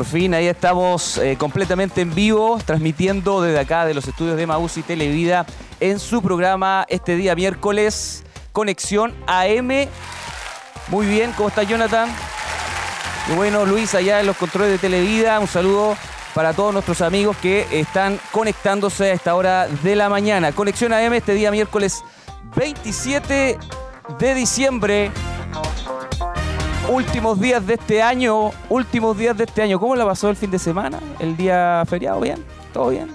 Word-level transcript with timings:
Por 0.00 0.06
fin, 0.06 0.32
ahí 0.32 0.46
estamos 0.46 1.18
eh, 1.18 1.36
completamente 1.36 2.00
en 2.00 2.14
vivo, 2.14 2.58
transmitiendo 2.64 3.42
desde 3.42 3.58
acá 3.58 3.84
de 3.84 3.92
los 3.92 4.08
estudios 4.08 4.38
de 4.38 4.46
Maús 4.46 4.78
y 4.78 4.82
Televida 4.82 5.44
en 5.78 5.98
su 5.98 6.22
programa 6.22 6.86
este 6.88 7.16
día 7.16 7.34
miércoles, 7.34 8.24
Conexión 8.52 9.14
AM. 9.26 9.68
Muy 10.88 11.06
bien, 11.06 11.32
¿cómo 11.36 11.50
está 11.50 11.64
Jonathan? 11.64 12.08
Y 13.30 13.34
bueno, 13.34 13.66
Luis, 13.66 13.94
allá 13.94 14.20
en 14.20 14.26
los 14.26 14.38
controles 14.38 14.70
de 14.70 14.78
Televida, 14.78 15.38
un 15.38 15.46
saludo 15.46 15.98
para 16.34 16.54
todos 16.54 16.72
nuestros 16.72 17.02
amigos 17.02 17.36
que 17.36 17.66
están 17.70 18.18
conectándose 18.32 19.10
a 19.10 19.12
esta 19.12 19.34
hora 19.34 19.68
de 19.68 19.96
la 19.96 20.08
mañana. 20.08 20.52
Conexión 20.52 20.94
AM 20.94 21.12
este 21.12 21.34
día 21.34 21.50
miércoles 21.50 22.02
27 22.56 23.58
de 24.18 24.34
diciembre 24.34 25.12
últimos 26.90 27.40
días 27.40 27.64
de 27.66 27.74
este 27.74 28.02
año, 28.02 28.50
últimos 28.68 29.16
días 29.16 29.36
de 29.36 29.44
este 29.44 29.62
año. 29.62 29.78
¿Cómo 29.78 29.94
la 29.94 30.04
pasó 30.04 30.28
el 30.28 30.36
fin 30.36 30.50
de 30.50 30.58
semana? 30.58 30.98
¿El 31.18 31.36
día 31.36 31.84
feriado? 31.88 32.20
¿Bien? 32.20 32.44
¿Todo 32.72 32.88
bien? 32.88 33.14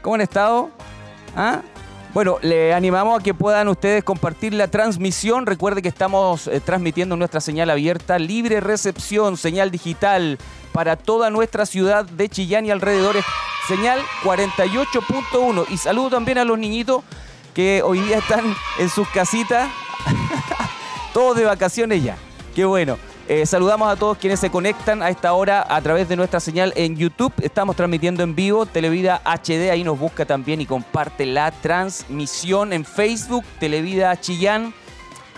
¿Cómo 0.00 0.14
han 0.14 0.20
estado? 0.20 0.70
¿Ah? 1.36 1.60
Bueno, 2.12 2.38
le 2.42 2.72
animamos 2.72 3.18
a 3.18 3.22
que 3.22 3.34
puedan 3.34 3.66
ustedes 3.66 4.04
compartir 4.04 4.54
la 4.54 4.68
transmisión. 4.68 5.46
Recuerde 5.46 5.82
que 5.82 5.88
estamos 5.88 6.46
eh, 6.46 6.60
transmitiendo 6.60 7.16
nuestra 7.16 7.40
señal 7.40 7.70
abierta, 7.70 8.20
libre 8.20 8.60
recepción, 8.60 9.36
señal 9.36 9.72
digital 9.72 10.38
para 10.72 10.96
toda 10.96 11.30
nuestra 11.30 11.66
ciudad 11.66 12.04
de 12.04 12.28
Chillán 12.28 12.66
y 12.66 12.70
alrededores. 12.70 13.24
Señal 13.66 14.00
48.1. 14.22 15.66
Y 15.70 15.78
saludo 15.78 16.10
también 16.10 16.38
a 16.38 16.44
los 16.44 16.58
niñitos 16.58 17.02
que 17.54 17.82
hoy 17.82 18.00
día 18.00 18.18
están 18.18 18.54
en 18.78 18.88
sus 18.88 19.08
casitas, 19.08 19.68
todos 21.12 21.36
de 21.36 21.44
vacaciones 21.44 22.02
ya. 22.02 22.16
Qué 22.54 22.64
bueno. 22.64 22.98
Eh, 23.26 23.46
saludamos 23.46 23.90
a 23.90 23.96
todos 23.96 24.16
quienes 24.16 24.38
se 24.38 24.48
conectan 24.48 25.02
a 25.02 25.08
esta 25.08 25.32
hora 25.32 25.66
a 25.68 25.80
través 25.80 26.08
de 26.08 26.14
nuestra 26.14 26.38
señal 26.38 26.72
en 26.76 26.96
YouTube. 26.96 27.32
Estamos 27.42 27.74
transmitiendo 27.74 28.22
en 28.22 28.36
vivo 28.36 28.64
Televida 28.64 29.22
HD. 29.24 29.70
Ahí 29.70 29.82
nos 29.82 29.98
busca 29.98 30.24
también 30.24 30.60
y 30.60 30.66
comparte 30.66 31.26
la 31.26 31.50
transmisión 31.50 32.72
en 32.72 32.84
Facebook, 32.84 33.44
Televida 33.58 34.20
Chillán. 34.20 34.72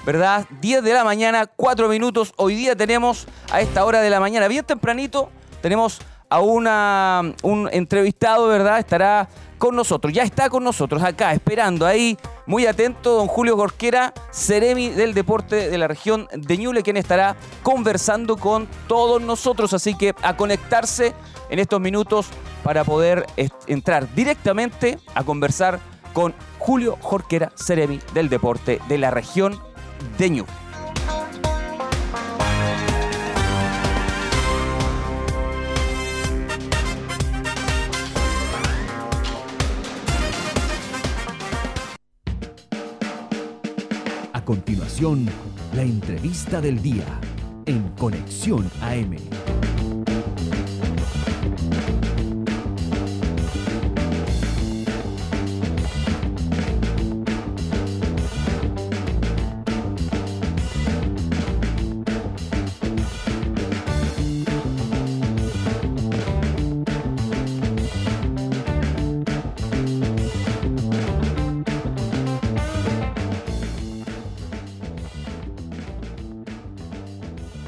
¿Verdad? 0.05 0.47
10 0.61 0.83
de 0.83 0.93
la 0.93 1.05
mañana, 1.05 1.47
4 1.47 1.89
minutos. 1.89 2.35
Hoy 2.37 2.55
día 2.55 2.77
tenemos 2.77 3.27
a 3.51 3.63
esta 3.63 3.85
hora 3.85 4.03
de 4.03 4.11
la 4.11 4.21
mañana, 4.21 4.47
bien 4.47 4.65
tempranito, 4.65 5.31
tenemos 5.63 6.01
a 6.29 6.41
una, 6.41 7.35
un 7.43 7.69
entrevistado, 7.73 8.49
¿verdad? 8.49 8.79
Estará 8.79 9.29
con 9.59 9.75
nosotros. 9.75 10.13
Ya 10.13 10.23
está 10.23 10.51
con 10.51 10.65
nosotros 10.65 11.03
acá, 11.03 11.33
esperando 11.33 11.87
ahí, 11.87 12.17
muy 12.47 12.67
atento, 12.67 13.17
don 13.17 13.27
Julio 13.27 13.57
Gorquera, 13.57 14.13
Ceremi 14.33 14.91
del 14.91 15.15
Deporte 15.15 15.71
de 15.71 15.79
la 15.79 15.89
región 15.89 16.29
de 16.33 16.59
Ñuble, 16.59 16.83
quien 16.83 16.97
estará 16.97 17.37
conversando 17.63 18.37
con 18.37 18.69
todos 18.87 19.23
nosotros. 19.23 19.73
Así 19.73 19.97
que 19.97 20.15
a 20.23 20.37
conectarse 20.37 21.15
en 21.51 21.59
estos 21.59 21.81
minutos 21.81 22.27
para 22.63 22.85
poder 22.85 23.27
entrar 23.67 24.13
directamente 24.15 24.99
a 25.15 25.25
conversar 25.25 25.79
con 26.13 26.35
Julio 26.59 26.99
Jorquera, 27.01 27.53
Ceremi 27.57 28.01
del 28.15 28.29
Deporte 28.29 28.81
de 28.89 28.99
la 28.99 29.11
región 29.11 29.61
de 30.19 30.31
Ñuble. 30.31 30.66
Continuación, 44.47 45.27
la 45.75 45.83
entrevista 45.83 46.61
del 46.61 46.81
día 46.81 47.05
en 47.67 47.83
Conexión 47.99 48.71
AM. 48.81 49.17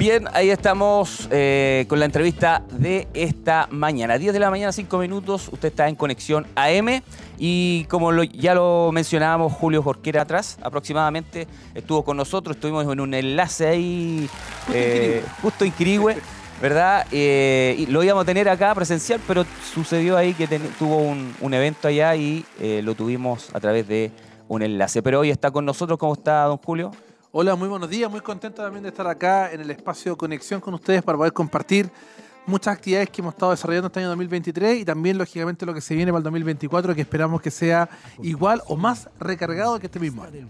Bien, 0.08 0.26
ahí 0.32 0.48
estamos 0.48 1.28
eh, 1.30 1.84
con 1.86 1.98
la 1.98 2.06
entrevista 2.06 2.62
de 2.70 3.08
esta 3.12 3.68
mañana. 3.70 4.16
10 4.16 4.32
de 4.32 4.38
la 4.38 4.48
mañana, 4.48 4.72
5 4.72 4.96
minutos. 4.96 5.50
Usted 5.52 5.68
está 5.68 5.86
en 5.86 5.96
Conexión 5.96 6.46
AM. 6.54 7.02
Y 7.36 7.84
como 7.90 8.22
ya 8.22 8.54
lo 8.54 8.88
mencionábamos, 8.90 9.52
Julio 9.52 9.82
Jorquera 9.82 10.22
atrás, 10.22 10.58
aproximadamente, 10.62 11.46
estuvo 11.74 12.06
con 12.06 12.16
nosotros. 12.16 12.56
Estuvimos 12.56 12.90
en 12.90 13.00
un 13.00 13.12
enlace 13.12 13.66
ahí, 13.66 14.30
justo 15.42 15.66
en 15.66 15.72
Quirigüe, 15.72 16.12
eh, 16.12 16.20
¿verdad? 16.62 17.06
Eh, 17.12 17.76
y 17.78 17.84
lo 17.84 18.02
íbamos 18.02 18.22
a 18.22 18.24
tener 18.24 18.48
acá 18.48 18.74
presencial, 18.74 19.20
pero 19.28 19.44
sucedió 19.74 20.16
ahí 20.16 20.32
que 20.32 20.48
tuvo 20.78 20.96
un, 20.96 21.34
un, 21.42 21.52
evento 21.52 21.86
allá 21.86 22.16
y 22.16 22.46
lo 22.82 22.94
tuvimos 22.94 23.54
a 23.54 23.60
través 23.60 23.86
de 23.86 24.10
un 24.48 24.62
enlace. 24.62 25.02
Pero 25.02 25.20
hoy 25.20 25.28
está 25.28 25.50
con 25.50 25.66
nosotros. 25.66 25.98
¿Cómo 25.98 26.14
está, 26.14 26.44
don 26.44 26.56
Julio? 26.56 26.92
Hola, 27.30 27.56
muy 27.56 27.68
buenos 27.68 27.90
días. 27.90 28.10
Muy 28.10 28.22
contento 28.22 28.62
también 28.62 28.82
de 28.82 28.88
estar 28.88 29.06
acá 29.06 29.52
en 29.52 29.60
el 29.60 29.70
espacio 29.70 30.12
de 30.12 30.16
conexión 30.16 30.62
con 30.62 30.72
ustedes 30.72 31.02
para 31.02 31.18
poder 31.18 31.34
compartir 31.34 31.90
muchas 32.46 32.74
actividades 32.74 33.10
que 33.10 33.20
hemos 33.20 33.34
estado 33.34 33.50
desarrollando 33.50 33.88
este 33.88 34.00
año 34.00 34.08
2023 34.08 34.80
y 34.80 34.84
también, 34.86 35.18
lógicamente, 35.18 35.66
lo 35.66 35.74
que 35.74 35.82
se 35.82 35.94
viene 35.94 36.10
para 36.10 36.20
el 36.20 36.24
2024, 36.24 36.94
que 36.94 37.02
esperamos 37.02 37.42
que 37.42 37.50
sea 37.50 37.90
igual 38.22 38.62
o 38.66 38.78
más 38.78 39.10
recargado 39.20 39.78
que 39.78 39.88
este 39.88 40.00
mismo 40.00 40.22
año. 40.22 40.48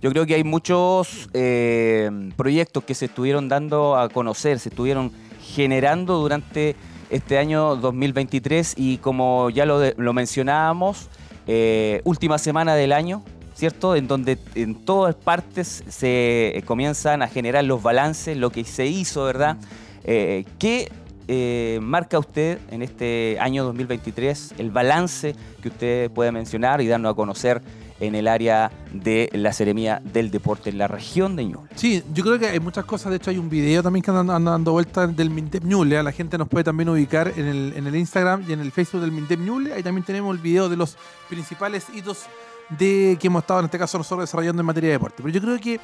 Yo 0.00 0.10
creo 0.12 0.24
que 0.24 0.34
hay 0.34 0.44
muchos 0.44 1.28
eh, 1.34 2.10
proyectos 2.38 2.84
que 2.84 2.94
se 2.94 3.04
estuvieron 3.04 3.50
dando 3.50 3.94
a 3.94 4.08
conocer, 4.08 4.58
se 4.60 4.70
estuvieron 4.70 5.12
generando 5.42 6.16
durante 6.16 6.74
este 7.10 7.36
año 7.36 7.76
2023 7.76 8.76
y 8.78 8.96
como 8.96 9.50
ya 9.50 9.66
lo, 9.66 9.78
lo 9.98 10.12
mencionábamos, 10.14 11.10
eh, 11.46 12.00
última 12.04 12.38
semana 12.38 12.74
del 12.74 12.92
año, 12.92 13.22
¿cierto? 13.54 13.96
En 13.96 14.08
donde 14.08 14.38
en 14.54 14.74
todas 14.74 15.14
partes 15.14 15.84
se 15.88 16.62
comienzan 16.66 17.22
a 17.22 17.28
generar 17.28 17.64
los 17.64 17.82
balances, 17.82 18.36
lo 18.36 18.50
que 18.50 18.64
se 18.64 18.86
hizo, 18.86 19.24
¿verdad? 19.24 19.56
Eh, 20.04 20.44
¿Qué 20.58 20.90
eh, 21.26 21.78
marca 21.82 22.18
usted 22.18 22.58
en 22.70 22.82
este 22.82 23.38
año 23.40 23.64
2023 23.64 24.56
el 24.58 24.70
balance 24.70 25.34
que 25.62 25.68
usted 25.68 26.10
puede 26.10 26.32
mencionar 26.32 26.82
y 26.82 26.86
darnos 26.86 27.12
a 27.12 27.14
conocer 27.14 27.62
en 28.00 28.14
el 28.14 28.28
área 28.28 28.70
de 28.92 29.30
la 29.32 29.52
Seremía 29.52 30.02
del 30.04 30.30
Deporte 30.30 30.68
en 30.68 30.78
la 30.78 30.88
región 30.88 31.36
de 31.36 31.44
Ñuble. 31.44 31.70
Sí, 31.76 32.02
yo 32.12 32.24
creo 32.24 32.38
que 32.38 32.48
hay 32.48 32.60
muchas 32.60 32.84
cosas. 32.84 33.10
De 33.10 33.16
hecho, 33.16 33.30
hay 33.30 33.38
un 33.38 33.48
video 33.48 33.82
también 33.82 34.02
que 34.02 34.10
anda 34.10 34.38
dando 34.38 34.72
vueltas 34.72 35.16
del 35.16 35.30
Mintep 35.30 35.64
Ñuble. 35.64 36.02
La 36.02 36.12
gente 36.12 36.36
nos 36.36 36.48
puede 36.48 36.64
también 36.64 36.88
ubicar 36.88 37.32
en 37.36 37.46
el, 37.46 37.72
en 37.76 37.86
el 37.86 37.96
Instagram 37.96 38.44
y 38.48 38.52
en 38.52 38.60
el 38.60 38.72
Facebook 38.72 39.00
del 39.00 39.12
Mintep 39.12 39.38
Ñuble. 39.38 39.72
Ahí 39.72 39.82
también 39.82 40.04
tenemos 40.04 40.34
el 40.34 40.42
video 40.42 40.68
de 40.68 40.76
los 40.76 40.96
principales 41.28 41.86
hitos 41.94 42.24
de 42.70 43.16
que 43.20 43.26
hemos 43.26 43.42
estado 43.42 43.60
en 43.60 43.66
este 43.66 43.78
caso 43.78 43.98
nosotros 43.98 44.28
desarrollando 44.28 44.60
en 44.60 44.66
materia 44.66 44.88
de 44.88 44.94
deporte. 44.94 45.16
Pero 45.22 45.28
yo 45.30 45.40
creo 45.40 45.58
que 45.58 45.80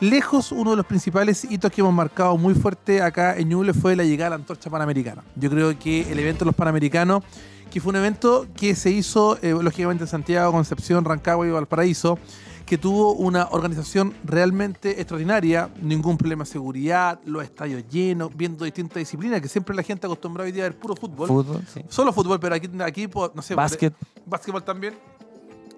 lejos 0.00 0.52
uno 0.52 0.70
de 0.70 0.76
los 0.76 0.86
principales 0.86 1.44
hitos 1.44 1.70
que 1.70 1.80
hemos 1.80 1.94
marcado 1.94 2.36
muy 2.36 2.54
fuerte 2.54 3.00
acá 3.02 3.36
en 3.36 3.48
Ñuble 3.48 3.72
fue 3.74 3.96
la 3.96 4.04
llegada 4.04 4.28
a 4.28 4.30
la 4.30 4.36
antorcha 4.36 4.70
panamericana. 4.70 5.22
Yo 5.36 5.50
creo 5.50 5.78
que 5.78 6.10
el 6.10 6.18
evento 6.18 6.40
de 6.40 6.46
los 6.46 6.54
panamericanos, 6.54 7.22
que 7.70 7.80
fue 7.80 7.90
un 7.90 7.96
evento 7.96 8.46
que 8.56 8.74
se 8.74 8.90
hizo 8.90 9.38
eh, 9.42 9.50
lógicamente 9.60 10.04
en 10.04 10.08
Santiago, 10.08 10.52
Concepción, 10.52 11.04
Rancagua 11.04 11.46
y 11.46 11.50
Valparaíso, 11.50 12.18
que 12.66 12.78
tuvo 12.78 13.12
una 13.12 13.48
organización 13.50 14.14
realmente 14.24 14.92
extraordinaria, 14.92 15.68
ningún 15.82 16.16
problema 16.16 16.44
de 16.44 16.50
seguridad, 16.50 17.20
los 17.26 17.44
estadios 17.44 17.84
llenos, 17.90 18.34
viendo 18.34 18.64
distintas 18.64 18.96
disciplinas, 18.96 19.40
que 19.42 19.48
siempre 19.48 19.76
la 19.76 19.82
gente 19.82 20.06
acostumbrada 20.06 20.46
hoy 20.46 20.52
día 20.52 20.64
a 20.64 20.68
ver 20.70 20.78
puro 20.78 20.96
fútbol. 20.96 21.28
Fútbol, 21.28 21.62
Solo 21.88 22.12
fútbol, 22.12 22.40
pero 22.40 22.54
aquí, 22.54 22.70
aquí 22.80 23.08
no 23.34 23.42
sé, 23.42 23.54
básquet. 23.54 23.92
básquetbol 24.24 24.64
también 24.64 24.94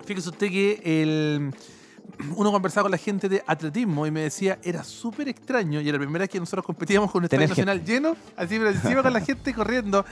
Fíjese 0.06 0.28
usted 0.28 0.48
que 0.48 0.80
el, 0.84 1.52
uno 2.36 2.52
conversaba 2.52 2.84
con 2.84 2.92
la 2.92 2.98
gente 2.98 3.28
de 3.28 3.42
atletismo 3.46 4.06
y 4.06 4.10
me 4.10 4.22
decía, 4.22 4.58
era 4.62 4.84
súper 4.84 5.28
extraño, 5.28 5.80
y 5.80 5.88
era 5.88 5.98
la 5.98 6.04
primera 6.04 6.22
vez 6.22 6.30
que 6.30 6.38
nosotros 6.38 6.64
competíamos 6.64 7.10
con 7.10 7.20
un 7.20 7.24
estadio 7.24 7.48
nacional 7.48 7.84
lleno, 7.84 8.16
así 8.36 8.56
pero 8.56 8.70
encima 8.70 9.02
con 9.02 9.12
la 9.12 9.20
gente 9.20 9.52
corriendo. 9.52 10.04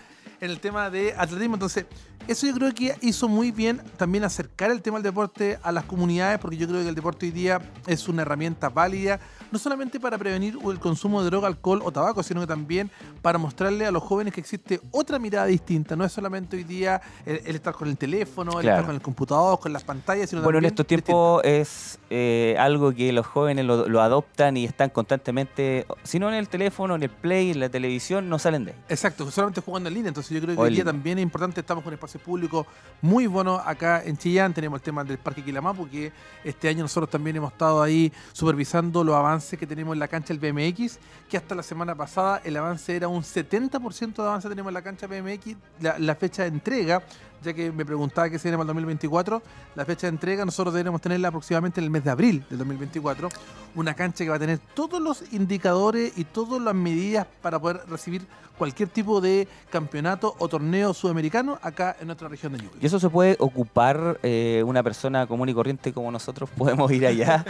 En 0.44 0.50
el 0.50 0.60
tema 0.60 0.90
de 0.90 1.14
atletismo. 1.16 1.54
Entonces, 1.54 1.86
eso 2.28 2.46
yo 2.46 2.54
creo 2.54 2.72
que 2.72 2.94
hizo 3.02 3.28
muy 3.28 3.50
bien 3.50 3.82
también 3.98 4.24
acercar 4.24 4.70
el 4.70 4.80
tema 4.80 4.96
del 4.96 5.02
deporte 5.04 5.58
a 5.62 5.72
las 5.72 5.84
comunidades, 5.84 6.38
porque 6.38 6.56
yo 6.56 6.66
creo 6.66 6.82
que 6.82 6.88
el 6.88 6.94
deporte 6.94 7.26
hoy 7.26 7.32
día 7.32 7.60
es 7.86 8.08
una 8.08 8.22
herramienta 8.22 8.70
válida, 8.70 9.20
no 9.52 9.58
solamente 9.58 10.00
para 10.00 10.16
prevenir 10.16 10.56
el 10.70 10.78
consumo 10.78 11.22
de 11.22 11.26
droga, 11.28 11.48
alcohol 11.48 11.82
o 11.84 11.92
tabaco, 11.92 12.22
sino 12.22 12.40
que 12.40 12.46
también 12.46 12.90
para 13.20 13.38
mostrarle 13.38 13.84
a 13.84 13.90
los 13.90 14.02
jóvenes 14.02 14.32
que 14.32 14.40
existe 14.40 14.80
otra 14.90 15.18
mirada 15.18 15.46
distinta. 15.46 15.96
No 15.96 16.04
es 16.04 16.12
solamente 16.12 16.56
hoy 16.56 16.64
día 16.64 17.00
el, 17.26 17.42
el 17.44 17.56
estar 17.56 17.74
con 17.74 17.88
el 17.88 17.96
teléfono, 17.98 18.52
el 18.52 18.60
Claro. 18.60 18.76
estar 18.76 18.86
con 18.86 18.94
el 18.94 19.02
computador, 19.02 19.60
con 19.60 19.72
las 19.72 19.84
pantallas, 19.84 20.30
sino 20.30 20.42
Bueno, 20.42 20.58
en 20.58 20.62
también 20.64 20.72
estos 20.72 20.86
tiempos 20.86 21.42
es 21.44 21.98
eh, 22.08 22.56
algo 22.58 22.94
que 22.94 23.12
los 23.12 23.26
jóvenes 23.26 23.66
lo, 23.66 23.86
lo 23.86 24.00
adoptan 24.00 24.56
y 24.56 24.64
están 24.64 24.88
constantemente, 24.90 25.86
si 26.04 26.18
no 26.18 26.28
en 26.28 26.34
el 26.36 26.48
teléfono, 26.48 26.94
en 26.94 27.02
el 27.02 27.10
play, 27.10 27.50
en 27.50 27.60
la 27.60 27.68
televisión, 27.68 28.30
no 28.30 28.38
salen 28.38 28.64
de 28.64 28.72
ahí. 28.72 28.78
Exacto, 28.88 29.30
solamente 29.30 29.60
jugando 29.60 29.88
en 29.88 29.94
línea. 29.94 30.08
Entonces 30.08 30.33
yo 30.34 30.40
creo 30.40 30.56
que 30.56 30.60
hoy 30.60 30.74
día 30.74 30.84
también 30.84 31.18
es 31.18 31.22
importante, 31.22 31.60
estamos 31.60 31.84
con 31.84 31.92
espacio 31.92 32.20
público 32.20 32.66
muy 33.00 33.26
bueno 33.26 33.60
acá 33.64 34.02
en 34.04 34.16
Chillán. 34.16 34.52
Tenemos 34.52 34.80
el 34.80 34.82
tema 34.82 35.04
del 35.04 35.18
Parque 35.18 35.42
Quilamapu, 35.42 35.88
que 35.88 36.12
este 36.42 36.68
año 36.68 36.82
nosotros 36.82 37.08
también 37.08 37.36
hemos 37.36 37.52
estado 37.52 37.82
ahí 37.82 38.12
supervisando 38.32 39.04
los 39.04 39.14
avances 39.14 39.58
que 39.58 39.66
tenemos 39.66 39.92
en 39.94 40.00
la 40.00 40.08
cancha 40.08 40.34
del 40.34 40.40
BMX, 40.52 40.98
que 41.28 41.36
hasta 41.36 41.54
la 41.54 41.62
semana 41.62 41.94
pasada 41.94 42.40
el 42.44 42.56
avance 42.56 42.94
era 42.94 43.08
un 43.08 43.22
70% 43.22 44.14
de 44.14 44.22
avance 44.22 44.48
tenemos 44.48 44.70
en 44.70 44.74
la 44.74 44.82
cancha 44.82 45.06
BMX. 45.06 45.56
La, 45.80 45.98
la 45.98 46.14
fecha 46.14 46.42
de 46.42 46.48
entrega, 46.48 47.02
ya 47.44 47.52
que 47.52 47.70
me 47.72 47.84
preguntaba 47.84 48.28
qué 48.30 48.38
se 48.38 48.48
viene 48.48 48.56
para 48.56 48.64
el 48.64 48.68
2024, 48.68 49.42
la 49.74 49.84
fecha 49.84 50.06
de 50.06 50.10
entrega 50.10 50.44
nosotros 50.44 50.74
deberíamos 50.74 51.00
tenerla 51.00 51.28
aproximadamente 51.28 51.80
en 51.80 51.84
el 51.84 51.90
mes 51.90 52.04
de 52.04 52.10
abril 52.10 52.44
del 52.48 52.58
2024. 52.58 53.28
Una 53.76 53.94
cancha 53.94 54.24
que 54.24 54.30
va 54.30 54.36
a 54.36 54.40
tener 54.40 54.58
todos 54.74 55.00
los 55.02 55.24
indicadores 55.32 56.12
y 56.16 56.24
todas 56.24 56.60
las 56.62 56.74
medidas 56.74 57.26
para 57.42 57.58
poder 57.58 57.80
recibir 57.88 58.22
cualquier 58.56 58.88
tipo 58.88 59.20
de 59.20 59.48
campeonato 59.68 60.36
o 60.38 60.46
torneo 60.46 60.94
sudamericano 60.94 61.58
acá 61.60 61.96
en 62.00 62.06
nuestra 62.06 62.28
región 62.28 62.52
de 62.52 62.58
Ñuble. 62.62 62.78
Y 62.80 62.86
eso 62.86 63.00
se 63.00 63.10
puede 63.10 63.36
ocupar 63.40 64.20
eh, 64.22 64.62
una 64.64 64.80
persona 64.84 65.26
común 65.26 65.48
y 65.48 65.54
corriente 65.54 65.92
como 65.92 66.12
nosotros. 66.12 66.48
Podemos 66.56 66.88
ir 66.92 67.04
allá 67.04 67.44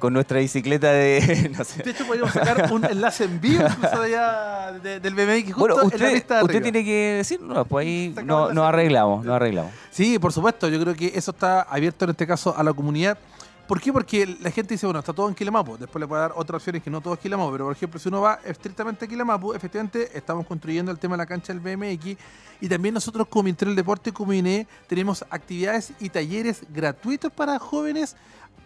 con 0.00 0.14
nuestra 0.14 0.38
bicicleta 0.40 0.90
de. 0.90 1.52
No 1.58 1.64
sé. 1.64 1.82
De 1.82 1.90
hecho, 1.90 2.06
podríamos 2.06 2.32
sacar 2.32 2.72
un 2.72 2.82
enlace 2.84 3.24
en 3.24 3.40
vivo 3.40 3.62
incluso 3.68 4.00
de 4.00 4.06
allá 4.16 4.72
de- 4.82 5.00
del 5.00 5.14
BMX 5.14 5.52
justo 5.52 5.58
Bueno, 5.58 5.74
en 5.74 5.80
la 5.80 5.86
usted, 5.86 6.26
de 6.38 6.42
usted 6.44 6.62
tiene 6.62 6.84
que 6.84 7.14
decirnos, 7.18 7.66
pues 7.68 7.86
ahí 7.86 8.14
no- 8.24 8.38
nos 8.40 8.48
serie. 8.48 8.62
arreglamos, 8.64 9.26
nos 9.28 9.36
arreglamos. 9.36 9.72
Sí, 9.90 10.18
por 10.18 10.32
supuesto. 10.32 10.68
Yo 10.68 10.80
creo 10.80 10.94
que 10.94 11.12
eso 11.14 11.30
está 11.30 11.62
abierto 11.62 12.04
en 12.04 12.10
este 12.10 12.26
caso 12.26 12.56
a 12.56 12.62
la 12.62 12.72
comunidad. 12.72 13.18
¿Por 13.68 13.82
qué? 13.82 13.92
Porque 13.92 14.26
la 14.40 14.50
gente 14.50 14.72
dice, 14.72 14.86
bueno, 14.86 14.98
está 14.98 15.12
todo 15.12 15.28
en 15.28 15.34
Quilamapu. 15.34 15.76
Después 15.76 16.00
le 16.00 16.08
puede 16.08 16.22
dar 16.22 16.32
otras 16.34 16.56
opciones 16.56 16.82
que 16.82 16.88
no 16.88 17.02
todo 17.02 17.12
es 17.12 17.20
Quilamapu. 17.20 17.52
Pero, 17.52 17.66
por 17.66 17.76
ejemplo, 17.76 18.00
si 18.00 18.08
uno 18.08 18.22
va 18.22 18.40
estrictamente 18.42 19.04
a 19.04 19.08
Quilamapu, 19.08 19.52
efectivamente 19.52 20.10
estamos 20.16 20.46
construyendo 20.46 20.90
el 20.90 20.98
tema 20.98 21.16
de 21.16 21.18
la 21.18 21.26
cancha 21.26 21.52
del 21.52 21.60
BMX. 21.60 22.16
Y 22.62 22.68
también 22.68 22.94
nosotros 22.94 23.28
como 23.28 23.42
Ministerio 23.42 23.70
del 23.70 23.76
Deporte, 23.76 24.10
como 24.10 24.32
INE, 24.32 24.66
tenemos 24.86 25.22
actividades 25.28 25.92
y 26.00 26.08
talleres 26.08 26.62
gratuitos 26.70 27.30
para 27.30 27.58
jóvenes 27.58 28.16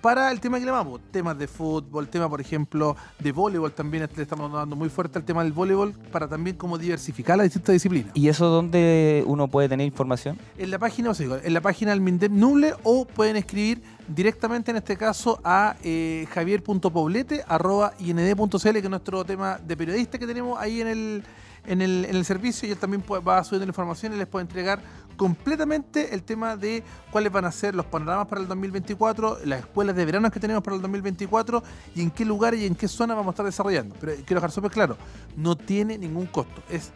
para 0.02 0.30
el 0.32 0.40
tema 0.40 0.58
de 0.58 0.62
Quilamapu. 0.62 0.98
Temas 0.98 1.38
de 1.38 1.46
fútbol, 1.46 2.08
tema, 2.08 2.28
por 2.28 2.40
ejemplo, 2.40 2.96
de 3.20 3.30
voleibol 3.32 3.72
también. 3.72 4.08
Le 4.14 4.22
estamos 4.22 4.52
dando 4.52 4.76
muy 4.76 4.90
fuerte 4.90 5.18
al 5.18 5.24
tema 5.24 5.42
del 5.44 5.52
voleibol 5.52 5.92
para 6.10 6.26
también 6.28 6.56
como 6.56 6.76
diversificar 6.76 7.38
las 7.38 7.44
distintas 7.44 7.72
disciplinas. 7.72 8.10
¿Y 8.14 8.28
eso 8.28 8.48
dónde 8.48 9.22
uno 9.26 9.48
puede 9.48 9.68
tener 9.68 9.86
información? 9.86 10.38
En 10.58 10.70
la 10.70 10.78
página, 10.78 11.10
o 11.10 11.14
sea, 11.14 11.38
en 11.42 11.54
la 11.54 11.60
página 11.60 11.90
del 11.92 12.00
Mindep 12.00 12.32
Nuble 12.32 12.74
o 12.82 13.04
pueden 13.06 13.36
escribir 13.36 13.80
directamente 14.08 14.72
en 14.72 14.78
este 14.78 14.96
caso 14.96 15.40
a 15.44 15.76
eh, 15.84 16.26
javier.poblete.ind.cl 16.30 18.72
que 18.72 18.78
es 18.78 18.90
nuestro 18.90 19.24
tema 19.24 19.60
de 19.64 19.76
periodista 19.76 20.18
que 20.18 20.26
tenemos 20.26 20.58
ahí 20.58 20.80
en 20.80 20.88
el, 20.88 21.22
en 21.66 21.82
el, 21.82 22.04
en 22.04 22.16
el 22.16 22.24
servicio 22.24 22.68
y 22.68 22.72
él 22.72 22.78
también 22.78 23.02
va 23.26 23.44
subiendo 23.44 23.66
la 23.66 23.70
información 23.70 24.12
y 24.12 24.16
les 24.16 24.26
puede 24.26 24.44
entregar 24.44 24.80
completamente 25.16 26.14
el 26.14 26.22
tema 26.22 26.56
de 26.56 26.82
cuáles 27.10 27.30
van 27.30 27.44
a 27.44 27.52
ser 27.52 27.74
los 27.74 27.86
panoramas 27.86 28.26
para 28.26 28.40
el 28.40 28.48
2024, 28.48 29.38
las 29.44 29.60
escuelas 29.60 29.94
de 29.94 30.04
verano 30.04 30.30
que 30.30 30.40
tenemos 30.40 30.62
para 30.62 30.76
el 30.76 30.82
2024 30.82 31.62
y 31.94 32.02
en 32.02 32.10
qué 32.10 32.24
lugar 32.24 32.54
y 32.54 32.66
en 32.66 32.74
qué 32.74 32.88
zona 32.88 33.14
vamos 33.14 33.28
a 33.28 33.32
estar 33.32 33.46
desarrollando. 33.46 33.94
Pero 34.00 34.14
quiero 34.26 34.40
dejar 34.40 34.50
súper 34.50 34.70
claro, 34.70 34.96
no 35.36 35.56
tiene 35.56 35.98
ningún 35.98 36.26
costo, 36.26 36.62
es 36.68 36.90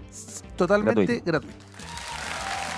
totalmente 0.57 1.21
Gratuito. 1.25 1.25
gratuito. 1.25 1.67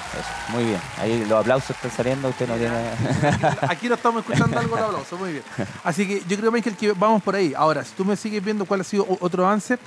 Eso, 0.08 0.52
muy 0.56 0.64
bien. 0.64 0.80
Ahí 0.98 1.24
los 1.26 1.38
aplausos 1.38 1.70
están 1.70 1.90
saliendo, 1.90 2.28
usted 2.28 2.48
no 2.48 2.56
tiene. 2.56 2.76
Aquí 3.68 3.88
lo 3.88 3.94
estamos 3.94 4.22
escuchando 4.22 4.58
algo 4.58 4.74
de 4.76 4.82
aplauso, 4.82 5.16
muy 5.18 5.32
bien. 5.32 5.44
Así 5.84 6.08
que 6.08 6.22
yo 6.26 6.36
creo, 6.38 6.50
Michael, 6.50 6.76
que 6.76 6.92
vamos 6.92 7.22
por 7.22 7.36
ahí. 7.36 7.52
Ahora, 7.54 7.84
si 7.84 7.94
tú 7.94 8.04
me 8.04 8.16
sigues 8.16 8.42
viendo 8.42 8.64
cuál 8.64 8.80
ha 8.80 8.84
sido 8.84 9.06
otro 9.20 9.46
avance, 9.46 9.78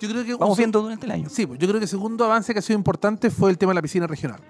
yo 0.00 0.08
creo 0.08 0.24
que... 0.24 0.34
Vamos 0.34 0.56
viendo 0.56 0.80
durante 0.80 1.06
el 1.06 1.12
año. 1.12 1.28
Sí, 1.28 1.46
pues 1.46 1.58
yo 1.58 1.68
creo 1.68 1.78
que 1.78 1.84
el 1.84 1.88
segundo 1.88 2.24
avance 2.24 2.52
que 2.52 2.58
ha 2.58 2.62
sido 2.62 2.78
importante 2.78 3.30
fue 3.30 3.50
el 3.50 3.58
tema 3.58 3.70
de 3.70 3.74
la 3.76 3.82
piscina 3.82 4.06
regional. 4.06 4.40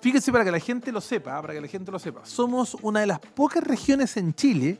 Fíjense 0.00 0.30
para 0.32 0.44
que 0.44 0.50
la 0.50 0.60
gente 0.60 0.92
lo 0.92 1.00
sepa, 1.00 1.40
para 1.40 1.54
que 1.54 1.60
la 1.60 1.68
gente 1.68 1.90
lo 1.90 1.98
sepa. 1.98 2.24
Somos 2.24 2.76
una 2.82 3.00
de 3.00 3.06
las 3.06 3.18
pocas 3.18 3.62
regiones 3.62 4.16
en 4.16 4.34
Chile 4.34 4.78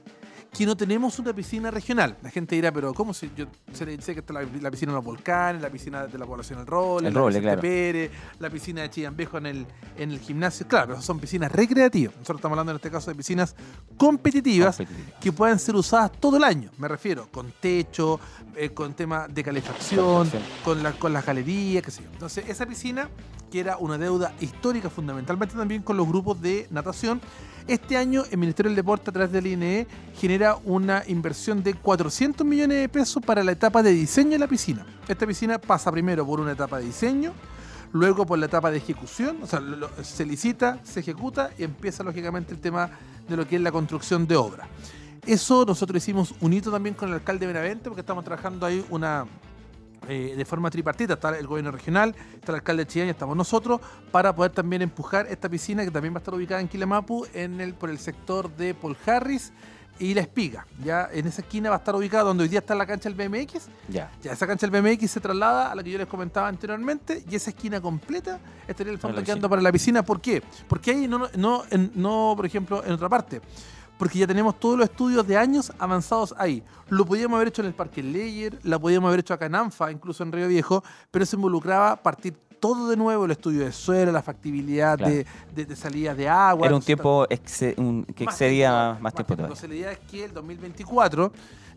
que 0.57 0.65
no 0.65 0.77
tenemos 0.77 1.19
una 1.19 1.33
piscina 1.35 1.71
regional. 1.71 2.17
La 2.23 2.31
gente 2.31 2.55
dirá, 2.55 2.73
pero 2.73 2.95
¿cómo 2.95 3.13
si 3.13 3.31
yo 3.37 3.47
sé, 3.73 4.01
sé 4.01 4.15
que 4.15 4.21
está 4.21 4.33
la, 4.33 4.43
la 4.61 4.71
piscina 4.71 4.93
de 4.93 4.97
los 4.97 5.05
volcanes, 5.05 5.61
la 5.61 5.69
piscina 5.71 6.07
de 6.07 6.19
la 6.19 6.25
población 6.27 6.59
del 6.61 6.67
Roble, 6.67 7.09
El 7.09 7.15
la 7.15 7.21
Roble, 7.21 7.35
piscina 7.39 7.51
de 7.51 7.57
claro. 7.57 7.61
Pérez, 7.61 8.11
la 8.39 8.51
piscina 8.51 8.83
de 8.83 8.91
Chillambejo 8.91 9.39
en 9.39 9.47
el, 9.47 9.67
en 9.99 10.11
el 10.13 10.19
gimnasio? 10.21 10.67
Claro, 10.67 10.87
pero 10.89 11.03
son 11.03 11.19
piscinas 11.21 11.53
recreativas. 11.53 12.15
Nosotros 12.17 12.39
estamos 12.39 12.55
hablando 12.55 12.73
en 12.73 12.77
este 12.77 12.91
caso 12.91 13.11
de 13.11 13.17
piscinas 13.17 13.55
competitivas 13.97 14.77
Competitivas. 14.77 15.21
que 15.21 15.33
puedan 15.33 15.59
ser 15.59 15.75
usadas 15.77 16.13
todo 16.13 16.37
el 16.37 16.45
año. 16.45 16.71
Me 16.79 16.89
refiero, 16.89 17.29
con 17.31 17.53
techo, 17.61 18.19
eh, 18.57 18.71
con 18.71 18.95
tema 18.95 19.29
de 19.29 19.43
calefacción, 19.45 20.29
Calefacción. 20.29 20.63
con, 20.65 20.83
la, 20.83 20.93
con 20.93 21.13
las 21.13 21.25
galerías, 21.27 21.83
qué 21.85 21.91
sé 21.91 22.03
yo. 22.03 22.09
Entonces, 22.13 22.49
esa 22.49 22.67
piscina, 22.67 23.09
que 23.51 23.61
era 23.61 23.77
una 23.77 23.99
deuda 23.99 24.35
histórica, 24.41 24.89
fundamentalmente 24.91 25.55
también 25.55 25.83
con 25.83 25.97
los 25.97 26.07
grupos 26.09 26.41
de 26.41 26.67
natación, 26.71 27.21
este 27.69 27.97
año 27.97 28.25
el 28.31 28.39
Ministerio 28.39 28.71
del 28.71 28.77
Deporte, 28.77 29.11
a 29.11 29.13
través 29.13 29.33
del 29.33 29.47
INE, 29.47 29.87
genera 30.19 30.57
una 30.65 31.03
inversión 31.07 31.63
de 31.63 31.75
400 31.75 32.47
millones 32.47 32.81
de 32.81 32.89
pesos 32.89 33.23
para 33.25 33.43
la 33.43 33.53
etapa 33.53 33.83
de 33.83 33.93
diseño 33.93 34.31
de 34.31 34.39
la 34.39 34.47
piscina. 34.47 34.87
Esta 35.09 35.27
piscina 35.27 35.59
pasa 35.59 35.91
primero 35.91 36.25
por 36.27 36.41
una 36.41 36.53
etapa 36.53 36.79
de 36.79 36.87
diseño, 36.87 37.33
luego 37.93 38.27
por 38.27 38.39
la 38.39 38.47
etapa 38.47 38.71
de 38.71 38.79
ejecución, 38.79 39.39
o 39.43 39.47
sea, 39.47 39.61
se 40.03 40.25
licita, 40.25 40.81
se 40.85 41.01
ejecuta 41.01 41.51
y 41.59 41.65
empieza 41.65 42.03
lógicamente 42.03 42.55
el 42.55 42.61
tema 42.61 42.91
de 43.29 43.37
lo 43.37 43.47
que 43.47 43.57
es 43.57 43.63
la 43.63 43.73
construcción 43.73 44.27
de 44.27 44.37
obra. 44.37 44.69
Eso 45.27 45.65
nosotros 45.65 46.03
hicimos 46.03 46.35
un 46.41 46.53
hito 46.53 46.71
también 46.71 46.95
con 46.95 47.09
el 47.09 47.15
alcalde 47.15 47.47
de 47.47 47.53
Benavente, 47.53 47.89
porque 47.89 48.01
estamos 48.01 48.25
trabajando 48.25 48.65
ahí 48.65 48.85
una 48.91 49.27
eh, 50.09 50.35
de 50.37 50.45
forma 50.45 50.71
tripartita. 50.71 51.15
Está 51.15 51.37
el 51.39 51.47
gobierno 51.47 51.71
regional, 51.71 52.15
está 52.35 52.53
el 52.53 52.57
alcalde 52.57 52.85
de 52.85 52.91
Chillán 52.91 53.09
y 53.09 53.11
estamos 53.11 53.37
nosotros, 53.37 53.81
para 54.13 54.35
poder 54.35 54.53
también 54.53 54.83
empujar 54.83 55.27
esta 55.29 55.49
piscina 55.49 55.85
que 55.85 55.91
también 55.91 56.15
va 56.15 56.19
a 56.19 56.21
estar 56.21 56.35
ubicada 56.35 56.61
en 56.61 56.69
Quilamapu, 56.69 57.27
en 57.35 57.61
el, 57.61 57.75
por 57.75 57.91
el 57.91 57.99
sector 57.99 58.55
de 58.57 58.75
Paul 58.75 58.97
Harris 59.07 59.53
y 59.99 60.13
La 60.13 60.21
Espiga. 60.21 60.67
Ya 60.85 61.09
en 61.11 61.27
esa 61.27 61.41
esquina 61.41 61.71
va 61.71 61.77
a 61.77 61.79
estar 61.79 61.95
ubicada 61.97 62.25
donde 62.25 62.43
hoy 62.43 62.49
día 62.51 62.59
está 62.59 62.75
la 62.75 62.85
cancha 62.87 63.09
del 63.09 63.15
BMX. 63.17 63.69
Ya. 63.89 64.11
Ya 64.23 64.33
esa 64.33 64.47
cancha 64.47 64.67
del 64.69 64.83
BMX 64.83 65.11
se 65.11 65.21
traslada 65.21 65.73
a 65.73 65.75
la 65.75 65.83
que 65.83 65.91
yo 65.91 65.97
les 65.97 66.07
comentaba 66.07 66.49
anteriormente 66.49 67.25
y 67.31 67.35
esa 67.35 67.49
esquina 67.49 67.81
completa 67.81 68.39
estaría 68.69 68.93
el 68.93 68.99
fondo 68.99 69.23
quedando 69.25 69.49
para 69.49 69.63
la 69.63 69.73
piscina. 69.73 70.03
¿Por 70.03 70.21
qué? 70.21 70.43
Porque 70.69 70.91
ahí 70.91 71.09
no, 71.09 71.27
no, 71.37 71.63
en- 71.71 71.93
no, 71.95 72.35
por 72.37 72.45
ejemplo, 72.45 72.85
en 72.85 72.93
otra 72.93 73.09
parte. 73.09 73.41
Porque 73.99 74.19
ya 74.19 74.27
tenemos 74.27 74.59
todos 74.61 74.79
los 74.79 74.89
estudios 74.89 75.27
de 75.27 75.37
años 75.37 75.73
avanzados 75.79 76.35
ahí. 76.39 76.63
Lo 76.89 77.05
podíamos 77.05 77.37
haber 77.37 77.49
hecho 77.49 77.63
en 77.63 77.69
el 77.69 77.75
Parque 77.75 78.03
Leyer, 78.03 78.59
la 78.63 78.79
podíamos 78.79 79.09
haber 79.09 79.21
hecho 79.21 79.35
acá 79.35 79.47
en 79.47 79.55
ANFA, 79.55 79.91
incluso 79.91 80.23
en 80.23 80.33
Río 80.33 80.49
Viejo, 80.49 80.85
pero 81.11 81.23
eso 81.23 81.37
involucraba 81.37 81.97
partir 81.97 82.35
todo 82.61 82.89
de 82.89 82.97
nuevo, 82.97 83.25
el 83.25 83.31
estudio 83.31 83.65
de 83.65 83.73
suelo, 83.73 84.13
la 84.13 84.23
factibilidad 84.23 84.97
Claro. 84.99 85.13
de, 85.15 85.27
de, 85.55 85.65
de 85.67 85.77
salida 85.77 86.15
de 86.15 86.29
agua. 86.29 86.67
Era 86.67 86.77
un 86.77 86.83
tiempo 86.83 87.27
exce- 87.29 87.75
un- 87.79 88.05
que 88.05 88.25
más 88.25 88.35
excedía 88.35 88.71
tiempo, 88.93 89.03
más 89.03 89.15
tiempo 89.15 89.35
todavía. 89.35 89.45
Entonces 89.47 89.69
la 89.69 89.75
idea 89.77 89.93
es 89.93 89.99
que 90.11 90.25
el 90.25 90.33
2024, 90.33 91.33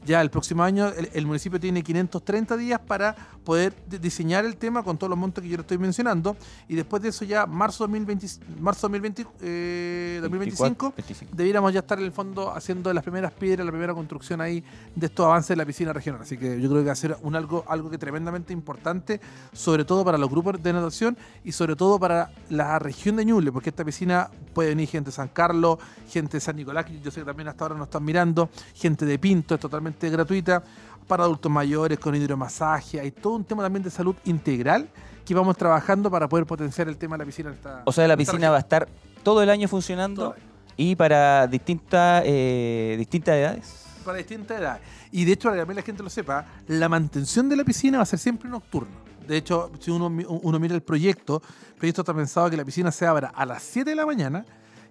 ya 0.06 0.22
el 0.22 0.30
próximo 0.30 0.64
año, 0.64 0.88
el, 0.88 1.10
el 1.12 1.26
municipio 1.26 1.60
tiene 1.60 1.84
530 1.84 2.56
días 2.56 2.80
para 2.80 3.14
poder 3.44 3.74
di- 3.86 3.98
diseñar 3.98 4.46
el 4.46 4.56
tema 4.56 4.82
con 4.82 4.98
todos 4.98 5.10
los 5.10 5.20
montos 5.20 5.42
que 5.44 5.50
yo 5.50 5.58
le 5.58 5.62
estoy 5.62 5.78
mencionando. 5.78 6.38
Y 6.70 6.76
después 6.76 7.02
de 7.04 7.10
eso 7.10 7.26
ya, 7.26 7.46
marzo 7.46 7.84
2020, 7.84 8.26
marzo 8.62 8.88
2020, 8.88 9.26
eh, 9.42 10.20
2025, 10.22 10.94
25. 10.96 11.36
debiéramos 11.36 11.74
ya 11.74 11.80
estar 11.82 12.00
en 12.00 12.06
el 12.06 12.12
fondo 12.14 12.52
haciendo 12.56 12.94
las 12.94 13.04
primeras 13.04 13.34
piedras, 13.34 13.66
la 13.66 13.72
primera 13.74 13.94
construcción 13.94 14.40
ahí 14.40 14.64
de 14.96 15.06
estos 15.08 15.26
avances 15.26 15.50
de 15.50 15.56
la 15.58 15.66
piscina 15.66 15.92
regional. 15.92 16.22
Así 16.22 16.38
que 16.38 16.62
yo 16.62 16.70
creo 16.70 16.82
que 16.82 16.88
va 16.88 16.94
a 16.94 16.96
ser 16.96 17.18
un 17.22 17.36
algo, 17.36 17.66
algo 17.68 17.90
que 17.90 17.98
tremendamente 17.98 18.54
importante, 18.54 19.20
sobre 19.52 19.84
todo 19.84 20.06
para 20.06 20.18
los 20.18 20.30
grupos 20.30 20.62
de 20.64 20.69
natación 20.74 21.18
y 21.44 21.52
sobre 21.52 21.76
todo 21.76 22.00
para 22.00 22.32
la 22.50 22.80
región 22.80 23.16
de 23.16 23.26
Ñuble, 23.26 23.52
porque 23.52 23.70
esta 23.70 23.84
piscina 23.86 24.30
puede 24.54 24.70
venir 24.70 24.88
gente 24.90 25.10
de 25.10 25.16
San 25.16 25.28
Carlos, 25.30 25.78
gente 26.10 26.38
de 26.38 26.42
San 26.42 26.56
Nicolás, 26.56 26.86
que 26.86 27.00
yo 27.00 27.12
sé 27.12 27.22
que 27.22 27.26
también 27.26 27.48
hasta 27.50 27.64
ahora 27.66 27.76
nos 27.76 27.88
están 27.88 28.04
mirando, 28.04 28.50
gente 28.76 29.06
de 29.06 29.18
Pinto, 29.20 29.56
es 29.56 29.62
totalmente 29.62 30.10
gratuita, 30.10 30.64
para 31.08 31.24
adultos 31.24 31.52
mayores, 31.52 31.98
con 32.00 32.14
hidromasaje, 32.16 33.00
hay 33.00 33.12
todo 33.12 33.34
un 33.34 33.44
tema 33.44 33.64
también 33.64 33.82
de 33.84 33.90
salud 33.90 34.16
integral 34.26 34.88
que 35.26 35.34
vamos 35.34 35.58
trabajando 35.58 36.10
para 36.12 36.28
poder 36.30 36.46
potenciar 36.46 36.88
el 36.88 36.98
tema 36.98 37.16
de 37.16 37.20
la 37.20 37.26
piscina. 37.26 37.52
esta- 37.52 37.82
O 37.86 37.92
sea, 37.92 38.08
la 38.08 38.16
piscina 38.18 38.50
va 38.52 38.58
a 38.58 38.60
estar 38.60 38.88
todo 39.24 39.42
el 39.44 39.50
año 39.50 39.68
funcionando 39.68 40.36
y 40.78 40.96
para 40.96 41.46
distintas 41.48 42.24
eh, 42.26 42.96
distintas 42.98 43.36
edades. 43.36 43.86
para 44.06 44.18
distintas 44.18 44.60
edades. 44.60 44.82
Y 45.12 45.26
de 45.26 45.34
hecho, 45.34 45.50
para 45.50 45.56
que 45.58 45.62
también 45.62 45.76
la 45.76 45.82
gente 45.84 46.02
lo 46.04 46.10
sepa, 46.10 46.46
la 46.68 46.88
mantención 46.90 47.50
de 47.50 47.56
la 47.58 47.64
piscina 47.64 47.98
va 47.98 48.04
a 48.04 48.06
ser 48.08 48.18
siempre 48.18 48.50
nocturna. 48.50 48.90
De 49.30 49.38
hecho, 49.38 49.72
si 49.80 49.92
uno, 49.92 50.10
mi- 50.10 50.26
uno 50.28 50.60
mira 50.60 50.74
el 50.76 50.82
proyecto, 50.82 51.42
el 51.70 51.76
proyecto 51.76 52.02
está 52.02 52.14
pensado 52.14 52.50
que 52.50 52.58
la 52.58 52.66
piscina 52.66 52.92
se 52.92 53.06
abra 53.06 53.30
a 53.30 53.46
las 53.46 53.62
7 53.64 53.92
de 53.92 53.96
la 53.96 54.06
mañana 54.06 54.44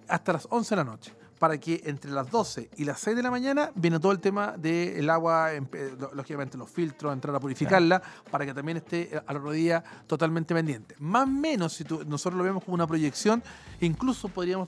hasta 0.07 0.33
las 0.33 0.47
11 0.49 0.69
de 0.69 0.75
la 0.77 0.83
noche. 0.85 1.13
Para 1.37 1.57
que 1.57 1.81
entre 1.85 2.11
las 2.11 2.29
12 2.31 2.69
y 2.77 2.83
las 2.85 2.99
6 2.99 3.15
de 3.15 3.23
la 3.23 3.31
mañana 3.31 3.71
viene 3.75 3.99
todo 3.99 4.11
el 4.11 4.19
tema 4.19 4.55
del 4.57 5.09
agua, 5.09 5.53
eh, 5.53 5.61
lo- 5.99 6.13
lógicamente 6.13 6.57
los 6.57 6.69
filtros, 6.69 7.13
entrar 7.13 7.33
a 7.35 7.39
purificarla, 7.39 8.01
para 8.31 8.45
que 8.45 8.53
también 8.53 8.77
esté 8.77 9.15
eh, 9.15 9.21
al 9.25 9.37
otro 9.37 9.51
día 9.51 9.83
totalmente 10.07 10.53
pendiente. 10.53 10.95
Más 10.99 11.23
o 11.23 11.27
menos, 11.27 11.73
si 11.73 11.83
tú- 11.85 12.03
nosotros 12.05 12.37
lo 12.37 12.43
vemos 12.43 12.63
como 12.63 12.75
una 12.75 12.87
proyección, 12.87 13.41
incluso 13.81 14.27
podríamos 14.29 14.67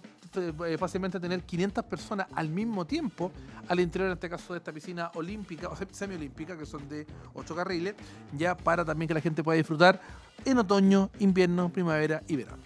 fácilmente 0.78 1.20
tener 1.20 1.44
500 1.44 1.84
personas 1.86 2.28
al 2.36 2.50
mismo 2.50 2.86
tiempo 2.86 3.32
al 3.68 3.80
interior, 3.80 4.08
en 4.10 4.14
este 4.14 4.30
caso, 4.30 4.54
de 4.54 4.58
esta 4.60 4.72
piscina 4.72 5.12
olímpica 5.16 5.68
o 5.70 5.76
semi- 5.76 5.94
semiolímpica, 5.94 6.58
que 6.58 6.66
son 6.66 6.88
de 6.90 7.06
8 7.34 7.56
carriles, 7.56 7.96
ya 8.38 8.56
para 8.56 8.84
también 8.86 9.08
que 9.08 9.14
la 9.14 9.22
gente 9.22 9.44
pueda 9.44 9.58
disfrutar 9.58 10.02
en 10.46 10.58
otoño, 10.58 11.10
invierno, 11.20 11.70
primavera 11.70 12.24
y 12.28 12.36
verano. 12.36 12.64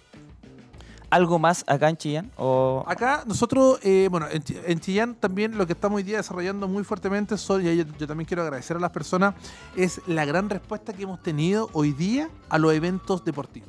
¿Algo 1.08 1.38
más 1.38 1.64
acá 1.68 1.88
en 1.88 1.96
Chillán? 1.96 2.32
O... 2.36 2.82
Acá 2.86 3.22
nosotros, 3.26 3.78
eh, 3.84 4.08
bueno, 4.10 4.26
en, 4.28 4.42
en 4.66 4.80
Chillán 4.80 5.14
también 5.14 5.56
lo 5.56 5.64
que 5.64 5.72
estamos 5.72 5.98
hoy 5.98 6.02
día 6.02 6.16
desarrollando 6.16 6.66
muy 6.66 6.82
fuertemente 6.82 7.38
son, 7.38 7.64
y 7.64 7.76
yo, 7.76 7.84
yo 7.96 8.06
también 8.08 8.26
quiero 8.26 8.42
agradecer 8.42 8.76
a 8.76 8.80
las 8.80 8.90
personas, 8.90 9.34
es 9.76 10.00
la 10.08 10.24
gran 10.24 10.50
respuesta 10.50 10.92
que 10.92 11.04
hemos 11.04 11.22
tenido 11.22 11.70
hoy 11.74 11.92
día 11.92 12.28
a 12.48 12.58
los 12.58 12.72
eventos 12.72 13.24
deportivos. 13.24 13.68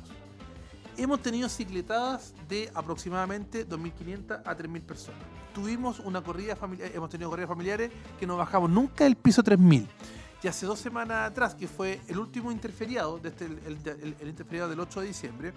Hemos 0.98 1.22
tenido 1.22 1.48
cicletadas 1.48 2.34
de 2.48 2.70
aproximadamente 2.74 3.66
2.500 3.66 4.42
a 4.44 4.56
3.000 4.56 4.82
personas. 4.82 5.20
Tuvimos 5.54 6.00
una 6.00 6.20
corrida 6.22 6.56
familiar, 6.56 6.90
hemos 6.92 7.08
tenido 7.08 7.30
corridas 7.30 7.48
familiares 7.48 7.90
que 8.18 8.26
no 8.26 8.36
bajamos 8.36 8.68
nunca 8.68 9.04
del 9.04 9.14
piso 9.16 9.42
3.000. 9.42 9.86
Y 10.42 10.48
hace 10.48 10.66
dos 10.66 10.78
semanas 10.80 11.30
atrás, 11.30 11.54
que 11.54 11.66
fue 11.68 12.00
el 12.08 12.18
último 12.18 12.50
interferiado, 12.52 13.18
desde 13.18 13.46
el, 13.46 13.58
el- 13.66 13.88
el- 14.02 14.16
el 14.20 14.28
interferiado 14.28 14.68
del 14.70 14.78
8 14.80 15.00
de 15.00 15.06
diciembre, 15.08 15.52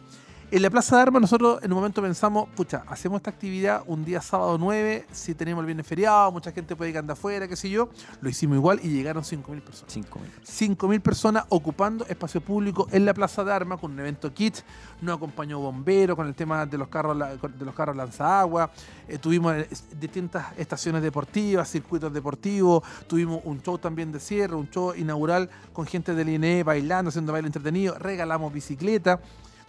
en 0.51 0.61
la 0.61 0.69
Plaza 0.69 0.97
de 0.97 1.03
Armas 1.03 1.21
nosotros 1.21 1.63
en 1.63 1.71
un 1.71 1.77
momento 1.77 2.01
pensamos, 2.01 2.49
pucha, 2.49 2.83
hacemos 2.87 3.19
esta 3.19 3.29
actividad 3.29 3.83
un 3.87 4.03
día 4.03 4.21
sábado 4.21 4.57
9, 4.57 5.07
si 5.09 5.33
tenemos 5.33 5.61
el 5.61 5.65
viernes 5.65 5.87
feriado, 5.87 6.29
mucha 6.29 6.51
gente 6.51 6.75
puede 6.75 6.91
ir 6.91 6.97
andar 6.97 7.15
afuera, 7.15 7.47
qué 7.47 7.55
sé 7.55 7.69
yo. 7.69 7.87
Lo 8.19 8.29
hicimos 8.29 8.57
igual 8.57 8.81
y 8.83 8.89
llegaron 8.89 9.23
5.000 9.23 9.61
personas. 9.61 9.95
5.000. 9.95 10.77
5.000 10.77 11.01
personas 11.01 11.45
ocupando 11.47 12.05
espacio 12.05 12.41
público 12.41 12.85
en 12.91 13.05
la 13.05 13.13
Plaza 13.13 13.45
de 13.45 13.53
Armas 13.53 13.79
con 13.79 13.91
un 13.93 13.99
evento 13.99 14.33
kit. 14.33 14.57
Nos 14.99 15.15
acompañó 15.15 15.59
bombero 15.59 16.17
con 16.17 16.27
el 16.27 16.35
tema 16.35 16.65
de 16.65 16.77
los 16.77 16.89
carros, 16.89 17.17
de 17.17 17.65
los 17.65 17.73
carros 17.73 17.95
lanzagua. 17.95 18.71
Eh, 19.07 19.17
tuvimos 19.19 19.53
eh, 19.55 19.69
distintas 19.97 20.47
estaciones 20.57 21.01
deportivas, 21.01 21.69
circuitos 21.71 22.11
deportivos. 22.11 22.83
Tuvimos 23.07 23.39
un 23.45 23.61
show 23.61 23.77
también 23.77 24.11
de 24.11 24.19
cierre, 24.19 24.55
un 24.55 24.69
show 24.69 24.93
inaugural 24.95 25.49
con 25.71 25.85
gente 25.85 26.13
del 26.13 26.27
INE 26.27 26.63
bailando, 26.63 27.07
haciendo 27.07 27.31
baile 27.31 27.47
entretenido. 27.47 27.97
Regalamos 27.97 28.51
bicicleta. 28.51 29.21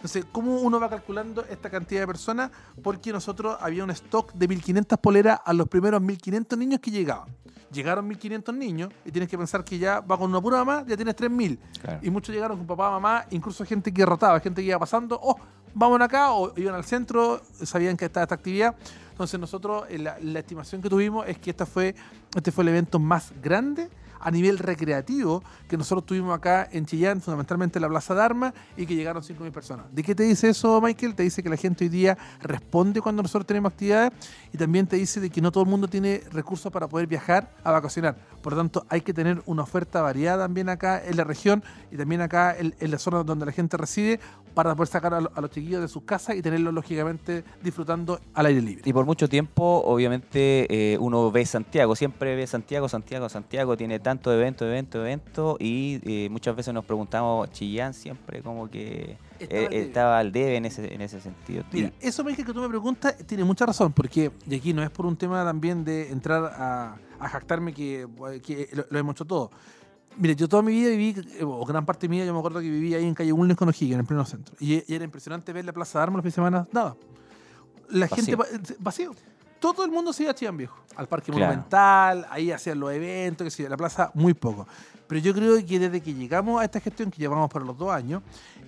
Entonces, 0.03 0.25
¿cómo 0.33 0.57
uno 0.57 0.81
va 0.81 0.89
calculando 0.89 1.45
esta 1.49 1.69
cantidad 1.69 2.01
de 2.01 2.07
personas? 2.07 2.51
Porque 2.83 3.13
nosotros 3.13 3.55
había 3.61 3.85
un 3.85 3.89
stock 3.91 4.33
de 4.33 4.49
1.500 4.49 4.97
poleras 4.97 5.39
a 5.45 5.53
los 5.53 5.69
primeros 5.69 6.01
1.500 6.01 6.57
niños 6.57 6.81
que 6.81 6.91
llegaban. 6.91 7.29
Llegaron 7.71 8.09
1.500 8.09 8.53
niños 8.53 8.89
y 9.05 9.11
tienes 9.13 9.29
que 9.29 9.37
pensar 9.37 9.63
que 9.63 9.77
ya 9.79 10.01
va 10.01 10.17
con 10.17 10.29
una 10.29 10.41
pura 10.41 10.57
mamá, 10.57 10.83
ya 10.85 10.97
tienes 10.97 11.15
3.000. 11.15 11.57
Claro. 11.81 11.99
Y 12.01 12.09
muchos 12.09 12.35
llegaron 12.35 12.57
con 12.57 12.67
papá, 12.67 12.91
mamá, 12.91 13.25
incluso 13.29 13.63
gente 13.63 13.93
que 13.93 14.05
rotaba, 14.05 14.41
gente 14.41 14.61
que 14.61 14.67
iba 14.67 14.77
pasando, 14.77 15.17
oh, 15.23 15.37
vamos 15.73 16.01
acá, 16.01 16.33
o 16.33 16.51
iban 16.57 16.75
al 16.75 16.83
centro, 16.83 17.41
sabían 17.63 17.95
que 17.95 18.03
estaba 18.03 18.23
esta 18.25 18.35
actividad. 18.35 18.75
Entonces 19.11 19.39
nosotros, 19.39 19.85
eh, 19.87 19.99
la, 19.99 20.17
la 20.19 20.39
estimación 20.39 20.81
que 20.81 20.89
tuvimos 20.89 21.25
es 21.29 21.37
que 21.37 21.49
esta 21.49 21.65
fue, 21.65 21.95
este 22.35 22.51
fue 22.51 22.65
el 22.65 22.67
evento 22.67 22.99
más 22.99 23.31
grande 23.41 23.89
a 24.23 24.31
nivel 24.31 24.57
recreativo 24.57 25.43
que 25.67 25.77
nosotros 25.77 26.05
tuvimos 26.05 26.35
acá 26.35 26.67
en 26.71 26.85
Chillán, 26.85 27.21
fundamentalmente 27.21 27.77
en 27.77 27.83
la 27.83 27.89
Plaza 27.89 28.15
de 28.15 28.21
Armas, 28.21 28.53
y 28.77 28.85
que 28.85 28.95
llegaron 28.95 29.21
5.000 29.21 29.51
personas. 29.51 29.85
¿De 29.91 30.01
qué 30.01 30.15
te 30.15 30.23
dice 30.23 30.49
eso, 30.49 30.79
Michael? 30.81 31.15
Te 31.15 31.23
dice 31.23 31.43
que 31.43 31.49
la 31.49 31.57
gente 31.57 31.85
hoy 31.85 31.89
día 31.89 32.17
responde 32.41 33.01
cuando 33.01 33.21
nosotros 33.21 33.45
tenemos 33.45 33.73
actividades 33.73 34.11
y 34.51 34.57
también 34.57 34.87
te 34.87 34.95
dice 34.95 35.19
de 35.19 35.29
que 35.29 35.41
no 35.41 35.51
todo 35.51 35.63
el 35.63 35.69
mundo 35.69 35.87
tiene 35.87 36.23
recursos 36.31 36.71
para 36.71 36.87
poder 36.87 37.07
viajar 37.07 37.51
a 37.63 37.71
vacacionar. 37.71 38.15
Por 38.41 38.53
lo 38.53 38.59
tanto, 38.59 38.85
hay 38.89 39.01
que 39.01 39.13
tener 39.13 39.41
una 39.45 39.63
oferta 39.63 40.01
variada 40.01 40.45
también 40.45 40.69
acá 40.69 41.01
en 41.03 41.17
la 41.17 41.23
región 41.23 41.63
y 41.91 41.97
también 41.97 42.21
acá 42.21 42.55
en, 42.57 42.75
en 42.79 42.91
la 42.91 42.97
zona 42.97 43.23
donde 43.23 43.45
la 43.45 43.51
gente 43.51 43.77
reside 43.77 44.19
para 44.53 44.75
poder 44.75 44.87
sacar 44.87 45.13
a, 45.13 45.21
lo- 45.21 45.31
a 45.35 45.41
los 45.41 45.49
chiquillos 45.51 45.81
de 45.81 45.87
sus 45.87 46.03
casas 46.03 46.35
y 46.35 46.41
tenerlos 46.41 46.73
lógicamente 46.73 47.43
disfrutando 47.61 48.19
al 48.33 48.45
aire 48.45 48.61
libre. 48.61 48.81
Y 48.85 48.93
por 48.93 49.05
mucho 49.05 49.27
tiempo, 49.27 49.81
obviamente, 49.85 50.93
eh, 50.93 50.97
uno 50.99 51.31
ve 51.31 51.45
Santiago, 51.45 51.95
siempre 51.95 52.35
ve 52.35 52.45
Santiago, 52.47 52.87
Santiago, 52.89 53.29
Santiago, 53.29 53.75
tiene 53.77 53.99
tanto 53.99 54.31
evento, 54.33 54.65
evento, 54.65 54.99
evento, 55.01 55.57
y 55.59 55.99
eh, 56.03 56.29
muchas 56.29 56.55
veces 56.55 56.73
nos 56.73 56.85
preguntamos, 56.85 57.51
Chillán 57.51 57.93
siempre 57.93 58.41
como 58.41 58.69
que 58.69 59.17
Estaba 59.39 59.59
eh, 59.61 59.65
al 59.65 59.69
debe. 59.71 59.81
estaba 59.87 60.19
al 60.19 60.31
debe 60.31 60.55
en 60.57 60.65
ese, 60.65 60.93
en 60.93 61.01
ese 61.01 61.19
sentido. 61.19 61.63
Mira, 61.71 61.91
eso 61.99 62.23
Michael, 62.23 62.45
que 62.47 62.53
tú 62.53 62.59
me 62.61 62.69
preguntas 62.69 63.15
tiene 63.25 63.43
mucha 63.43 63.65
razón, 63.65 63.91
porque, 63.91 64.31
y 64.49 64.55
aquí 64.55 64.73
no 64.73 64.83
es 64.83 64.89
por 64.89 65.05
un 65.05 65.17
tema 65.17 65.43
también 65.43 65.83
de 65.83 66.11
entrar 66.11 66.43
a, 66.45 66.95
a 67.19 67.29
jactarme 67.29 67.73
que, 67.73 68.07
que 68.45 68.69
lo, 68.73 68.85
lo 68.89 68.99
hemos 68.99 69.15
hecho 69.15 69.25
todo. 69.25 69.51
Mire, 70.17 70.35
yo 70.35 70.47
toda 70.47 70.61
mi 70.63 70.71
vida 70.71 70.89
viví, 70.89 71.15
eh, 71.39 71.43
o 71.43 71.65
gran 71.65 71.85
parte 71.85 72.01
de 72.07 72.09
mi 72.09 72.17
vida, 72.17 72.25
yo 72.25 72.33
me 72.33 72.39
acuerdo 72.39 72.59
que 72.59 72.69
vivía 72.69 72.97
ahí 72.97 73.05
en 73.05 73.13
calle 73.13 73.31
Bulnes 73.31 73.57
con 73.57 73.67
O'Higgins, 73.69 73.93
en 73.93 73.99
el 74.01 74.05
pleno 74.05 74.25
centro. 74.25 74.55
Y, 74.59 74.75
y 74.91 74.95
era 74.95 75.03
impresionante 75.05 75.51
ver 75.53 75.65
la 75.65 75.73
Plaza 75.73 75.99
de 75.99 76.03
Armas 76.03 76.17
los 76.17 76.23
fines 76.23 76.33
de 76.33 76.35
semana, 76.35 76.67
nada. 76.71 76.95
La 77.89 78.07
Vacío. 78.07 78.37
gente, 78.37 78.71
eh, 78.71 78.75
vacío. 78.79 79.11
Todo 79.59 79.85
el 79.85 79.91
mundo 79.91 80.11
se 80.11 80.23
iba 80.23 80.31
a 80.31 80.35
Chillán 80.35 80.57
Viejo, 80.57 80.77
al 80.95 81.07
Parque 81.07 81.31
Claro. 81.31 81.45
Monumental, 81.47 82.25
ahí 82.29 82.51
hacían 82.51 82.79
los 82.79 82.91
eventos, 82.91 83.45
que 83.45 83.51
sí, 83.51 83.63
la 83.67 83.77
plaza, 83.77 84.11
muy 84.13 84.33
poco. 84.33 84.67
Pero 85.07 85.21
yo 85.21 85.33
creo 85.33 85.65
que 85.65 85.79
desde 85.79 86.01
que 86.01 86.13
llegamos 86.13 86.61
a 86.61 86.65
esta 86.65 86.79
gestión, 86.79 87.09
que 87.09 87.17
llevamos 87.19 87.49
para 87.49 87.63
los 87.63 87.77
dos 87.77 87.89
años, 87.91 88.21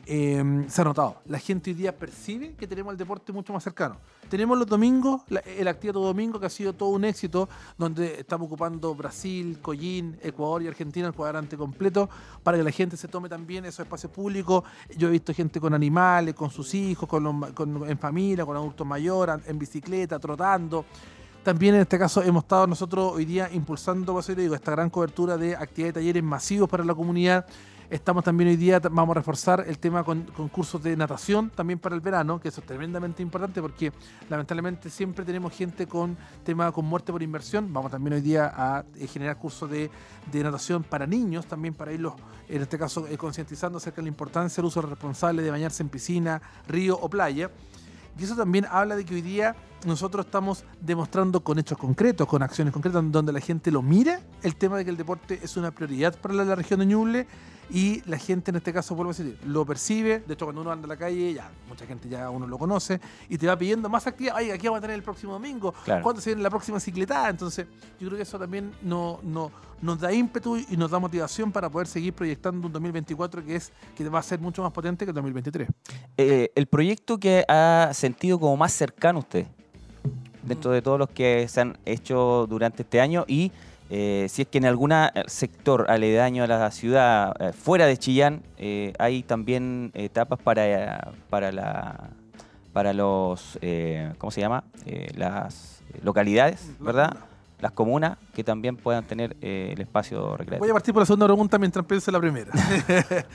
eh, 0.06 0.66
se 0.68 0.82
ha 0.82 0.84
notado. 0.86 1.18
La 1.26 1.40
gente 1.40 1.72
hoy 1.72 1.76
día 1.76 1.98
percibe 1.98 2.54
que 2.54 2.66
tenemos 2.68 2.92
el 2.92 2.98
deporte 2.98 3.34
mucho 3.34 3.52
más 3.52 3.64
cercano. 3.64 3.98
Tenemos 4.30 4.58
los 4.58 4.68
domingos, 4.68 5.22
la- 5.30 5.40
el 5.42 5.68
activo 5.68 5.94
todo 5.94 6.06
domingo, 6.08 6.40
que 6.40 6.48
ha 6.48 6.50
sido 6.50 6.74
todo 6.74 6.90
un 6.90 7.06
éxito, 7.06 7.48
donde 7.78 8.20
estamos 8.20 8.48
ocupando 8.48 8.94
Brasil, 8.96 9.60
Collín, 9.62 10.18
Ecuador 10.22 10.64
y 10.64 10.68
Argentina, 10.68 11.08
el 11.08 11.14
cuadrante 11.14 11.56
completo, 11.56 12.10
para 12.44 12.58
que 12.58 12.64
la 12.64 12.72
gente 12.72 12.98
se 12.98 13.08
tome 13.08 13.30
también 13.30 13.66
esos 13.66 13.82
espacios 13.82 14.12
públicos. 14.12 14.64
Yo 14.98 15.08
he 15.08 15.12
visto 15.12 15.34
gente 15.34 15.60
con 15.60 15.74
animales, 15.74 16.34
con 16.34 16.50
sus 16.50 16.74
hijos, 16.74 17.08
con 17.08 17.24
los 17.24 17.90
en 17.90 17.98
familia, 17.98 18.46
con 18.46 18.58
adultos 18.58 18.86
mayores, 18.86 19.36
en 19.48 19.60
bicicleta, 19.60 20.20
trotando. 20.20 20.86
También 21.44 21.76
en 21.76 21.82
este 21.82 22.00
caso 22.00 22.24
hemos 22.24 22.44
estado 22.44 22.66
nosotros 22.66 23.14
hoy 23.14 23.26
día 23.26 23.50
impulsando, 23.54 24.20
digo, 24.22 24.56
esta 24.56 24.72
gran 24.72 24.90
cobertura 24.90 25.38
de 25.38 25.56
actividades 25.56 25.92
y 25.92 25.94
talleres 25.94 26.24
masivos 26.24 26.68
para 26.68 26.84
la 26.84 26.96
comunidad. 26.96 27.46
Estamos 27.88 28.24
también 28.24 28.50
hoy 28.50 28.56
día, 28.56 28.80
vamos 28.80 29.16
a 29.16 29.20
reforzar 29.20 29.64
el 29.68 29.78
tema 29.78 30.04
con, 30.04 30.24
con 30.24 30.50
cursos 30.50 30.82
de 30.82 30.98
natación 30.98 31.52
también 31.52 31.78
para 31.78 31.94
el 31.94 32.02
verano, 32.02 32.40
que 32.40 32.48
eso 32.48 32.62
es 32.62 32.66
tremendamente 32.66 33.22
importante 33.22 33.62
porque 33.62 33.94
lamentablemente 34.28 34.90
siempre 34.90 35.24
tenemos 35.24 35.54
gente 35.54 35.86
con 35.86 36.18
tema 36.44 36.72
con 36.72 36.84
muerte 36.86 37.12
por 37.12 37.22
inversión. 37.22 37.72
Vamos 37.72 37.92
también 37.92 38.14
hoy 38.14 38.22
día 38.22 38.52
a 38.56 38.84
eh, 38.96 39.06
generar 39.06 39.38
cursos 39.38 39.70
de, 39.70 39.92
de 40.32 40.44
natación 40.44 40.82
para 40.82 41.06
niños, 41.06 41.46
también 41.46 41.76
para 41.76 41.94
irlos, 41.94 42.16
en 42.50 42.64
este 42.64 42.80
caso, 42.80 43.08
eh, 43.08 43.20
concientizando 43.20 43.78
acerca 43.78 43.98
de 43.98 44.04
la 44.04 44.10
importancia 44.10 44.56
del 44.56 44.66
uso 44.66 44.82
responsable 44.82 45.44
de 45.44 45.52
bañarse 45.52 45.84
en 45.84 45.90
piscina, 45.90 46.42
río 46.68 46.98
o 47.00 47.08
playa. 47.08 47.52
Y 48.18 48.24
eso 48.24 48.36
también 48.36 48.66
habla 48.72 48.96
de 48.96 49.06
que 49.06 49.14
hoy 49.14 49.22
día 49.22 49.56
nosotros 49.86 50.26
estamos 50.26 50.64
demostrando 50.82 51.42
con 51.44 51.60
hechos 51.60 51.78
concretos, 51.78 52.28
con 52.28 52.42
acciones 52.42 52.74
concretas, 52.74 53.04
donde 53.12 53.32
la 53.32 53.40
gente 53.40 53.70
lo 53.72 53.82
mira, 53.82 54.20
el 54.42 54.56
tema 54.56 54.78
de 54.78 54.86
que 54.86 54.92
el 54.92 54.98
deporte 54.98 55.40
es 55.44 55.58
una 55.58 55.72
prioridad 55.72 56.16
para 56.20 56.34
la, 56.34 56.44
la 56.46 56.56
región 56.56 56.80
de 56.80 56.86
Ñuble 56.88 57.28
y 57.70 58.02
la 58.10 58.18
gente 58.18 58.52
en 58.52 58.58
este 58.58 58.72
caso, 58.74 58.96
vuelvo 58.96 59.12
a 59.12 59.16
decir, 59.16 59.38
lo 59.46 59.66
percibe. 59.66 60.20
De 60.26 60.34
hecho, 60.36 60.46
cuando 60.46 60.62
uno 60.62 60.72
anda 60.72 60.86
a 60.86 60.90
la 60.90 60.98
calle, 60.98 61.34
ya 61.34 61.52
mucha 61.68 61.86
gente 61.86 62.08
ya 62.10 62.30
uno 62.30 62.48
lo 62.48 62.58
conoce 62.58 63.00
y 63.30 63.38
te 63.38 63.48
va 63.48 63.58
pidiendo 63.58 63.90
más 63.90 64.06
actividad. 64.08 64.36
Ay, 64.38 64.52
aquí 64.52 64.68
vamos 64.68 64.80
a 64.80 64.82
tener 64.82 64.96
el 64.96 65.04
próximo 65.04 65.34
domingo. 65.34 65.74
Claro. 65.84 66.04
¿Cuándo 66.04 66.22
se 66.22 66.30
viene 66.32 66.42
la 66.44 66.50
próxima 66.52 66.80
cicletada? 66.80 67.30
Entonces, 67.30 67.66
yo 68.00 68.08
creo 68.08 68.18
que 68.18 68.24
eso 68.24 68.38
también 68.40 68.72
no, 68.84 69.20
no- 69.24 69.52
nos 69.82 70.00
da 70.00 70.12
ímpetu 70.14 70.58
y 70.58 70.78
nos 70.78 70.90
da 70.92 71.00
motivación 71.00 71.52
para 71.52 71.70
poder 71.70 71.88
seguir 71.88 72.14
proyectando 72.14 72.66
un 72.68 72.74
2024 72.74 73.44
que 73.44 73.56
es 73.58 73.72
que 73.96 74.08
va 74.10 74.20
a 74.20 74.24
ser 74.24 74.40
mucho 74.40 74.64
más 74.64 74.72
potente 74.72 75.06
que 75.06 75.10
el 75.12 75.16
2023. 75.16 75.68
Eh, 76.18 76.52
el 76.56 76.68
proyecto 76.68 77.20
que 77.20 77.44
ha 77.48 77.90
sentido 77.94 78.40
como 78.40 78.56
más 78.58 78.72
cercano 78.74 79.20
usted, 79.20 79.48
dentro 80.46 80.72
de 80.72 80.82
todos 80.82 81.00
los 81.00 81.10
que 81.10 81.48
se 81.48 81.62
han 81.62 81.78
hecho 81.86 82.46
durante 82.48 82.84
este 82.84 83.02
año, 83.02 83.26
y 83.28 83.52
eh, 83.90 84.26
si 84.30 84.44
es 84.44 84.48
que 84.48 84.58
en 84.58 84.66
algún 84.66 84.92
sector 85.28 85.86
aledaño 85.90 86.44
a 86.44 86.48
la 86.48 86.72
ciudad, 86.72 87.36
eh, 87.40 87.54
fuera 87.54 87.86
de 87.86 87.98
Chillán, 87.98 88.42
eh, 88.58 88.94
hay 88.98 89.22
también 89.24 89.92
etapas 89.94 90.40
para, 90.40 91.12
para, 91.30 91.52
la, 91.52 92.10
para 92.74 92.94
los, 92.94 93.60
eh, 93.62 94.12
¿cómo 94.18 94.32
se 94.32 94.42
llama? 94.42 94.64
Eh, 94.86 95.10
las 95.16 95.84
localidades, 96.02 96.72
¿verdad? 96.80 97.16
Las 97.66 97.72
comunas 97.72 98.20
que 98.36 98.44
también 98.44 98.78
puedan 98.78 99.04
tener 99.08 99.36
eh, 99.42 99.72
el 99.74 99.82
espacio 99.82 100.22
Voy 100.22 100.38
recreativo. 100.38 100.70
a 100.72 100.74
partir 100.76 100.94
por 100.94 101.02
la 101.02 101.06
segunda 101.08 101.26
pregunta 101.26 101.58
mientras 101.58 101.84
pienso 101.84 102.12
en 102.12 102.14
la 102.14 102.20
primera. 102.20 102.52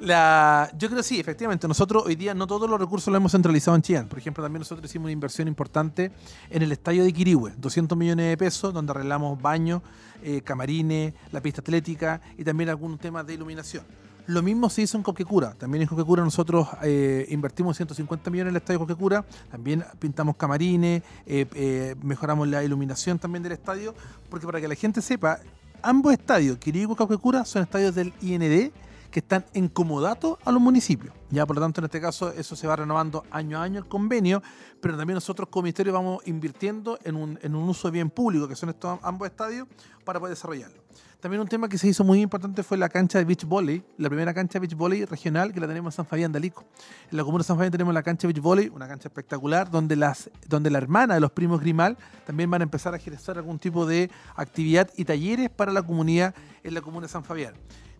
La- 0.00 0.68
yo 0.76 0.88
creo 0.88 0.98
que 0.98 1.02
sí, 1.04 1.20
efectivamente. 1.20 1.68
Nosotros 1.68 2.02
hoy 2.04 2.16
día 2.16 2.34
no 2.34 2.48
todos 2.48 2.68
los 2.68 2.80
recursos 2.80 3.12
los 3.12 3.16
hemos 3.20 3.30
centralizado 3.30 3.76
en 3.76 3.82
Chillán. 3.82 4.08
Por 4.08 4.18
ejemplo, 4.18 4.42
también 4.42 4.58
nosotros 4.58 4.84
hicimos 4.90 5.04
una 5.04 5.12
inversión 5.12 5.46
importante 5.46 6.10
en 6.50 6.62
el 6.64 6.72
estadio 6.72 7.04
de 7.04 7.12
Quirihue, 7.12 7.52
200 7.58 7.96
millones 7.96 8.26
de 8.28 8.36
pesos, 8.36 8.74
donde 8.74 8.90
arreglamos 8.90 9.40
baños, 9.40 9.82
eh, 10.24 10.40
camarines, 10.42 11.14
la 11.30 11.40
pista 11.40 11.60
atlética 11.60 12.20
y 12.36 12.42
también 12.42 12.68
algunos 12.70 12.98
temas 12.98 13.24
de 13.24 13.34
iluminación. 13.34 13.84
Lo 14.26 14.42
mismo 14.42 14.68
se 14.70 14.82
hizo 14.82 14.96
en 14.96 15.04
Coquecura. 15.04 15.54
También 15.54 15.82
en 15.82 15.88
Coquecura 15.88 16.24
nosotros 16.24 16.66
eh, 16.82 17.26
invertimos 17.28 17.76
150 17.76 18.28
millones 18.28 18.50
en 18.50 18.56
el 18.56 18.60
estadio 18.60 18.80
Coquecura. 18.80 19.24
También 19.50 19.84
pintamos 20.00 20.36
camarines, 20.36 21.02
eh, 21.26 21.46
eh, 21.54 21.94
mejoramos 22.02 22.48
la 22.48 22.64
iluminación 22.64 23.20
también 23.20 23.44
del 23.44 23.52
estadio. 23.52 23.94
Porque 24.28 24.44
para 24.44 24.60
que 24.60 24.66
la 24.66 24.74
gente 24.74 25.00
sepa, 25.00 25.38
ambos 25.80 26.12
estadios, 26.12 26.58
Quirigua 26.58 26.94
y 26.94 26.96
Coquecura, 26.96 27.44
son 27.44 27.62
estadios 27.62 27.94
del 27.94 28.12
IND 28.20 28.72
que 29.12 29.20
están 29.20 29.46
en 29.54 29.68
comodato 29.68 30.40
a 30.44 30.50
los 30.50 30.60
municipios. 30.60 31.14
Ya, 31.30 31.46
por 31.46 31.56
lo 31.56 31.62
tanto, 31.62 31.80
en 31.80 31.84
este 31.84 32.00
caso, 32.00 32.32
eso 32.32 32.56
se 32.56 32.66
va 32.66 32.74
renovando 32.74 33.24
año 33.30 33.58
a 33.58 33.62
año 33.62 33.78
el 33.78 33.86
convenio, 33.86 34.42
pero 34.80 34.96
también 34.96 35.14
nosotros 35.14 35.48
como 35.48 35.62
ministerio 35.62 35.92
vamos 35.92 36.26
invirtiendo 36.26 36.98
en 37.04 37.14
un, 37.14 37.38
en 37.42 37.54
un 37.54 37.68
uso 37.68 37.90
bien 37.92 38.10
público, 38.10 38.48
que 38.48 38.56
son 38.56 38.70
estos 38.70 38.98
ambos 39.02 39.28
estadios, 39.28 39.68
para 40.04 40.18
poder 40.18 40.34
desarrollarlo. 40.34 40.82
También 41.20 41.40
un 41.40 41.48
tema 41.48 41.68
que 41.68 41.78
se 41.78 41.88
hizo 41.88 42.04
muy 42.04 42.20
importante 42.20 42.62
fue 42.62 42.76
la 42.76 42.90
cancha 42.90 43.18
de 43.18 43.24
beach 43.24 43.44
volley, 43.44 43.82
la 43.96 44.08
primera 44.08 44.34
cancha 44.34 44.58
de 44.58 44.66
beach 44.66 44.76
volley 44.76 45.04
regional 45.06 45.52
que 45.52 45.60
la 45.60 45.66
tenemos 45.66 45.94
en 45.94 45.96
San 45.96 46.06
Fabián 46.06 46.30
de 46.30 46.36
Alico. 46.38 46.66
En 47.10 47.16
la 47.16 47.24
comuna 47.24 47.42
de 47.42 47.46
San 47.46 47.56
Fabián 47.56 47.72
tenemos 47.72 47.94
la 47.94 48.02
cancha 48.02 48.28
de 48.28 48.34
beach 48.34 48.42
volley, 48.42 48.68
una 48.68 48.86
cancha 48.86 49.08
espectacular, 49.08 49.70
donde, 49.70 49.96
las, 49.96 50.30
donde 50.46 50.70
la 50.70 50.76
hermana 50.76 51.14
de 51.14 51.20
los 51.20 51.32
primos 51.32 51.60
Grimal 51.60 51.96
también 52.26 52.50
van 52.50 52.60
a 52.60 52.64
empezar 52.64 52.92
a 52.92 52.98
ejercer 52.98 53.38
algún 53.38 53.58
tipo 53.58 53.86
de 53.86 54.10
actividad 54.36 54.90
y 54.94 55.06
talleres 55.06 55.48
para 55.48 55.72
la 55.72 55.82
comunidad 55.82 56.34
en 56.62 56.74
la 56.74 56.82
comuna 56.82 57.06
de 57.06 57.12
San 57.12 57.24
Fabián. 57.24 57.54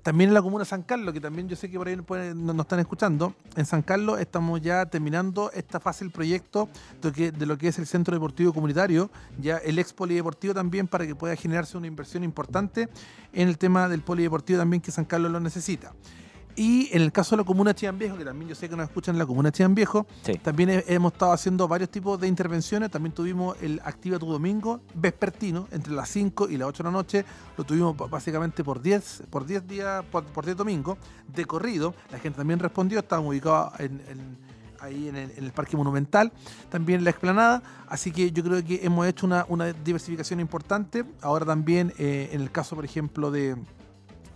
También 0.07 0.31
en 0.31 0.35
la 0.35 0.43
comuna 0.43 0.65
San 0.65 0.85
Carlos, 0.85 1.13
que 1.13 1.21
también 1.21 1.49
yo 1.49 1.57
sé 1.57 1.69
que 1.69 1.81
por 1.81 2.17
ahí 2.21 2.33
nos 2.33 2.57
están 2.61 2.79
escuchando, 2.79 3.35
en 3.57 3.67
San 3.67 3.83
Carlos 3.83 4.21
estamos 4.21 4.61
ya 4.63 4.87
terminando 4.87 5.51
esta 5.51 5.81
fase 5.81 6.05
del 6.05 6.13
proyecto 6.13 6.69
de, 7.03 7.33
de 7.33 7.45
lo 7.45 7.59
que 7.59 7.67
es 7.67 7.79
el 7.81 7.89
Centro 7.89 8.15
Deportivo 8.15 8.53
Comunitario, 8.53 9.11
ya 9.41 9.57
el 9.57 9.81
ex 9.81 9.93
polideportivo 9.93 10.55
también 10.55 10.87
para 10.87 11.09
que 11.09 11.17
pueda 11.17 11.35
generarse 11.35 11.77
una 11.77 11.89
inversión 11.89 12.23
importante 12.23 12.89
en 13.33 13.49
el 13.49 13.59
tema 13.59 13.89
del 13.89 14.01
polideportivo 14.01 14.61
también 14.61 14.81
que 14.81 14.93
San 14.93 15.07
Carlos 15.07 15.33
lo 15.33 15.41
necesita. 15.41 15.93
Y 16.59 16.89
en 16.93 17.03
el 17.03 17.13
caso 17.13 17.37
de 17.37 17.43
la 17.43 17.47
comuna 17.47 17.75
Chillán 17.75 17.99
Viejo, 17.99 18.17
que 18.17 18.25
también 18.25 18.49
yo 18.49 18.55
sé 18.55 18.67
que 18.69 18.77
nos 18.77 18.87
escuchan 18.89 19.15
en 19.15 19.19
la 19.19 19.27
comuna 19.27 19.53
Chillán 19.53 19.75
Viejo, 19.75 20.07
Sí. 20.23 20.35
también 20.43 20.71
he- 20.71 20.85
hemos 20.89 21.13
estado 21.13 21.33
haciendo 21.33 21.69
varios 21.69 21.91
tipos 21.91 22.19
de 22.19 22.29
intervenciones. 22.29 22.91
También 22.91 23.13
tuvimos 23.15 23.57
el 23.61 23.81
Activa 23.85 24.19
tu 24.19 24.27
Domingo 24.27 24.81
vespertino, 24.95 25.69
entre 25.71 25.93
las 25.93 26.09
5 26.09 26.49
y 26.49 26.57
las 26.57 26.69
8 26.69 26.83
de 26.83 26.89
la 26.89 26.93
noche. 26.93 27.25
Lo 27.59 27.65
tuvimos 27.65 27.95
básicamente 28.11 28.65
por 28.65 28.81
10, 28.81 29.25
por 29.29 29.45
10 29.45 29.67
días, 29.69 30.03
por, 30.11 30.25
por 30.25 30.45
10 30.47 30.57
domingos, 30.57 30.97
de 31.29 31.45
corrido. 31.45 31.95
La 32.11 32.19
gente 32.19 32.39
también 32.39 32.59
respondió, 32.59 33.01
estábamos 33.01 33.31
ubicados 33.31 33.79
en, 33.79 34.01
en- 34.09 34.57
ahí 34.81 35.09
en 35.09 35.17
el, 35.17 35.31
en 35.33 35.45
el 35.45 35.53
Parque 35.53 35.77
Monumental, 35.77 36.33
también 36.71 37.01
en 37.01 37.05
la 37.05 37.11
explanada. 37.11 37.63
Así 37.89 38.13
que 38.13 38.31
yo 38.33 38.43
creo 38.45 38.65
que 38.65 38.81
hemos 38.83 39.07
hecho 39.07 39.27
una, 39.27 39.45
una 39.49 39.73
diversificación 39.73 40.41
importante. 40.41 41.05
Ahora 41.21 41.45
también, 41.45 41.93
eh, 41.99 42.31
en 42.33 42.41
el 42.41 42.51
caso, 42.51 42.77
por 42.77 42.85
ejemplo, 42.85 43.31
de, 43.31 43.57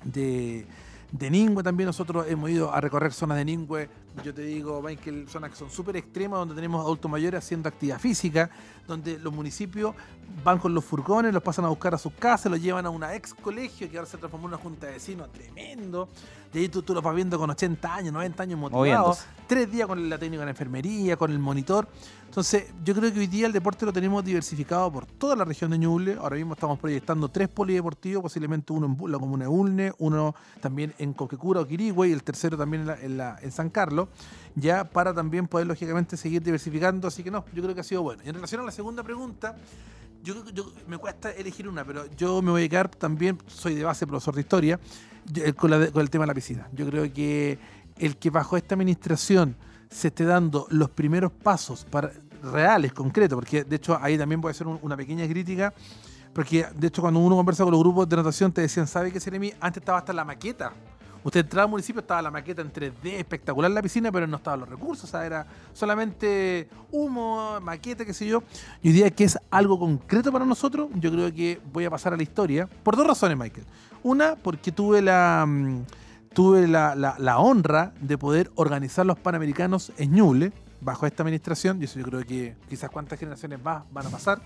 de, 0.05 0.67
de 1.13 1.31
Ningüe 1.31 1.63
también. 1.63 1.87
Nosotros 1.87 2.27
hemos 2.29 2.51
ido 2.51 2.73
a 2.73 2.81
recorrer 2.81 3.13
zonas 3.13 3.39
de 3.39 3.45
Ningüe, 3.45 3.89
yo 4.25 4.35
te 4.35 4.43
digo, 4.43 4.83
Michael, 4.83 5.27
zonas 5.29 5.51
que 5.51 5.57
son 5.57 5.71
súper 5.71 5.97
extremas, 5.97 6.41
donde 6.41 6.55
tenemos 6.55 6.81
adultos 6.85 7.11
mayores 7.11 7.39
haciendo 7.45 7.69
actividad 7.69 7.99
física, 7.99 8.51
donde 8.87 9.19
los 9.19 9.33
municipios 9.33 9.95
van 10.45 10.59
con 10.59 10.75
los 10.75 10.85
furgones, 10.85 11.33
los 11.33 11.43
pasan 11.43 11.65
a 11.65 11.69
buscar 11.69 11.95
a 11.95 11.99
sus 11.99 12.13
casas, 12.15 12.51
los 12.51 12.61
llevan 12.61 12.87
a 12.87 12.91
una 12.91 13.15
ex 13.15 13.33
colegio 13.35 13.89
que 13.91 13.97
ahora 13.99 14.11
se 14.11 14.19
transformó 14.19 14.49
en 14.49 14.55
una 14.55 14.63
junta 14.63 14.87
de 14.87 14.93
vecinos 14.95 15.31
tremendo, 15.33 16.09
y 16.53 16.59
ahí 16.59 16.69
tú, 16.69 16.83
tú 16.83 16.93
los 16.95 17.03
vas 17.03 17.15
viendo 17.15 17.39
con 17.39 17.49
80 17.51 17.95
años, 17.95 18.13
90 18.13 18.43
años 18.43 18.59
motivados, 18.59 19.25
tres 19.47 19.71
días 19.71 19.87
con 19.87 20.09
la 20.09 20.19
técnica 20.19 20.45
de 20.45 20.51
enfermería, 20.51 21.17
con 21.17 21.31
el 21.31 21.39
monitor. 21.39 21.87
Entonces, 22.27 22.67
yo 22.85 22.95
creo 22.95 23.13
que 23.13 23.19
hoy 23.21 23.27
día 23.27 23.47
el 23.47 23.53
deporte 23.53 23.85
lo 23.85 23.93
tenemos 23.93 24.25
diversificado 24.25 24.91
por 24.93 25.05
toda 25.07 25.35
la 25.35 25.45
región 25.45 25.73
de 25.73 25.79
Ñuble. 25.79 26.15
Ahora 26.21 26.37
mismo 26.37 26.55
estamos 26.55 26.79
proyectando 26.79 27.29
tres 27.29 27.49
polideportivos, 27.49 28.23
posiblemente 28.23 28.73
uno 28.73 28.87
en 28.87 29.13
la 29.13 29.19
comuna 29.19 29.45
de 29.45 29.49
Ulne, 29.51 29.93
uno 29.99 30.35
también 30.61 30.95
en 30.99 31.13
Coquecura 31.13 31.61
o 31.61 31.67
Quirigüe 31.67 32.09
y 32.09 32.13
el 32.13 32.23
tercero 32.23 32.57
también 32.57 32.83
en, 32.83 32.87
la- 32.87 33.01
en 33.01 33.17
la- 33.17 33.39
en 33.43 33.51
San 33.51 33.69
Carlos, 33.71 34.00
ya 34.55 34.85
para 34.85 35.13
también 35.15 35.47
poder 35.47 35.67
lógicamente 35.67 36.17
seguir 36.17 36.43
diversificando. 36.43 37.09
Así 37.09 37.23
que 37.23 37.31
no, 37.31 37.45
yo 37.55 37.63
creo 37.63 37.75
que 37.75 37.81
ha 37.81 37.85
sido 37.85 38.03
bueno. 38.03 38.23
En 38.25 38.35
relación 38.35 38.61
a 38.61 38.65
la 38.65 38.73
segunda 38.73 39.03
pregunta, 39.03 39.57
yo, 40.23 40.45
yo- 40.53 40.73
me 40.87 40.99
cuesta 40.99 41.31
elegir 41.33 41.69
una, 41.69 41.85
pero 41.85 42.05
yo 42.17 42.43
me 42.43 42.51
voy 42.51 42.65
a 42.65 42.69
quedar 42.69 42.89
también, 42.89 43.39
soy 43.47 43.75
de 43.75 43.85
base 43.85 44.07
profesor 44.07 44.35
de 44.35 44.41
historia, 44.43 44.81
eh, 45.35 45.53
con, 45.53 45.73
el 45.73 46.11
tema 46.11 46.25
de 46.25 46.29
la 46.29 46.35
piscina. 46.35 46.69
Yo 46.73 46.87
creo 46.87 47.11
que 47.13 47.59
el 47.99 48.17
que 48.17 48.31
bajo 48.31 48.57
esta 48.57 48.75
administración 48.75 49.57
se 49.89 50.09
esté 50.09 50.25
dando 50.25 50.67
los 50.71 50.91
primeros 50.91 51.33
pasos 51.33 51.85
para, 51.85 52.13
reales, 52.43 52.93
concretos, 52.93 53.37
porque 53.37 53.65
de 53.65 53.77
hecho 53.77 53.99
ahí 54.01 54.17
también 54.17 54.41
voy 54.41 54.51
a 54.51 54.53
hacer 54.53 54.67
un- 54.67 54.79
una 54.83 54.97
pequeña 54.97 55.27
crítica, 55.29 55.73
porque 56.33 56.67
de 56.75 56.87
hecho 56.87 57.03
cuando 57.03 57.21
uno 57.21 57.37
conversa 57.37 57.65
con 57.65 57.73
los 57.73 57.81
grupos 57.81 58.09
de 58.09 58.17
natación 58.17 58.53
te 58.53 58.61
decían, 58.63 58.87
¿sabe 58.87 59.13
qué, 59.13 59.21
Seremi? 59.21 59.53
Antes 59.61 59.81
estaba 59.83 59.99
hasta 59.99 60.13
la 60.13 60.25
maqueta. 60.25 60.73
Usted 61.23 61.41
entraba 61.41 61.65
al 61.65 61.71
municipio, 61.71 62.01
estaba 62.01 62.23
la 62.23 62.31
maqueta 62.31 62.63
en 62.63 62.73
3D, 62.73 63.13
espectacular 63.19 63.71
la 63.71 63.83
piscina, 63.83 64.11
pero 64.11 64.27
no 64.27 64.37
estaban 64.39 64.61
los 64.61 64.69
recursos, 64.69 65.05
o 65.05 65.07
sea, 65.07 65.27
era 65.27 65.47
solamente 65.73 66.69
humo, 66.91 67.61
maqueta, 67.61 68.05
qué 68.05 68.15
sé 68.15 68.27
yo. 68.27 68.43
Y 68.83 68.89
hoy 68.89 68.95
día 68.95 69.11
que 69.11 69.25
es 69.25 69.39
algo 69.51 69.79
concreto 69.79 70.31
para 70.33 70.45
nosotros, 70.45 70.89
yo 70.95 71.11
creo 71.11 71.33
que 71.35 71.61
voy 71.73 71.85
a 71.85 71.91
pasar 71.91 72.15
a 72.15 72.17
la 72.17 72.23
historia, 72.23 72.69
por 72.83 72.97
dos 72.97 73.07
razones, 73.07 73.37
Michael. 73.37 73.67
Una, 74.03 74.37
porque 74.37 74.73
tuve 74.73 75.03
la... 75.03 75.45
mm, 75.47 75.81
tuve 76.33 76.67
la, 76.69 76.95
la- 76.95 77.39
honra 77.39 77.93
de 78.01 78.17
poder 78.17 78.51
organizar 78.55 79.05
los 79.05 79.19
Panamericanos 79.19 79.93
en 79.99 80.13
Ñuble, 80.13 80.53
bajo 80.81 81.05
esta 81.07 81.23
administración, 81.23 81.81
y 81.81 81.85
eso 81.85 81.99
yo 81.99 82.07
creo 82.07 82.25
que 82.25 82.55
quizás 82.69 82.89
cuántas 82.89 83.19
generaciones 83.19 83.63
más 83.63 83.83
van 83.93 84.07
a 84.07 84.11
pasar. 84.11 84.41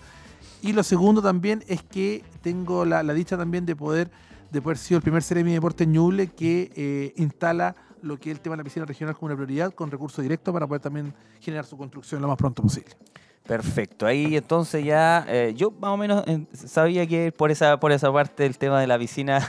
Y 0.62 0.72
lo 0.72 0.82
segundo 0.82 1.20
también 1.22 1.62
es 1.68 1.82
que 1.82 2.24
tengo 2.42 2.84
la 2.84 3.02
dicha 3.12 3.36
también 3.36 3.66
de 3.66 3.76
poder, 3.76 4.10
de 4.54 4.62
poder 4.62 4.78
ser 4.78 4.96
el 4.96 5.02
primer 5.02 5.22
Ceremi 5.22 5.50
de 5.50 5.56
Deporte 5.56 5.84
Ñuble 5.84 6.28
que 6.28 6.70
eh, 6.76 7.12
instala 7.16 7.74
lo 8.02 8.18
que 8.18 8.30
es 8.30 8.36
el 8.36 8.40
tema 8.40 8.54
de 8.54 8.58
la 8.58 8.64
piscina 8.64 8.86
regional 8.86 9.16
como 9.16 9.26
una 9.26 9.34
prioridad 9.34 9.74
con 9.74 9.90
recursos 9.90 10.22
directos 10.22 10.54
para 10.54 10.66
poder 10.66 10.80
también 10.80 11.12
generar 11.40 11.64
su 11.64 11.76
construcción 11.76 12.22
lo 12.22 12.28
más 12.28 12.36
pronto 12.36 12.62
posible. 12.62 12.94
Perfecto, 13.42 14.06
ahí 14.06 14.36
entonces 14.36 14.84
ya 14.84 15.26
eh, 15.28 15.54
yo 15.56 15.72
más 15.72 15.90
o 15.90 15.96
menos 15.96 16.22
eh, 16.28 16.46
sabía 16.52 17.04
que 17.06 17.32
por 17.32 17.50
esa 17.50 17.78
por 17.80 17.90
esa 17.90 18.12
parte 18.12 18.46
el 18.46 18.56
tema 18.56 18.80
de 18.80 18.86
la 18.86 18.96
piscina, 18.96 19.40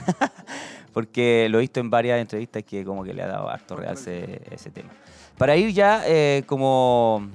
porque 0.92 1.46
lo 1.50 1.58
he 1.58 1.60
visto 1.60 1.78
en 1.78 1.88
varias 1.88 2.20
entrevistas 2.20 2.64
que 2.64 2.84
como 2.84 3.04
que 3.04 3.14
le 3.14 3.22
ha 3.22 3.28
dado 3.28 3.48
harto 3.48 3.76
realce 3.76 4.42
ese 4.50 4.70
tema. 4.70 4.90
Para 5.38 5.56
ir 5.56 5.72
ya 5.72 6.02
como 6.46 7.28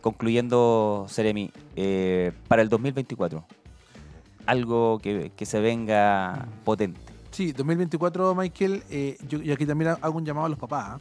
concluyendo, 0.00 1.04
Seremi, 1.08 1.50
para 2.48 2.62
el 2.62 2.68
2024, 2.70 3.44
algo 4.46 4.98
que, 4.98 5.32
que 5.36 5.46
se 5.46 5.60
venga 5.60 6.46
potente. 6.64 7.00
Sí, 7.30 7.52
2024, 7.52 8.32
Michael, 8.34 8.84
eh, 8.90 9.18
yo, 9.28 9.38
yo 9.38 9.54
aquí 9.54 9.66
también 9.66 9.96
hago 10.00 10.16
un 10.16 10.24
llamado 10.24 10.46
a 10.46 10.48
los 10.48 10.58
papás 10.58 10.90
¿ah? 10.90 10.98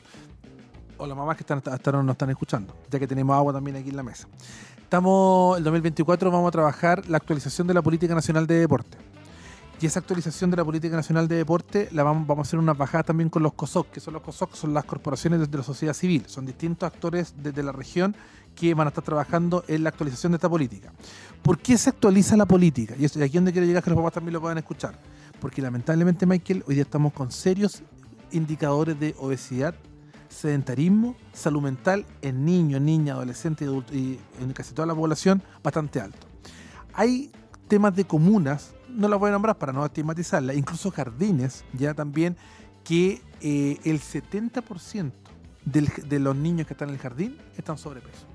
o 0.98 1.06
las 1.06 1.16
mamás 1.16 1.38
que 1.38 1.44
están, 1.44 1.62
ahora 1.66 2.02
nos 2.02 2.14
están 2.14 2.32
escuchando, 2.32 2.76
ya 2.90 2.98
que 2.98 3.08
tenemos 3.08 3.36
agua 3.36 3.54
también 3.54 3.78
aquí 3.78 3.90
en 3.90 3.98
la 3.98 4.04
mesa. 4.04 4.28
Estamos, 4.82 5.58
el 5.58 5.64
2024 5.64 6.32
vamos 6.32 6.48
a 6.48 6.52
trabajar 6.52 7.08
la 7.08 7.18
actualización 7.18 7.68
de 7.68 7.76
la 7.76 7.82
Política 7.84 8.16
Nacional 8.16 8.48
de 8.48 8.56
Deporte. 8.56 8.98
Y 9.80 9.86
esa 9.86 10.00
actualización 10.00 10.50
de 10.50 10.58
la 10.58 10.66
Política 10.66 10.96
Nacional 10.96 11.28
de 11.28 11.36
Deporte 11.36 11.90
la 11.92 12.04
vamos, 12.04 12.26
vamos 12.26 12.48
a 12.48 12.50
hacer 12.50 12.58
una 12.58 12.74
bajada 12.74 13.04
también 13.04 13.30
con 13.30 13.44
los 13.44 13.54
COSOC, 13.54 13.92
que 13.92 14.00
son 14.00 14.14
los 14.14 14.24
COSOC, 14.24 14.56
son 14.56 14.74
las 14.74 14.86
corporaciones 14.86 15.52
de 15.52 15.58
la 15.58 15.64
sociedad 15.64 15.94
civil, 15.94 16.24
son 16.28 16.46
distintos 16.46 16.88
actores 16.88 17.36
desde 17.38 17.62
la 17.62 17.74
región 17.74 18.16
que 18.56 18.74
van 18.74 18.88
a 18.88 18.90
estar 18.90 19.04
trabajando 19.04 19.64
en 19.68 19.84
la 19.84 19.90
actualización 19.90 20.32
de 20.32 20.38
esta 20.38 20.50
política. 20.50 20.94
¿Por 21.42 21.58
qué 21.60 21.78
se 21.78 21.90
actualiza 21.90 22.38
la 22.38 22.46
política? 22.46 22.96
Y, 22.98 23.06
aquí 23.06 23.24
es 23.26 23.34
donde 23.34 23.52
quiero 23.52 23.66
llegar, 23.68 23.84
que 23.84 23.90
los 23.90 23.98
papás 23.98 24.14
también 24.14 24.34
lo 24.34 24.42
puedan 24.42 24.58
escuchar. 24.58 24.98
Porque 25.40 25.62
lamentablemente, 25.62 26.26
Michael, 26.26 26.64
hoy 26.68 26.76
día 26.76 26.84
estamos 26.84 27.12
con 27.14 27.32
serios 27.32 27.82
indicadores 28.32 29.00
de 29.00 29.16
obesidad, 29.20 29.76
sedentarismo, 30.30 31.16
salud 31.34 31.62
mental 31.62 32.06
en 32.22 32.46
niños, 32.46 32.82
niñas, 32.82 33.16
adolescentes 33.16 33.70
y, 33.92 33.96
y 33.98 34.20
en 34.42 34.54
casi 34.54 34.74
toda 34.74 34.86
la 34.88 34.96
población 34.96 35.44
bastante 35.64 36.00
alto. 36.02 36.26
Hay 36.94 37.32
temas 37.68 37.96
de 37.96 38.06
comunas, 38.06 38.74
no 38.90 39.08
las 39.08 39.20
voy 39.20 39.30
a 39.30 39.32
nombrar 39.34 39.58
para 39.58 39.74
no 39.74 39.86
estigmatizarlas, 39.86 40.56
incluso 40.56 40.92
jardines, 40.92 41.64
ya 41.74 41.94
también, 41.94 42.36
que 42.84 43.22
eh, 43.42 43.78
el 43.84 44.00
70% 44.00 45.12
del- 45.66 45.90
de 46.08 46.20
los 46.20 46.36
niños 46.36 46.68
que 46.68 46.74
están 46.74 46.90
en 46.90 46.96
el 46.96 47.02
jardín 47.02 47.38
están 47.58 47.78
sobrepeso. 47.78 48.26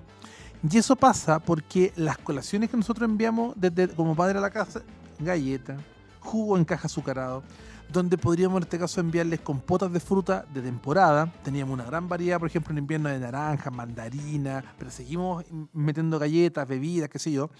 Y 0.62 0.76
eso 0.76 0.96
pasa 0.96 1.38
porque 1.38 1.92
las 1.96 2.18
colaciones 2.18 2.70
que 2.70 2.76
nosotros 2.76 3.08
enviamos 3.08 3.54
desde, 3.56 3.88
como 3.88 4.16
padre 4.16 4.38
a 4.38 4.40
la 4.40 4.50
casa, 4.50 4.82
galleta, 5.20 5.76
jugo 6.20 6.56
en 6.56 6.64
caja 6.64 6.86
azucarado, 6.86 7.44
donde 7.92 8.18
podríamos 8.18 8.58
en 8.58 8.64
este 8.64 8.78
caso 8.78 9.00
enviarles 9.00 9.40
compotas 9.40 9.92
de 9.92 10.00
fruta 10.00 10.44
de 10.52 10.60
temporada. 10.60 11.32
Teníamos 11.42 11.74
una 11.74 11.84
gran 11.84 12.08
variedad, 12.08 12.38
por 12.38 12.48
ejemplo, 12.48 12.72
en 12.72 12.78
invierno 12.78 13.08
de 13.08 13.18
naranja, 13.20 13.70
mandarina, 13.70 14.64
pero 14.78 14.90
seguimos 14.90 15.44
metiendo 15.72 16.18
galletas, 16.18 16.66
bebidas, 16.68 17.08
qué 17.08 17.18
sé 17.18 17.30
yo. 17.32 17.50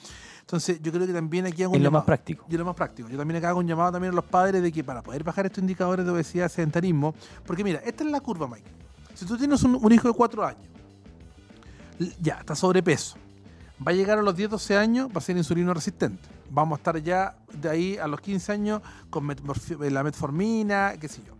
Entonces, 0.40 0.82
yo 0.82 0.92
creo 0.92 1.06
que 1.06 1.12
también 1.12 1.46
aquí 1.46 1.62
hago 1.62 1.72
un 1.72 1.78
Es 1.78 1.82
lo 1.84 1.90
más 1.90 2.04
práctico. 2.04 2.44
yo 2.48 2.58
lo 2.58 2.64
más 2.64 2.74
práctico. 2.74 3.08
Yo 3.08 3.16
también 3.16 3.38
acá 3.38 3.50
hago 3.50 3.60
un 3.60 3.66
llamado 3.66 3.92
también 3.92 4.12
a 4.12 4.16
los 4.16 4.24
padres 4.24 4.60
de 4.60 4.72
que 4.72 4.82
para 4.82 5.02
poder 5.02 5.22
bajar 5.22 5.46
estos 5.46 5.62
indicadores 5.62 6.04
de 6.04 6.10
obesidad 6.10 6.48
sedentarismo, 6.48 7.14
porque 7.46 7.62
mira, 7.62 7.80
esta 7.84 8.04
es 8.04 8.10
la 8.10 8.20
curva, 8.20 8.48
Mike. 8.48 8.70
Si 9.14 9.24
tú 9.24 9.36
tienes 9.36 9.62
un, 9.62 9.78
un 9.80 9.92
hijo 9.92 10.08
de 10.08 10.14
4 10.14 10.44
años, 10.44 10.77
ya, 12.20 12.38
está 12.40 12.54
sobrepeso, 12.54 13.16
va 13.86 13.92
a 13.92 13.94
llegar 13.94 14.18
a 14.18 14.22
los 14.22 14.36
10, 14.36 14.50
12 14.50 14.76
años, 14.76 15.08
va 15.08 15.18
a 15.18 15.20
ser 15.20 15.36
insulino 15.36 15.72
resistente. 15.74 16.28
Vamos 16.50 16.76
a 16.76 16.80
estar 16.80 16.98
ya 17.02 17.36
de 17.52 17.68
ahí 17.68 17.96
a 17.98 18.06
los 18.06 18.20
15 18.20 18.52
años 18.52 18.82
con 19.10 19.26
metmorfi- 19.28 19.78
la 19.90 20.02
metformina, 20.02 20.94
qué 20.98 21.08
sé 21.08 21.20
yo. 21.26 21.34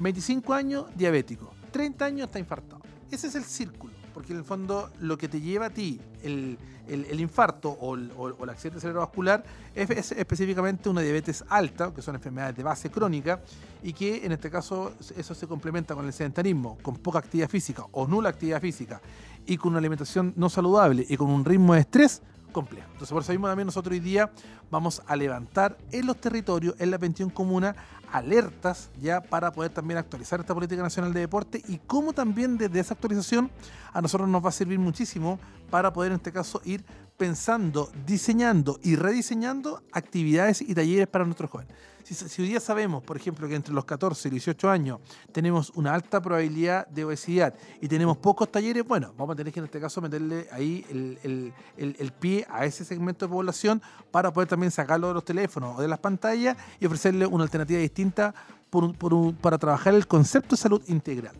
25 0.00 0.54
años, 0.54 0.86
diabético. 0.94 1.52
30 1.70 2.04
años, 2.04 2.26
está 2.26 2.38
infartado. 2.38 2.80
Ese 3.10 3.26
es 3.26 3.34
el 3.34 3.44
círculo, 3.44 3.92
porque 4.14 4.32
en 4.32 4.38
el 4.38 4.44
fondo 4.44 4.90
lo 5.00 5.18
que 5.18 5.28
te 5.28 5.40
lleva 5.40 5.66
a 5.66 5.70
ti 5.70 6.00
el, 6.22 6.56
el- 6.88 7.20
infarto 7.20 7.70
o 7.70 7.94
el, 7.96 8.10
accidente 8.50 8.80
cerebrovascular 8.80 9.44
es 9.74 10.12
específicamente 10.12 10.88
una 10.88 11.00
diabetes 11.02 11.44
alta, 11.48 11.92
que 11.94 12.00
son 12.02 12.14
enfermedades 12.14 12.56
de 12.56 12.62
base 12.62 12.90
crónica, 12.90 13.40
y 13.82 13.92
que 13.92 14.24
en 14.24 14.32
este 14.32 14.50
caso 14.50 14.92
eso 15.16 15.34
se 15.34 15.46
complementa 15.46 15.94
con 15.94 16.06
el 16.06 16.12
sedentarismo, 16.12 16.78
con 16.82 16.96
poca 16.96 17.18
actividad 17.18 17.48
física 17.48 17.84
o 17.92 18.06
nula 18.06 18.28
actividad 18.30 18.60
física, 18.60 19.00
y 19.46 19.56
con 19.56 19.70
una 19.70 19.78
alimentación 19.78 20.32
no 20.36 20.48
saludable 20.48 21.06
y 21.08 21.16
con 21.16 21.30
un 21.30 21.44
ritmo 21.44 21.74
de 21.74 21.80
estrés 21.80 22.22
complejo. 22.52 22.86
Entonces, 22.92 23.12
por 23.12 23.22
eso 23.22 23.32
mismo 23.32 23.48
también 23.48 23.66
nosotros 23.66 23.92
hoy 23.92 24.00
día 24.00 24.30
vamos 24.70 25.02
a 25.06 25.16
levantar 25.16 25.78
en 25.90 26.06
los 26.06 26.20
territorios, 26.20 26.74
en 26.78 26.90
la 26.90 26.98
21 26.98 27.34
comuna, 27.34 27.74
alertas 28.12 28.90
ya 29.00 29.20
para 29.22 29.50
poder 29.52 29.72
también 29.72 29.98
actualizar 29.98 30.38
esta 30.38 30.54
política 30.54 30.82
nacional 30.82 31.12
de 31.12 31.20
deporte 31.20 31.62
y 31.66 31.78
cómo 31.78 32.12
también 32.12 32.58
desde 32.58 32.78
esa 32.78 32.94
actualización 32.94 33.50
a 33.92 34.02
nosotros 34.02 34.28
nos 34.28 34.44
va 34.44 34.50
a 34.50 34.52
servir 34.52 34.78
muchísimo 34.78 35.40
para 35.70 35.92
poder 35.92 36.12
en 36.12 36.16
este 36.16 36.30
caso 36.30 36.60
ir 36.64 36.84
pensando, 37.16 37.90
diseñando 38.06 38.78
y 38.82 38.96
rediseñando 38.96 39.82
actividades 39.92 40.60
y 40.60 40.74
talleres 40.74 41.08
para 41.08 41.24
nuestros 41.24 41.50
jóvenes. 41.50 41.74
Si, 42.04 42.42
hoy 42.42 42.48
día 42.48 42.60
sabemos, 42.60 43.02
por 43.02 43.16
ejemplo, 43.16 43.46
que 43.48 43.54
entre 43.54 43.72
los 43.72 43.84
14 43.84 44.28
y 44.28 44.30
18 44.32 44.68
años 44.70 44.98
tenemos 45.30 45.70
una 45.74 45.94
alta 45.94 46.20
probabilidad 46.20 46.86
de 46.88 47.04
obesidad 47.04 47.54
y 47.80 47.88
tenemos 47.88 48.16
pocos 48.16 48.50
talleres, 48.50 48.84
bueno, 48.86 49.14
vamos 49.16 49.34
a 49.34 49.36
tener 49.36 49.52
que 49.52 49.60
en 49.60 49.66
este 49.66 49.80
caso 49.80 50.00
meterle 50.00 50.48
ahí 50.50 50.84
el- 50.90 51.52
el 51.76 52.12
pie 52.12 52.46
a 52.50 52.64
ese 52.66 52.84
segmento 52.84 53.26
de 53.26 53.30
población 53.32 53.80
para 54.10 54.32
poder 54.32 54.48
también 54.48 54.70
sacarlo 54.72 55.08
de 55.08 55.14
los 55.14 55.24
teléfonos 55.24 55.78
o 55.78 55.82
de 55.82 55.88
las 55.88 55.98
pantallas 55.98 56.56
y 56.80 56.86
ofrecerle 56.86 57.26
una 57.26 57.44
alternativa 57.44 57.78
distinta 57.80 58.34
por 58.68 58.84
un- 58.84 58.94
por 58.94 59.14
un- 59.14 59.34
para 59.34 59.58
trabajar 59.58 59.94
el 59.94 60.06
concepto 60.06 60.56
de 60.56 60.62
salud 60.62 60.82
integral. 60.88 61.34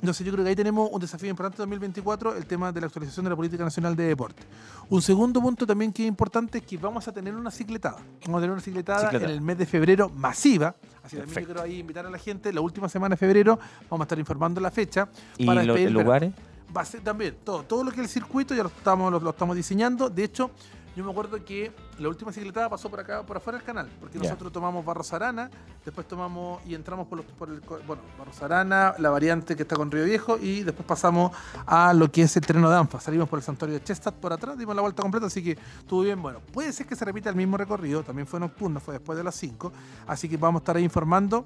Entonces 0.00 0.26
yo 0.26 0.32
creo 0.32 0.44
que 0.44 0.50
ahí 0.50 0.56
tenemos 0.56 0.88
un 0.92 1.00
desafío 1.00 1.28
importante 1.30 1.56
en 1.62 1.68
2024, 1.70 2.36
el 2.36 2.46
tema 2.46 2.70
de 2.70 2.80
la 2.80 2.86
actualización 2.86 3.24
de 3.24 3.30
la 3.30 3.36
política 3.36 3.64
nacional 3.64 3.96
de 3.96 4.04
deporte. 4.04 4.42
Un 4.90 5.00
segundo 5.02 5.40
punto 5.40 5.66
también 5.66 5.92
que 5.92 6.02
es 6.02 6.08
importante 6.08 6.58
es 6.58 6.64
que 6.64 6.76
vamos 6.76 7.08
a 7.08 7.12
tener 7.12 7.34
una 7.34 7.50
cicletada. 7.50 7.96
Vamos 8.26 8.38
a 8.38 8.40
tener 8.42 8.50
una 8.52 8.60
cicletada, 8.60 9.00
Cicletada. 9.10 9.30
en 9.32 9.36
el 9.38 9.40
mes 9.42 9.58
de 9.58 9.66
febrero 9.66 10.10
masiva. 10.10 10.74
Así 11.02 11.16
que 11.16 11.22
también 11.22 11.40
yo 11.40 11.46
quiero 11.46 11.62
ahí 11.62 11.78
invitar 11.78 12.04
a 12.06 12.10
la 12.10 12.18
gente, 12.18 12.52
la 12.52 12.60
última 12.60 12.88
semana 12.88 13.14
de 13.14 13.16
febrero 13.18 13.58
vamos 13.90 14.04
a 14.04 14.06
estar 14.06 14.18
informando 14.18 14.60
la 14.60 14.70
fecha. 14.70 15.08
¿Y 15.38 15.46
para 15.46 15.62
lo- 15.62 15.72
despedir 15.74 15.88
el 15.88 15.94
verano. 15.94 16.04
lugares? 16.04 16.34
Va 16.76 16.80
a 16.82 16.84
ser 16.84 17.00
también 17.00 17.36
todo, 17.44 17.62
todo 17.62 17.84
lo 17.84 17.90
que 17.90 17.96
es 18.00 18.06
el 18.06 18.08
circuito 18.08 18.54
ya 18.54 18.62
lo 18.64 18.68
estamos, 18.68 19.10
lo, 19.10 19.18
lo 19.20 19.30
estamos 19.30 19.56
diseñando. 19.56 20.10
De 20.10 20.24
hecho, 20.24 20.50
yo 20.96 21.04
me 21.04 21.10
acuerdo 21.10 21.44
que 21.44 21.70
la 21.98 22.08
última 22.08 22.32
cicletada 22.32 22.70
pasó 22.70 22.88
por 22.88 23.00
acá, 23.00 23.22
por 23.22 23.36
afuera 23.36 23.58
del 23.58 23.66
canal, 23.66 23.86
porque 24.00 24.18
nosotros 24.18 24.50
tomamos 24.50 24.82
Barros 24.82 25.12
Arana, 25.12 25.50
después 25.84 26.08
tomamos 26.08 26.64
y 26.66 26.74
entramos 26.74 27.06
por, 27.06 27.18
los, 27.18 27.26
por 27.26 27.50
el, 27.50 27.60
bueno, 27.60 28.00
Barros 28.18 28.42
Arana, 28.42 28.94
la 28.96 29.10
variante 29.10 29.54
que 29.56 29.62
está 29.62 29.76
con 29.76 29.90
Río 29.90 30.04
Viejo, 30.04 30.38
y 30.38 30.62
después 30.62 30.86
pasamos 30.86 31.32
a 31.66 31.92
lo 31.92 32.10
que 32.10 32.22
es 32.22 32.34
el 32.36 32.46
terreno 32.46 32.70
de 32.70 32.78
Anfa. 32.78 32.98
Salimos 32.98 33.28
por 33.28 33.38
el 33.38 33.42
santuario 33.42 33.78
de 33.78 33.84
Chestad 33.84 34.14
por 34.14 34.32
atrás, 34.32 34.56
dimos 34.56 34.74
la 34.74 34.80
vuelta 34.80 35.02
completa, 35.02 35.26
así 35.26 35.44
que 35.44 35.58
estuvo 35.78 36.00
bien. 36.00 36.22
Bueno, 36.22 36.40
puede 36.50 36.72
ser 36.72 36.86
que 36.86 36.96
se 36.96 37.04
repita 37.04 37.28
el 37.28 37.36
mismo 37.36 37.58
recorrido, 37.58 38.02
también 38.02 38.26
fue 38.26 38.40
nocturno, 38.40 38.80
fue 38.80 38.94
después 38.94 39.18
de 39.18 39.24
las 39.24 39.34
5, 39.34 39.70
así 40.06 40.30
que 40.30 40.38
vamos 40.38 40.60
a 40.60 40.62
estar 40.62 40.76
ahí 40.76 40.84
informando 40.84 41.44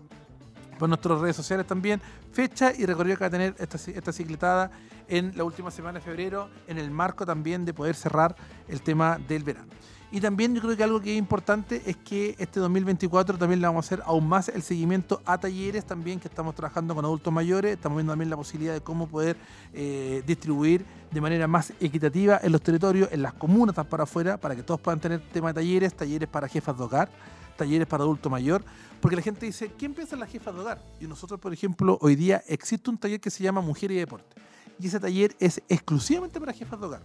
por 0.80 0.88
nuestras 0.88 1.20
redes 1.20 1.36
sociales 1.36 1.66
también, 1.66 2.00
fecha 2.32 2.72
y 2.76 2.86
recorrido 2.86 3.16
que 3.16 3.24
va 3.24 3.28
a 3.28 3.30
tener 3.30 3.54
esta, 3.58 3.76
esta 3.76 4.12
cicletada 4.12 4.70
en 5.08 5.36
la 5.36 5.44
última 5.44 5.70
semana 5.70 5.98
de 5.98 6.04
febrero, 6.04 6.48
en 6.66 6.78
el 6.78 6.90
marco 6.90 7.26
también 7.26 7.66
de 7.66 7.74
poder 7.74 7.94
cerrar 7.94 8.34
el 8.66 8.80
tema 8.80 9.18
del 9.28 9.44
verano. 9.44 9.68
Y 10.12 10.20
también 10.20 10.54
yo 10.54 10.60
creo 10.60 10.76
que 10.76 10.82
algo 10.82 11.00
que 11.00 11.12
es 11.12 11.18
importante 11.18 11.82
es 11.86 11.96
que 11.96 12.34
este 12.38 12.58
2024 12.58 13.38
también 13.38 13.60
le 13.60 13.66
vamos 13.68 13.84
a 13.84 13.86
hacer 13.86 14.02
aún 14.04 14.26
más 14.26 14.48
el 14.48 14.62
seguimiento 14.62 15.22
a 15.24 15.38
talleres 15.38 15.84
también 15.84 16.18
que 16.18 16.26
estamos 16.26 16.52
trabajando 16.56 16.96
con 16.96 17.04
adultos 17.04 17.32
mayores, 17.32 17.74
estamos 17.74 17.96
viendo 17.98 18.12
también 18.12 18.28
la 18.28 18.36
posibilidad 18.36 18.72
de 18.72 18.80
cómo 18.80 19.06
poder 19.06 19.36
eh, 19.72 20.24
distribuir 20.26 20.84
de 21.12 21.20
manera 21.20 21.46
más 21.46 21.72
equitativa 21.78 22.40
en 22.42 22.50
los 22.50 22.60
territorios, 22.60 23.08
en 23.12 23.22
las 23.22 23.34
comunas, 23.34 23.76
para 23.86 24.02
afuera, 24.02 24.36
para 24.36 24.56
que 24.56 24.64
todos 24.64 24.80
puedan 24.80 24.98
tener 24.98 25.20
tema 25.32 25.48
de 25.48 25.54
talleres, 25.54 25.94
talleres 25.94 26.28
para 26.28 26.48
jefas 26.48 26.76
de 26.76 26.82
hogar, 26.82 27.08
talleres 27.56 27.86
para 27.86 28.04
adulto 28.04 28.30
mayor, 28.30 28.64
porque 29.00 29.16
la 29.16 29.22
gente 29.22 29.46
dice, 29.46 29.72
¿quién 29.78 29.94
piensa 29.94 30.14
en 30.14 30.20
la 30.20 30.26
jefa 30.26 30.52
de 30.52 30.60
hogar? 30.60 30.82
Y 31.00 31.06
nosotros, 31.06 31.40
por 31.40 31.52
ejemplo, 31.52 31.98
hoy 32.00 32.16
día 32.16 32.42
existe 32.46 32.90
un 32.90 32.98
taller 32.98 33.20
que 33.20 33.30
se 33.30 33.42
llama 33.42 33.60
Mujer 33.60 33.90
y 33.90 33.96
Deporte. 33.96 34.36
Y 34.78 34.86
ese 34.86 34.98
taller 34.98 35.36
es 35.38 35.62
exclusivamente 35.68 36.40
para 36.40 36.52
jefas 36.52 36.80
de 36.80 36.86
hogar. 36.86 37.02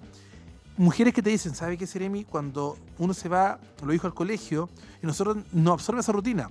Mujeres 0.78 1.14
que 1.14 1.22
te 1.22 1.30
dicen, 1.30 1.56
¿sabe 1.56 1.78
qué, 1.78 1.88
Seremi? 1.88 2.26
Cuando 2.26 2.78
uno 2.98 3.14
se 3.14 3.30
va, 3.30 3.60
lo 3.84 3.92
dijo 3.92 4.08
al 4.08 4.14
colegio, 4.14 4.70
y 5.02 5.08
nosotros 5.08 5.38
no 5.54 5.72
absorbe 5.72 6.02
esa 6.02 6.12
rutina, 6.12 6.50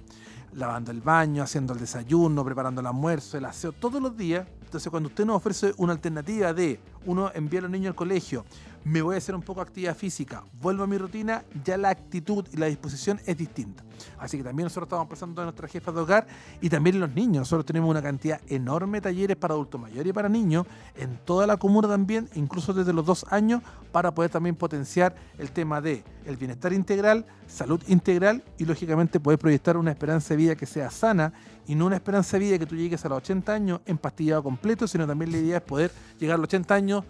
lavando 0.55 0.91
el 0.91 1.01
baño, 1.01 1.43
haciendo 1.43 1.75
el 1.75 1.81
desayuno, 1.81 2.45
preparando 2.45 2.81
el 2.81 2.87
almuerzo, 2.87 3.37
el 3.37 3.45
aseo, 3.45 3.73
todos 3.73 4.01
los 4.01 4.17
días. 4.17 4.47
Entonces, 4.65 4.91
cuando 4.91 5.09
usted 5.09 5.25
nos 5.27 5.37
ofrece 5.37 5.75
una 5.77 5.93
alternativa 5.93 6.53
de 6.55 6.81
uno 7.05 7.31
enviar 7.35 7.65
a 7.65 7.69
los 7.69 7.73
niños 7.73 7.91
al 7.91 7.95
colegio, 7.95 8.45
me 8.85 9.01
voy 9.01 9.15
a 9.15 9.19
hacer 9.19 9.35
un 9.35 9.43
poco 9.43 9.61
de 9.61 9.69
actividad 9.69 9.97
física, 9.97 10.45
vuelvo 10.61 10.85
a 10.85 10.87
mi 10.87 10.99
rutina, 10.99 11.43
ya 11.65 11.77
la 11.79 11.89
actitud 11.89 12.47
y 12.53 12.59
la 12.59 12.67
disposición 12.67 13.21
es 13.27 13.37
distinta. 13.37 13.83
Así 14.19 14.37
que 14.37 14.45
también 14.45 14.65
nosotros 14.65 14.87
estamos 14.87 15.09
pensando 15.09 15.41
en 15.41 15.47
nuestras 15.47 15.71
jefas 15.71 15.95
de 15.95 16.01
hogar 16.01 16.27
y 16.61 16.69
también 16.69 16.97
en 16.97 17.01
los 17.01 17.15
niños. 17.15 17.43
Nosotros 17.43 17.65
tenemos 17.65 17.91
una 17.91 18.03
cantidad 18.03 18.41
enorme 18.49 18.99
de 18.99 19.03
talleres 19.03 19.37
para 19.37 19.55
adultos 19.55 19.81
mayores 19.81 20.11
y 20.11 20.13
para 20.13 20.29
niños 20.29 20.67
en 20.97 21.19
toda 21.25 21.47
la 21.47 21.57
comuna 21.57 21.89
también, 21.89 22.29
incluso 22.35 22.75
desde 22.75 22.93
los 22.93 23.07
dos 23.07 23.25
años, 23.31 23.63
para 23.93 24.15
poder 24.15 24.31
también 24.31 24.55
potenciar 24.57 25.15
el 25.39 25.51
tema 25.51 25.81
de 25.81 26.05
el 26.27 26.37
bienestar 26.37 26.73
integral, 26.73 27.25
salud 27.47 27.81
integral 27.87 28.43
y 28.59 28.65
lógicamente 28.65 29.21
poder 29.21 29.39
proyectar 29.39 29.77
una 29.77 29.93
esperanza 29.93 30.31
de 30.31 30.37
vida 30.37 30.57
que 30.57 30.67
sea 30.67 30.91
sana 30.91 31.33
y 31.67 31.75
no 31.75 31.87
una 31.87 31.97
esperanza 31.97 32.39
de 32.39 32.45
vida 32.45 32.59
que 32.59 32.67
tú 32.67 32.77
llegues 32.77 33.05
a 33.05 33.09
los 33.09 33.19
80 33.19 33.53
años 33.53 33.81
empastillado 33.87 34.43
completo, 34.43 34.87
sino 34.87 35.07
también 35.07 35.33
la 35.33 35.39
idea 35.39 35.57
es 35.59 35.63
poder 35.63 35.91
llegar 36.19 36.35
a 36.35 36.39
los 36.39 36.45
80 36.45 36.75
años 36.75 37.05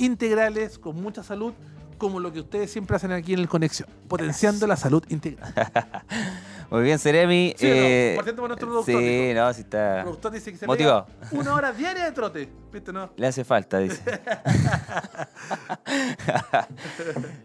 integrales, 0.00 0.78
con 0.78 1.00
mucha 1.00 1.22
salud, 1.22 1.52
como 1.98 2.18
lo 2.18 2.32
que 2.32 2.40
ustedes 2.40 2.70
siempre 2.72 2.96
hacen 2.96 3.12
aquí 3.12 3.34
en 3.34 3.40
el 3.40 3.48
Conexión, 3.48 3.88
potenciando 4.08 4.66
la 4.66 4.76
salud 4.76 5.04
integral. 5.10 5.52
Muy 6.70 6.82
bien, 6.82 6.98
Seremi. 7.00 7.52
¿Sí 7.58 7.66
no? 7.66 7.72
eh, 7.74 8.12
Partiendo 8.16 8.42
por 8.42 8.48
nuestro 8.50 8.68
productor, 8.68 8.94
Sí, 9.02 9.08
dijo. 9.26 9.34
no, 9.40 9.52
sí 9.52 9.60
está. 9.62 9.96
El 9.98 10.02
productor 10.04 10.32
dice 10.32 10.52
que 10.52 10.58
se 10.58 10.66
Motivado. 10.66 11.06
una 11.32 11.54
hora 11.54 11.72
diaria 11.72 12.04
de 12.04 12.12
trote, 12.12 12.48
¿viste? 12.72 12.92
No. 12.92 13.10
Le 13.16 13.26
hace 13.26 13.44
falta, 13.44 13.78
dice. 13.80 14.00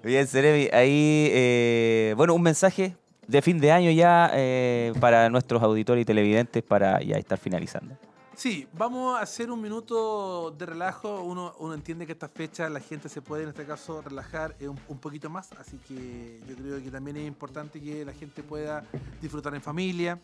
Bien, 0.04 0.28
Seremi. 0.28 0.70
Ahí, 0.72 1.30
eh, 1.32 2.14
bueno, 2.18 2.34
un 2.36 2.42
mensaje 2.42 2.96
de 3.28 3.42
fin 3.42 3.60
de 3.60 3.72
año 3.72 3.90
ya 3.92 4.30
eh, 4.34 4.94
para 5.00 5.30
nuestros 5.30 5.62
auditores 5.64 6.04
y 6.04 6.06
televidentes 6.06 6.62
para 6.64 7.02
ya 7.02 7.18
estar 7.18 7.38
finalizando. 7.40 7.96
Sí, 8.36 8.68
vamos 8.74 9.18
a 9.18 9.22
hacer 9.22 9.50
un 9.50 9.62
minuto 9.62 10.52
de 10.52 10.66
relajo. 10.66 11.22
Uno, 11.22 11.54
entiende 11.74 12.06
que 12.06 12.12
esta 12.12 12.28
fecha 12.28 12.70
la 12.70 12.82
gente 12.82 13.08
se 13.08 13.22
puede 13.22 13.44
en 13.44 13.50
este 13.50 13.66
caso 13.66 14.02
relajar 14.02 14.56
un, 14.60 14.78
un 14.90 15.00
poquito 15.00 15.30
más, 15.30 15.54
así 15.54 15.78
que 15.78 16.42
yo 16.46 16.56
creo 16.56 16.84
que 16.84 16.92
también 16.92 17.16
es 17.16 17.28
importante 17.28 17.80
que 17.80 18.04
la 18.04 18.12
gente 18.12 18.44
pueda 18.44 18.84
disfrutar 19.22 19.56
en 19.56 19.62
familia. 19.62 20.20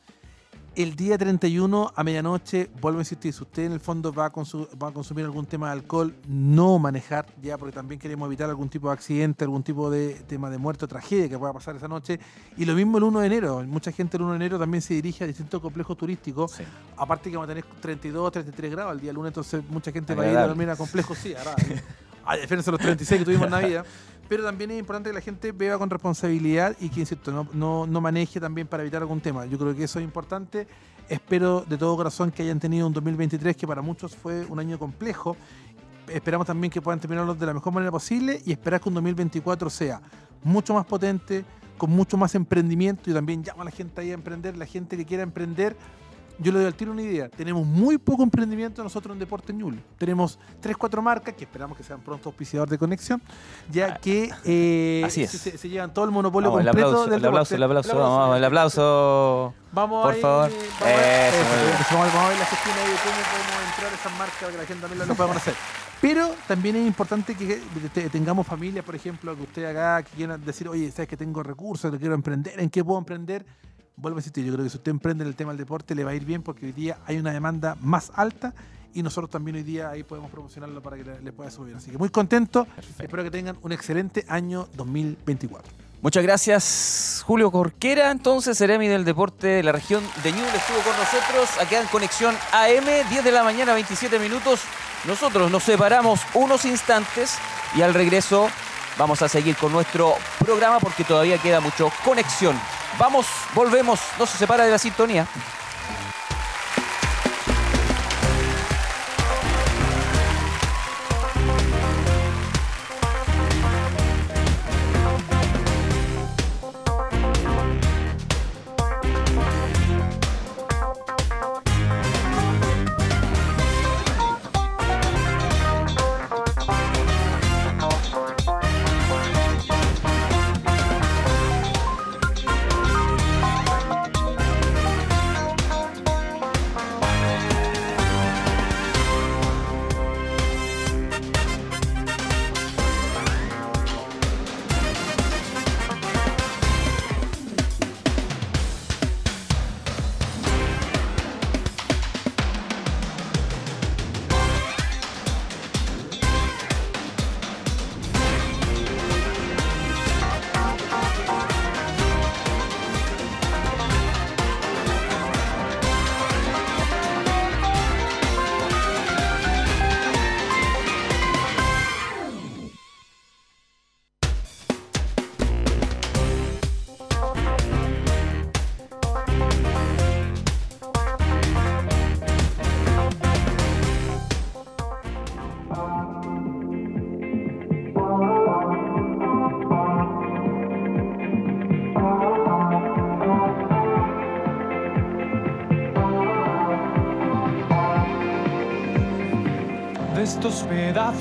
El 0.73 0.95
día 0.95 1.17
31 1.17 1.91
a 1.93 2.03
medianoche, 2.03 2.69
vuelvo 2.79 2.99
a 2.99 3.01
insistir, 3.01 3.33
si 3.33 3.41
usted 3.41 3.63
en 3.63 3.73
el 3.73 3.81
fondo 3.81 4.13
va 4.13 4.27
a, 4.27 4.31
va 4.81 4.87
a 4.87 4.91
consumir 4.93 5.25
algún 5.25 5.45
tema 5.45 5.67
de 5.67 5.73
alcohol, 5.73 6.15
no 6.29 6.79
manejar 6.79 7.25
ya, 7.41 7.57
porque 7.57 7.73
también 7.73 7.99
queremos 7.99 8.25
evitar 8.27 8.49
algún 8.49 8.69
tipo 8.69 8.87
de 8.87 8.93
accidente, 8.93 9.43
algún 9.43 9.63
tipo 9.63 9.89
de 9.89 10.13
tema 10.27 10.49
de 10.49 10.57
muerte 10.57 10.85
o 10.85 10.87
tragedia 10.87 11.27
que 11.27 11.37
pueda 11.37 11.51
pasar 11.51 11.75
esa 11.75 11.89
noche. 11.89 12.21
Y 12.55 12.63
lo 12.63 12.73
mismo 12.73 12.99
el 12.99 13.03
1 13.03 13.19
de 13.19 13.27
enero, 13.27 13.63
mucha 13.67 13.91
gente 13.91 14.15
el 14.15 14.23
1 14.23 14.31
de 14.31 14.35
enero 14.37 14.57
también 14.57 14.81
se 14.81 14.93
dirige 14.93 15.25
a 15.25 15.27
distintos 15.27 15.59
complejos 15.61 15.97
turísticos 15.97 16.51
Sí. 16.51 16.63
Aparte 16.95 17.29
que 17.29 17.35
vamos 17.35 17.49
a 17.49 17.53
tener 17.53 17.65
32, 17.81 18.31
33 18.31 18.71
grados 18.71 18.93
el 18.93 19.01
día 19.01 19.11
lunes, 19.11 19.31
entonces 19.31 19.61
mucha 19.69 19.91
gente 19.91 20.15
va 20.15 20.23
a 20.23 20.31
ir 20.31 20.37
a 20.37 20.47
dormir 20.47 20.69
a 20.69 20.77
complejos, 20.77 21.17
sí, 21.17 21.33
agradable. 21.35 21.83
A 22.23 22.35
diferencia 22.35 22.71
de 22.71 22.77
los 22.77 22.81
36 22.81 23.19
que 23.19 23.25
tuvimos 23.25 23.45
en 23.45 23.51
Navidad. 23.51 23.85
Pero 24.31 24.45
también 24.45 24.71
es 24.71 24.79
importante 24.79 25.09
que 25.09 25.13
la 25.13 25.19
gente 25.19 25.51
beba 25.51 25.77
con 25.77 25.89
responsabilidad 25.89 26.77
y 26.79 26.87
que, 26.87 27.01
insisto, 27.01 27.33
no, 27.33 27.49
no, 27.51 27.85
no 27.85 27.99
maneje 27.99 28.39
también 28.39 28.65
para 28.65 28.81
evitar 28.81 29.01
algún 29.01 29.19
tema. 29.19 29.45
Yo 29.45 29.57
creo 29.57 29.75
que 29.75 29.83
eso 29.83 29.99
es 29.99 30.05
importante. 30.05 30.67
Espero 31.09 31.65
de 31.67 31.77
todo 31.77 31.97
corazón 31.97 32.31
que 32.31 32.43
hayan 32.43 32.57
tenido 32.57 32.87
un 32.87 32.93
2023 32.93 33.57
que 33.57 33.67
para 33.67 33.81
muchos 33.81 34.15
fue 34.15 34.45
un 34.45 34.57
año 34.57 34.79
complejo. 34.79 35.35
Esperamos 36.07 36.47
también 36.47 36.71
que 36.71 36.81
puedan 36.81 37.01
terminarlo 37.01 37.35
de 37.35 37.45
la 37.45 37.53
mejor 37.53 37.73
manera 37.73 37.91
posible 37.91 38.41
y 38.45 38.53
esperar 38.53 38.79
que 38.79 38.87
un 38.87 38.95
2024 38.95 39.69
sea 39.69 40.01
mucho 40.43 40.75
más 40.75 40.85
potente, 40.85 41.43
con 41.77 41.89
mucho 41.89 42.15
más 42.15 42.33
emprendimiento 42.33 43.11
y 43.11 43.13
también 43.13 43.43
llama 43.43 43.63
a 43.63 43.65
la 43.65 43.71
gente 43.71 43.99
ahí 43.99 44.11
a 44.11 44.13
emprender, 44.13 44.55
la 44.55 44.65
gente 44.65 44.95
que 44.95 45.05
quiera 45.05 45.23
emprender. 45.23 45.75
Yo 46.39 46.51
le 46.51 46.57
doy 46.59 46.67
al 46.67 46.73
tiro 46.73 46.91
una 46.91 47.01
idea. 47.03 47.29
Tenemos 47.29 47.65
muy 47.65 47.97
poco 47.97 48.23
emprendimiento 48.23 48.83
nosotros 48.83 49.13
en 49.13 49.19
Deporte 49.19 49.53
Ñuble. 49.53 49.79
Tenemos 49.97 50.39
3, 50.59 50.75
4 50.75 51.01
marcas 51.01 51.35
que 51.35 51.43
esperamos 51.43 51.77
que 51.77 51.83
sean 51.83 51.99
pronto 52.01 52.29
auspiciadores 52.29 52.71
de 52.71 52.77
conexión, 52.79 53.21
ya 53.71 53.97
que 53.97 54.29
eh, 54.45 55.03
Así 55.05 55.23
es. 55.23 55.31
Se, 55.31 55.57
se- 55.57 55.69
llevan 55.69 55.93
todo 55.93 56.05
el 56.05 56.11
monopolio 56.11 56.49
Vamos, 56.49 56.61
el 56.61 56.67
completo 56.67 56.87
aplauso, 56.89 57.09
del 57.11 57.19
el 57.19 57.25
aplauso, 57.27 57.55
deporte. 57.55 57.55
el 57.55 57.63
aplauso, 57.63 57.97
vamos, 57.99 58.37
el 58.37 58.43
aplauso. 58.45 59.53
Vamos 59.73 60.03
Por 60.03 60.13
ahí, 60.15 60.21
favor. 60.21 60.49
Vamos, 60.51 60.81
a 60.81 60.85
ver, 60.85 61.33
Eso, 61.33 61.43
vamos 61.43 61.53
a 61.53 62.03
ver- 62.03 62.13
vamos 62.13 62.25
a 62.25 62.29
ver 62.29 62.37
la 62.39 62.45
gestión 62.45 62.75
ahí 62.77 62.89
de 62.91 62.97
cómo 62.97 63.21
podemos 63.31 63.71
entrar 63.71 63.91
a 63.91 63.95
esas 63.95 64.19
marcas 64.19 64.37
para 64.39 64.51
que 64.51 64.57
la 64.57 64.65
gente 64.65 64.81
también 64.81 65.07
lo, 65.07 65.15
pueda 65.15 65.27
conocer. 65.29 65.53
Pero 66.01 66.31
también 66.47 66.75
es 66.77 66.87
importante 66.87 67.35
que 67.35 67.61
te- 67.93 68.09
tengamos 68.09 68.47
familia, 68.47 68.81
por 68.83 68.95
ejemplo, 68.95 69.35
que 69.35 69.43
usted 69.43 69.65
haga, 69.65 70.01
que 70.01 70.09
quieran 70.15 70.43
decir, 70.43 70.67
oye, 70.67 70.89
sabes 70.91 71.07
que 71.07 71.15
tengo 71.17 71.43
recursos, 71.43 71.91
que 71.91 71.99
quiero 71.99 72.15
emprender, 72.15 72.59
¿en 72.59 72.69
qué 72.71 72.83
puedo 72.83 72.97
emprender? 72.97 73.45
Vuelvo 74.01 74.17
a 74.17 74.19
insistir, 74.19 74.43
yo 74.43 74.51
creo 74.53 74.65
que 74.65 74.69
si 74.69 74.77
usted 74.77 74.91
emprende 74.91 75.23
en 75.23 75.27
el 75.27 75.35
tema 75.35 75.51
del 75.51 75.59
deporte 75.59 75.93
le 75.93 76.03
va 76.03 76.11
a 76.11 76.15
ir 76.15 76.25
bien 76.25 76.41
porque 76.41 76.65
hoy 76.65 76.71
día 76.71 76.97
hay 77.05 77.17
una 77.17 77.31
demanda 77.31 77.77
más 77.81 78.11
alta 78.15 78.53
y 78.93 79.03
nosotros 79.03 79.29
también 79.29 79.55
hoy 79.55 79.63
día 79.63 79.89
ahí 79.89 80.03
podemos 80.03 80.31
promocionarlo 80.31 80.81
para 80.81 80.97
que 80.97 81.05
le, 81.05 81.21
le 81.21 81.31
pueda 81.31 81.49
subir. 81.51 81.75
Así 81.75 81.91
que 81.91 81.97
muy 81.97 82.09
contento, 82.09 82.67
espero 82.99 83.23
que 83.23 83.31
tengan 83.31 83.57
un 83.61 83.71
excelente 83.71 84.25
año 84.27 84.67
2024. 84.75 85.71
Muchas 86.01 86.23
gracias, 86.23 87.23
Julio 87.27 87.51
Corquera. 87.51 88.09
Entonces, 88.09 88.57
Seremi 88.57 88.87
del 88.87 89.05
Deporte 89.05 89.45
de 89.45 89.63
la 89.63 89.71
región 89.71 90.03
de 90.23 90.31
Ñuble 90.31 90.55
estuvo 90.55 90.79
con 90.79 90.97
nosotros. 90.97 91.61
Aquí 91.61 91.75
en 91.75 91.85
Conexión 91.87 92.35
AM, 92.51 93.07
10 93.07 93.23
de 93.23 93.31
la 93.31 93.43
mañana, 93.43 93.75
27 93.75 94.17
minutos. 94.17 94.61
Nosotros 95.05 95.51
nos 95.51 95.61
separamos 95.61 96.21
unos 96.33 96.65
instantes 96.65 97.37
y 97.75 97.83
al 97.83 97.93
regreso 97.93 98.49
vamos 99.01 99.19
a 99.23 99.27
seguir 99.27 99.55
con 99.55 99.71
nuestro 99.71 100.13
programa 100.37 100.79
porque 100.79 101.03
todavía 101.03 101.39
queda 101.39 101.59
mucho 101.59 101.91
conexión. 102.05 102.55
Vamos, 102.99 103.25
volvemos, 103.55 103.99
no 104.19 104.27
se 104.27 104.37
separa 104.37 104.63
de 104.63 104.69
la 104.69 104.77
sintonía. 104.77 105.25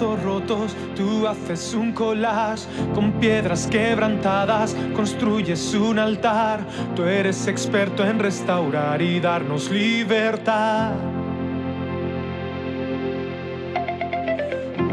Rotos 0.00 0.74
tú 0.96 1.26
haces 1.26 1.74
un 1.74 1.92
collage 1.92 2.64
con 2.94 3.12
piedras 3.12 3.66
quebrantadas, 3.66 4.74
construyes 4.94 5.74
un 5.74 5.98
altar. 5.98 6.60
Tú 6.96 7.04
eres 7.04 7.46
experto 7.46 8.04
en 8.04 8.18
restaurar 8.18 9.02
y 9.02 9.20
darnos 9.20 9.70
libertad. 9.70 10.92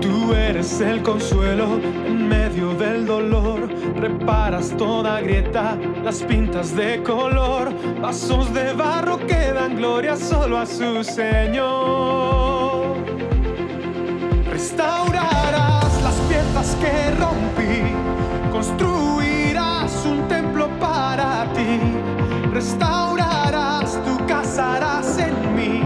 Tú 0.01 0.33
eres 0.33 0.81
el 0.81 1.01
consuelo 1.01 1.79
en 2.05 2.27
medio 2.27 2.73
del 2.73 3.05
dolor. 3.05 3.69
Reparas 3.95 4.75
toda 4.77 5.21
grieta, 5.21 5.77
las 6.03 6.21
pintas 6.23 6.75
de 6.75 7.01
color. 7.01 7.71
Vasos 8.01 8.53
de 8.53 8.73
barro 8.73 9.17
que 9.25 9.53
dan 9.53 9.77
gloria 9.77 10.17
solo 10.17 10.57
a 10.57 10.65
su 10.65 11.03
Señor. 11.03 12.16
Que 16.79 17.11
rompí, 17.11 17.93
construirás 18.51 20.05
un 20.05 20.27
templo 20.27 20.67
para 20.79 21.51
ti, 21.53 21.79
restaurarás 22.53 23.99
tu 24.03 24.25
casa, 24.25 24.75
harás 24.75 25.17
en 25.17 25.55
mí, 25.55 25.81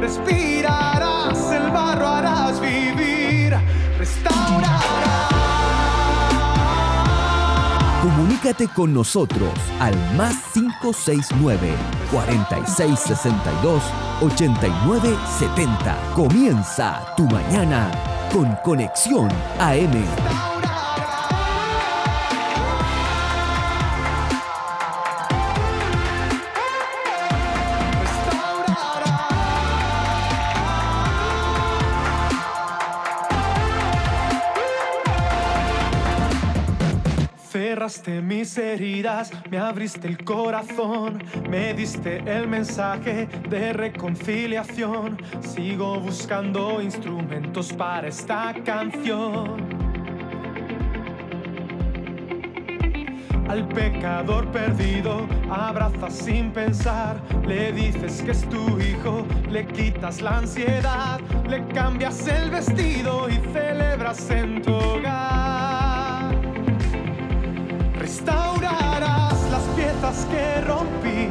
respirarás 0.00 1.50
el 1.52 1.70
barro, 1.70 2.08
harás 2.08 2.60
vivir, 2.60 3.56
restaurarás. 3.98 4.84
Comunícate 8.02 8.68
con 8.68 8.94
nosotros 8.94 9.50
al 9.80 9.94
más 10.16 10.36
569 10.54 11.74
4662 12.10 13.82
8970. 14.20 15.96
Comienza 16.14 17.14
tu 17.16 17.24
mañana 17.24 18.15
con 18.32 18.56
Conexión 18.62 19.28
AM. 19.58 20.25
Mis 37.86 38.58
heridas, 38.58 39.30
me 39.48 39.58
abriste 39.58 40.08
el 40.08 40.24
corazón, 40.24 41.22
me 41.48 41.72
diste 41.72 42.16
el 42.26 42.48
mensaje 42.48 43.28
de 43.48 43.72
reconciliación. 43.72 45.16
Sigo 45.40 46.00
buscando 46.00 46.82
instrumentos 46.82 47.72
para 47.72 48.08
esta 48.08 48.52
canción. 48.64 49.68
Al 53.48 53.68
pecador 53.68 54.50
perdido 54.50 55.28
abrazas 55.48 56.12
sin 56.12 56.50
pensar, 56.50 57.22
le 57.46 57.70
dices 57.70 58.20
que 58.22 58.32
es 58.32 58.48
tu 58.48 58.80
hijo, 58.80 59.24
le 59.48 59.64
quitas 59.64 60.20
la 60.22 60.38
ansiedad, 60.38 61.20
le 61.48 61.64
cambias 61.68 62.26
el 62.26 62.50
vestido 62.50 63.28
y 63.30 63.34
celebras 63.52 64.28
en 64.30 64.60
tu 64.60 64.74
hogar. 64.74 65.55
Que 70.14 70.60
rompí, 70.60 71.28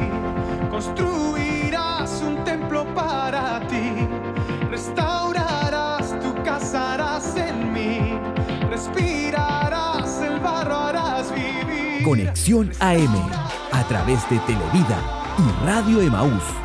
construirás 0.70 2.22
un 2.22 2.44
templo 2.44 2.86
para 2.94 3.66
ti, 3.68 4.06
restaurarás 4.70 6.20
tu 6.20 6.34
casa, 6.44 6.94
harás 6.94 7.38
en 7.38 7.72
mí, 7.72 8.20
respirarás 8.70 10.22
el 10.22 10.42
barro, 10.42 10.76
harás 10.76 11.34
vivir. 11.34 12.04
Conexión 12.04 12.70
AM 12.82 13.16
a 13.72 13.84
través 13.88 14.30
de 14.30 14.40
Televida 14.40 15.00
y 15.38 15.66
Radio 15.66 16.02
Emaús. 16.02 16.65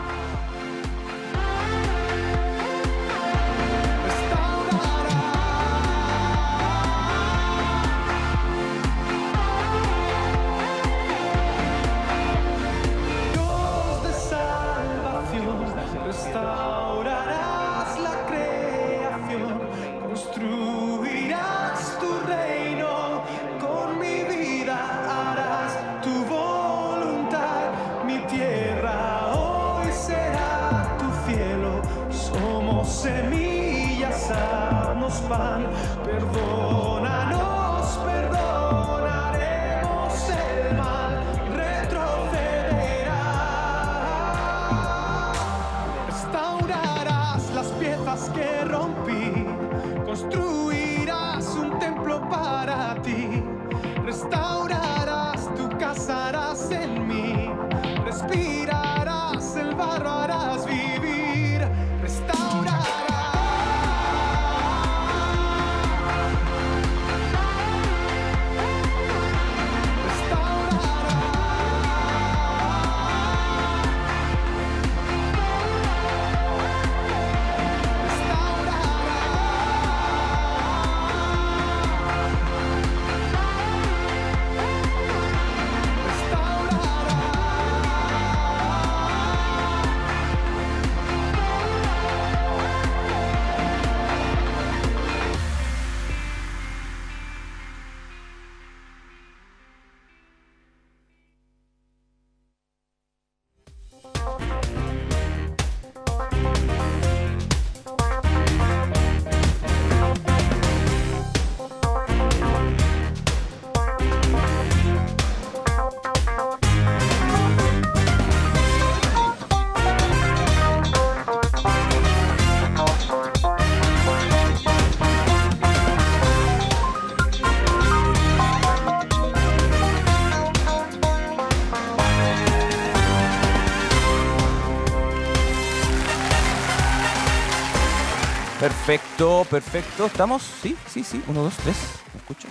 Perfecto. 139.20 140.06
¿Estamos? 140.06 140.42
Sí, 140.62 140.74
sí, 140.88 141.04
sí. 141.04 141.22
Uno, 141.28 141.42
dos, 141.42 141.54
tres. 141.56 141.76
¿Me 142.14 142.20
escucho? 142.20 142.48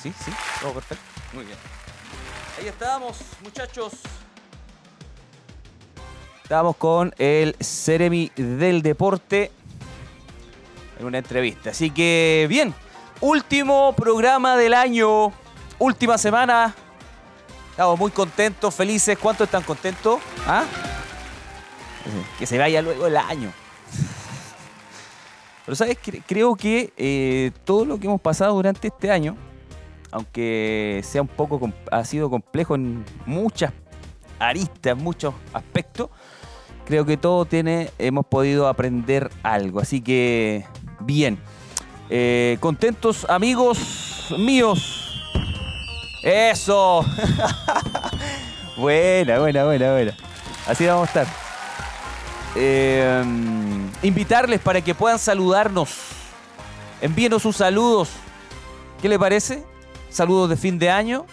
Sí, 0.00 0.12
sí. 0.24 0.30
Todo 0.60 0.74
perfecto. 0.74 1.02
Muy 1.32 1.44
bien. 1.44 1.58
Ahí 2.60 2.68
estábamos, 2.68 3.18
muchachos. 3.42 3.94
Estábamos 6.44 6.76
con 6.76 7.12
el 7.18 7.56
Ceremi 7.60 8.30
del 8.36 8.82
Deporte 8.82 9.50
en 11.00 11.06
una 11.06 11.18
entrevista. 11.18 11.70
Así 11.70 11.90
que, 11.90 12.46
bien. 12.48 12.72
Último 13.20 13.92
programa 13.96 14.56
del 14.56 14.74
año. 14.74 15.32
Última 15.80 16.18
semana. 16.18 16.72
Estamos 17.72 17.98
muy 17.98 18.12
contentos, 18.12 18.72
felices. 18.72 19.18
¿Cuántos 19.18 19.46
están 19.48 19.64
contentos? 19.64 20.20
¿Ah? 20.46 20.62
Que 22.38 22.46
se 22.46 22.58
vaya 22.58 22.80
luego 22.80 23.08
el 23.08 23.16
año. 23.16 23.52
Pero 25.70 25.76
sabes, 25.76 25.98
Cre- 26.04 26.20
creo 26.26 26.56
que 26.56 26.92
eh, 26.96 27.52
todo 27.62 27.84
lo 27.84 28.00
que 28.00 28.08
hemos 28.08 28.20
pasado 28.20 28.54
durante 28.56 28.88
este 28.88 29.08
año, 29.08 29.36
aunque 30.10 31.00
sea 31.04 31.22
un 31.22 31.28
poco 31.28 31.72
ha 31.92 32.04
sido 32.04 32.28
complejo 32.28 32.74
en 32.74 33.04
muchas 33.24 33.72
aristas, 34.40 34.96
muchos 34.96 35.32
aspectos, 35.52 36.10
creo 36.86 37.06
que 37.06 37.16
todo 37.16 37.44
tiene, 37.44 37.92
hemos 38.00 38.26
podido 38.26 38.66
aprender 38.66 39.30
algo. 39.44 39.78
Así 39.78 40.00
que, 40.00 40.64
bien. 40.98 41.38
Eh, 42.08 42.56
contentos 42.58 43.24
amigos 43.30 44.34
míos. 44.40 45.22
Eso. 46.24 47.04
buena, 48.76 49.38
buena, 49.38 49.64
buena, 49.66 49.92
buena. 49.92 50.16
Así 50.66 50.84
vamos 50.84 51.04
a 51.14 51.20
estar. 51.20 51.39
Eh, 52.56 53.22
invitarles 54.02 54.60
para 54.60 54.80
que 54.80 54.94
puedan 54.94 55.18
saludarnos. 55.18 55.90
Envíenos 57.00 57.42
sus 57.42 57.56
saludos. 57.56 58.10
¿Qué 59.00 59.08
le 59.08 59.18
parece? 59.18 59.64
Saludos 60.10 60.50
de 60.50 60.56
fin 60.56 60.78
de 60.78 60.90
año. 60.90 61.26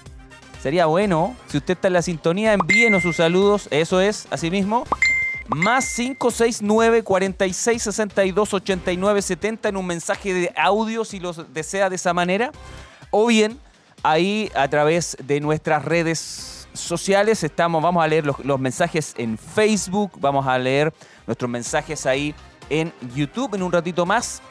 Sería 0.62 0.86
bueno. 0.86 1.36
Si 1.47 1.58
usted 1.58 1.73
está 1.73 1.88
en 1.88 1.93
la 1.93 2.01
sintonía, 2.01 2.53
envíenos 2.53 3.03
sus 3.03 3.17
saludos. 3.17 3.67
Eso 3.71 3.99
es, 3.99 4.27
así 4.32 4.49
mismo. 4.51 4.86
Más 5.47 5.93
569 5.95 7.03
46 7.03 7.82
62 7.82 8.53
89 8.53 9.21
70 9.21 9.69
en 9.69 9.77
un 9.77 9.86
mensaje 9.86 10.34
de 10.34 10.53
audio 10.58 11.06
si 11.06 11.19
los 11.19 11.53
desea 11.53 11.89
de 11.89 11.95
esa 11.95 12.13
manera. 12.13 12.51
O 13.12 13.27
bien 13.27 13.60
ahí 14.03 14.51
a 14.56 14.67
través 14.67 15.17
de 15.23 15.39
nuestras 15.39 15.86
redes 15.86 16.57
sociales 16.80 17.44
estamos, 17.44 17.82
vamos 17.82 18.04
a 18.04 18.08
leer 18.08 18.26
los, 18.26 18.60
mensajes 18.60 19.13
en 19.18 19.38
Facebook, 19.38 20.12
vamos 20.20 20.46
a 20.46 20.58
leer 20.58 20.94
nuestros 21.26 21.50
mensajes 21.50 22.06
ahí 22.06 22.34
en 22.70 22.94
YouTube 23.16 23.56
en 23.56 23.63
un 23.63 23.72
ratito 23.72 24.06
más. 24.06 24.42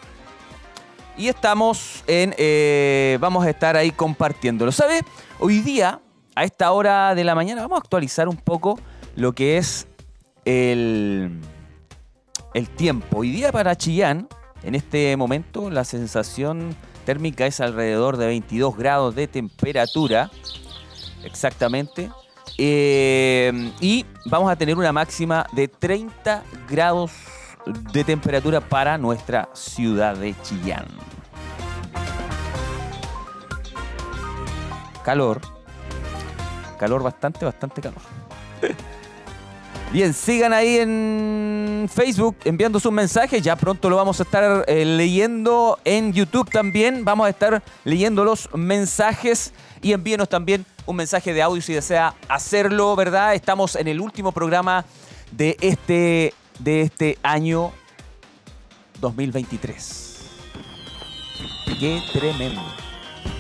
Y 1.17 1.29
estamos 1.29 2.05
en, 2.07 2.35
eh, 2.37 3.17
vamos 3.21 3.47
a 3.47 3.51
estar 3.51 3.77
ahí 3.77 3.91
compartiéndolo. 3.91 4.71
¿Sabe? 4.71 5.01
Hoy 5.39 5.61
día, 5.61 6.01
a 6.35 6.45
esta 6.45 6.73
hora 6.73 7.15
de 7.15 7.25
la 7.25 7.35
mañana, 7.35 7.63
vamos 7.63 7.77
a 7.77 7.81
actualizar 7.81 8.29
un 8.29 8.37
poco 8.37 8.79
lo 9.15 9.33
que 9.33 9.57
es 9.57 9.87
el, 10.45 11.41
el 12.55 12.69
tiempo. 12.71 13.19
Hoy 13.19 13.31
día 13.31 13.51
para 13.53 13.77
Chillán, 13.77 14.29
en 14.63 14.75
este 14.75 15.17
momento, 15.17 15.71
la 15.71 15.85
sensación 15.85 16.77
térmica 17.07 17.47
es 17.47 17.61
alrededor 17.61 18.17
de 18.17 18.27
22 18.27 18.77
grados 18.77 19.15
de 19.15 19.29
temperatura. 19.29 20.31
Exactamente. 21.27 22.11
Eh, 22.57 23.73
y 23.81 24.07
vamos 24.25 24.51
a 24.51 24.57
tener 24.57 24.77
una 24.77 24.93
máxima 24.93 25.47
de 25.53 25.69
30 25.69 26.43
grados 26.69 27.11
de 27.93 28.05
temperatura 28.05 28.61
para 28.61 28.97
nuestra 28.97 29.49
ciudad 29.53 30.17
de 30.17 30.35
Chillán. 30.43 30.87
Calor. 35.05 35.41
Calor 36.79 37.03
bastante, 37.03 37.45
bastante 37.45 37.81
calor. 37.83 38.01
Bien, 39.93 40.13
sigan 40.13 40.53
ahí 40.53 40.79
en 40.79 41.89
Facebook 41.93 42.37
enviando 42.45 42.81
sus 42.81 42.93
mensajes. 42.93 43.41
Ya 43.41 43.55
pronto 43.57 43.89
lo 43.89 43.97
vamos 43.97 44.19
a 44.19 44.25
estar 44.25 44.65
eh, 44.67 44.85
leyendo 44.85 45.79
en 45.85 46.13
YouTube 46.13 46.51
también. 46.51 47.05
Vamos 47.05 47.27
a 47.27 47.31
estar 47.31 47.63
leyendo 47.85 48.25
los 48.25 48.49
mensajes 48.55 49.53
y 49.81 49.93
envíenos 49.93 50.29
también 50.29 50.67
un 50.87 50.97
mensaje 50.97 51.35
de 51.35 51.43
audio 51.43 51.61
si 51.61 51.75
desea 51.75 52.15
hacerlo, 52.29 52.97
¿verdad? 52.97 53.35
Estamos 53.35 53.77
en 53.77 53.87
el 53.89 54.01
último 54.01 54.33
programa 54.33 54.87
de 55.33 55.59
este, 55.61 56.33
de 56.59 56.81
este 56.83 57.19
año 57.23 57.73
2023. 59.01 60.05
Qué 61.79 62.03
tremendo, 62.13 62.63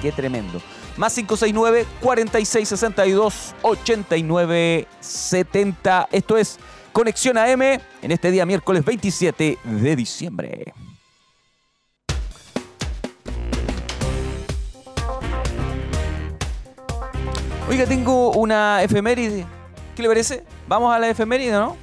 qué 0.03 0.13
tremendo. 0.13 0.61
Más 0.97 1.15
569 1.15 1.87
4662 2.01 3.55
8970. 3.63 6.09
Esto 6.11 6.37
es 6.37 6.59
Conexión 6.93 7.39
AM 7.39 7.63
en 7.63 8.11
este 8.11 8.31
día 8.31 8.45
miércoles 8.47 8.85
27 8.85 9.59
de 9.63 9.97
diciembre. 9.97 10.75
Oiga, 17.69 17.85
tengo 17.85 18.31
una 18.33 18.81
efeméride. 18.85 19.45
¿Qué 19.97 20.03
le 20.03 20.09
parece? 20.09 20.45
Vamos 20.69 20.95
a 20.95 21.01
la 21.01 21.09
efeméride, 21.09 21.51
¿no? 21.51 21.77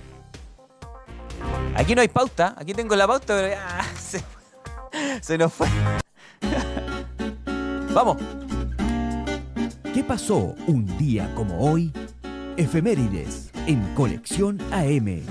Aquí 1.76 1.94
no 1.94 2.02
hay 2.02 2.08
pauta. 2.08 2.56
Aquí 2.58 2.74
tengo 2.74 2.96
la 2.96 3.06
pauta, 3.06 3.36
pero 3.36 3.50
ya 3.50 3.82
se, 4.00 4.24
se 5.22 5.38
nos 5.38 5.52
fue. 5.52 5.68
Vamos. 7.94 8.18
¿Qué 9.94 10.04
pasó 10.06 10.56
un 10.68 10.86
día 10.98 11.30
como 11.36 11.60
hoy? 11.60 11.92
Efemérides 12.56 13.52
en 13.68 13.94
Conexión 13.94 14.60
AM. 14.72 15.22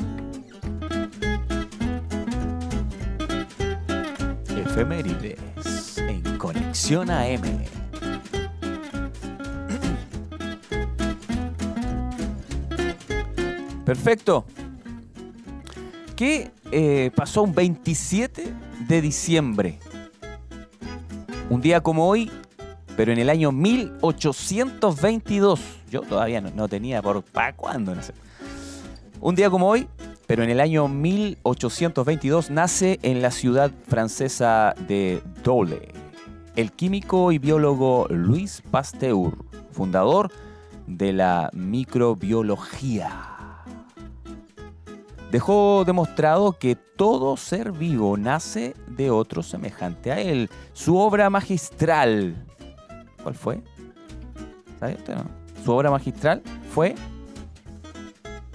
Efemérides 4.54 5.98
en 5.98 6.36
Conexión 6.36 7.10
AM. 7.10 7.81
Perfecto. 13.92 14.46
¿Qué 16.16 16.50
eh, 16.70 17.10
pasó 17.14 17.42
un 17.42 17.54
27 17.54 18.54
de 18.88 19.02
diciembre? 19.02 19.78
Un 21.50 21.60
día 21.60 21.82
como 21.82 22.08
hoy, 22.08 22.30
pero 22.96 23.12
en 23.12 23.18
el 23.18 23.28
año 23.28 23.52
1822. 23.52 25.60
Yo 25.90 26.00
todavía 26.00 26.40
no, 26.40 26.68
tenía 26.68 27.02
por 27.02 27.22
para 27.22 27.54
cuándo, 27.54 27.94
sé. 28.02 28.14
Un 29.20 29.34
día 29.34 29.50
como 29.50 29.68
hoy, 29.68 29.86
pero 30.26 30.42
en 30.42 30.48
el 30.48 30.60
año 30.60 30.88
1822 30.88 32.50
nace 32.50 32.98
en 33.02 33.20
la 33.20 33.30
ciudad 33.30 33.70
francesa 33.88 34.74
de 34.88 35.22
Dole 35.44 35.92
el 36.56 36.72
químico 36.72 37.30
y 37.30 37.38
biólogo 37.38 38.06
Louis 38.08 38.62
Pasteur, 38.70 39.34
fundador 39.70 40.30
de 40.86 41.12
la 41.12 41.50
microbiología. 41.52 43.31
Dejó 45.32 45.84
demostrado 45.86 46.58
que 46.58 46.76
todo 46.76 47.38
ser 47.38 47.72
vivo 47.72 48.18
nace 48.18 48.74
de 48.86 49.10
otro 49.10 49.42
semejante 49.42 50.12
a 50.12 50.20
él. 50.20 50.50
Su 50.74 50.98
obra 50.98 51.30
magistral, 51.30 52.36
¿cuál 53.22 53.34
fue? 53.34 53.62
¿Sabe 54.78 54.92
usted 54.92 55.14
no? 55.14 55.24
Su 55.64 55.72
obra 55.72 55.90
magistral 55.90 56.42
fue 56.74 56.94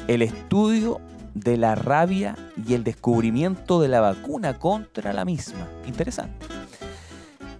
el 0.07 0.21
estudio 0.21 1.01
de 1.33 1.57
la 1.57 1.73
rabia 1.73 2.35
y 2.67 2.75
el 2.75 2.83
descubrimiento 2.83 3.81
de 3.81 3.87
la 3.87 3.99
vacuna 3.99 4.59
contra 4.59 5.13
la 5.13 5.25
misma. 5.25 5.67
Interesante. 5.87 6.45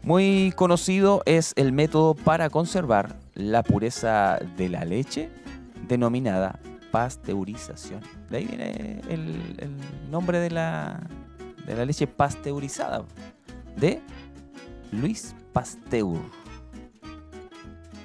Muy 0.03 0.53
conocido 0.55 1.24
es 1.26 1.53
el 1.55 1.72
método 1.72 2.13
para 2.13 2.51
conservar 2.51 3.15
la 3.34 3.63
pureza 3.63 4.38
de 4.57 4.70
la 4.70 4.86
leche, 4.86 5.32
denominada 5.88 6.59
pasteurización. 6.97 8.01
De 8.27 8.37
ahí 8.37 8.45
viene 8.45 9.01
el, 9.07 9.35
nombre 10.09 10.39
de 10.39 10.49
la, 10.49 11.07
de 11.67 11.75
la 11.75 11.85
leche 11.85 12.07
pasteurizada, 12.07 13.05
de 13.75 14.01
Luis 14.91 15.35
Pasteur. 15.53 16.17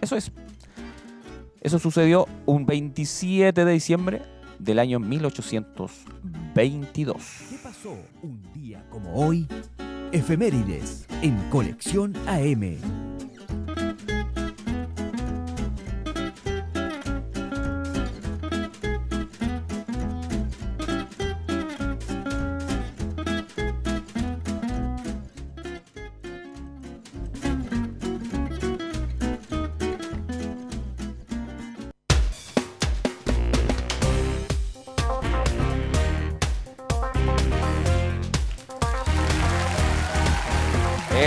Eso 0.03 0.17
es. 0.17 0.31
Eso 1.63 1.79
sucedió 1.79 2.29
un 2.45 2.67
27 2.67 3.65
de 3.65 3.73
diciembre 3.73 4.21
del 4.59 4.79
año 4.79 5.01
1822. 5.01 7.17
¿Qué 7.49 7.57
pasó 7.63 7.97
un 8.23 8.43
día 8.53 8.85
como 8.91 9.15
hoy? 9.15 9.49
Efemérides 10.13 11.07
en 11.23 11.39
Conexión 11.49 12.15
AM. 12.27 12.77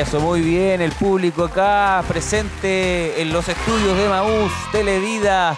Eso, 0.06 0.20
muy 0.20 0.41
bien, 0.41 0.82
el 0.82 0.91
público 0.91 1.45
acá 1.45 2.03
presente 2.08 3.20
en 3.20 3.34
los 3.34 3.49
estudios 3.49 3.97
de 3.97 4.08
Maús, 4.08 4.51
Televida, 4.72 5.58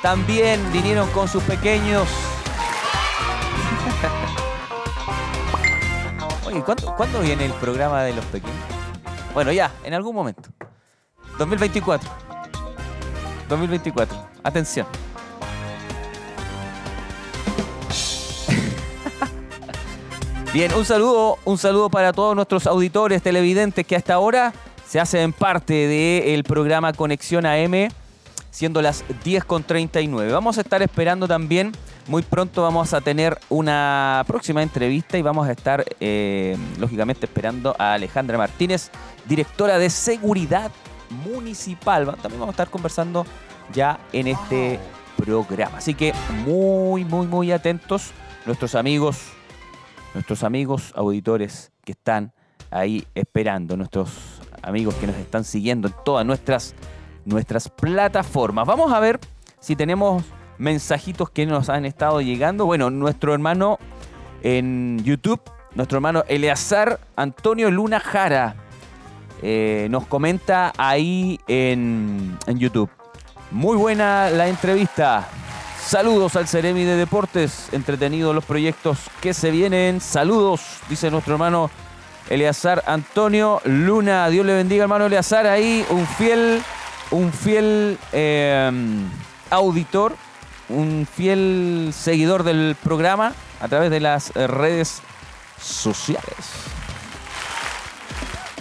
también 0.00 0.58
vinieron 0.72 1.10
con 1.10 1.28
sus 1.28 1.42
pequeños. 1.42 2.08
Oye, 6.46 6.62
¿cuándo, 6.62 6.96
cuándo 6.96 7.20
viene 7.20 7.44
el 7.44 7.52
programa 7.52 8.02
de 8.02 8.14
los 8.14 8.24
pequeños? 8.24 8.56
Bueno, 9.34 9.52
ya, 9.52 9.70
en 9.84 9.92
algún 9.92 10.14
momento. 10.14 10.48
2024. 11.36 12.10
2024. 13.50 14.26
Atención. 14.42 14.86
Bien, 20.52 20.70
un 20.74 20.84
saludo, 20.84 21.38
un 21.46 21.56
saludo 21.56 21.88
para 21.88 22.12
todos 22.12 22.36
nuestros 22.36 22.66
auditores, 22.66 23.22
televidentes 23.22 23.86
que 23.86 23.96
hasta 23.96 24.12
ahora 24.12 24.52
se 24.86 25.00
hacen 25.00 25.32
parte 25.32 25.72
del 25.72 26.44
programa 26.44 26.92
Conexión 26.92 27.46
AM, 27.46 27.88
siendo 28.50 28.82
las 28.82 29.02
10.39. 29.24 30.30
Vamos 30.30 30.58
a 30.58 30.60
estar 30.60 30.82
esperando 30.82 31.26
también, 31.26 31.72
muy 32.06 32.22
pronto 32.22 32.60
vamos 32.60 32.92
a 32.92 33.00
tener 33.00 33.38
una 33.48 34.24
próxima 34.26 34.62
entrevista 34.62 35.16
y 35.16 35.22
vamos 35.22 35.48
a 35.48 35.52
estar, 35.52 35.86
eh, 36.00 36.54
lógicamente, 36.78 37.24
esperando 37.24 37.74
a 37.78 37.94
Alejandra 37.94 38.36
Martínez, 38.36 38.90
directora 39.24 39.78
de 39.78 39.88
Seguridad 39.88 40.70
Municipal. 41.24 42.04
También 42.20 42.40
vamos 42.40 42.48
a 42.48 42.56
estar 42.56 42.68
conversando 42.68 43.24
ya 43.72 44.00
en 44.12 44.26
este 44.26 44.78
programa. 45.16 45.78
Así 45.78 45.94
que 45.94 46.12
muy, 46.44 47.06
muy, 47.06 47.26
muy 47.26 47.52
atentos 47.52 48.10
nuestros 48.44 48.74
amigos 48.74 49.32
nuestros 50.14 50.42
amigos 50.42 50.92
auditores 50.96 51.72
que 51.84 51.92
están 51.92 52.32
ahí 52.70 53.06
esperando, 53.14 53.76
nuestros 53.76 54.40
amigos 54.62 54.94
que 54.96 55.06
nos 55.06 55.16
están 55.16 55.44
siguiendo 55.44 55.88
en 55.88 55.94
todas 56.04 56.24
nuestras, 56.24 56.74
nuestras 57.24 57.68
plataformas. 57.68 58.66
Vamos 58.66 58.92
a 58.92 59.00
ver 59.00 59.20
si 59.60 59.76
tenemos 59.76 60.24
mensajitos 60.58 61.30
que 61.30 61.46
nos 61.46 61.68
han 61.68 61.84
estado 61.84 62.20
llegando. 62.20 62.66
Bueno, 62.66 62.90
nuestro 62.90 63.34
hermano 63.34 63.78
en 64.42 65.02
YouTube, 65.04 65.40
nuestro 65.74 65.98
hermano 65.98 66.24
Eleazar 66.28 67.00
Antonio 67.16 67.70
Luna 67.70 68.00
Jara, 68.00 68.56
eh, 69.42 69.88
nos 69.90 70.06
comenta 70.06 70.72
ahí 70.78 71.40
en, 71.48 72.38
en 72.46 72.58
YouTube. 72.58 72.90
Muy 73.50 73.76
buena 73.76 74.30
la 74.30 74.48
entrevista. 74.48 75.28
Saludos 75.86 76.36
al 76.36 76.48
Ceremi 76.48 76.84
de 76.84 76.96
Deportes, 76.96 77.68
entretenidos 77.72 78.34
los 78.34 78.44
proyectos 78.44 78.98
que 79.20 79.34
se 79.34 79.50
vienen. 79.50 80.00
Saludos, 80.00 80.62
dice 80.88 81.10
nuestro 81.10 81.34
hermano 81.34 81.70
Eleazar 82.30 82.82
Antonio 82.86 83.60
Luna. 83.64 84.28
Dios 84.28 84.46
le 84.46 84.54
bendiga, 84.54 84.84
hermano 84.84 85.06
Eleazar. 85.06 85.46
Ahí 85.46 85.84
un 85.90 86.06
fiel, 86.06 86.62
un 87.10 87.30
fiel 87.32 87.98
eh, 88.12 88.70
auditor, 89.50 90.16
un 90.70 91.06
fiel 91.12 91.92
seguidor 91.92 92.42
del 92.42 92.74
programa 92.82 93.34
a 93.60 93.68
través 93.68 93.90
de 93.90 94.00
las 94.00 94.32
redes 94.32 95.02
sociales. 95.60 96.24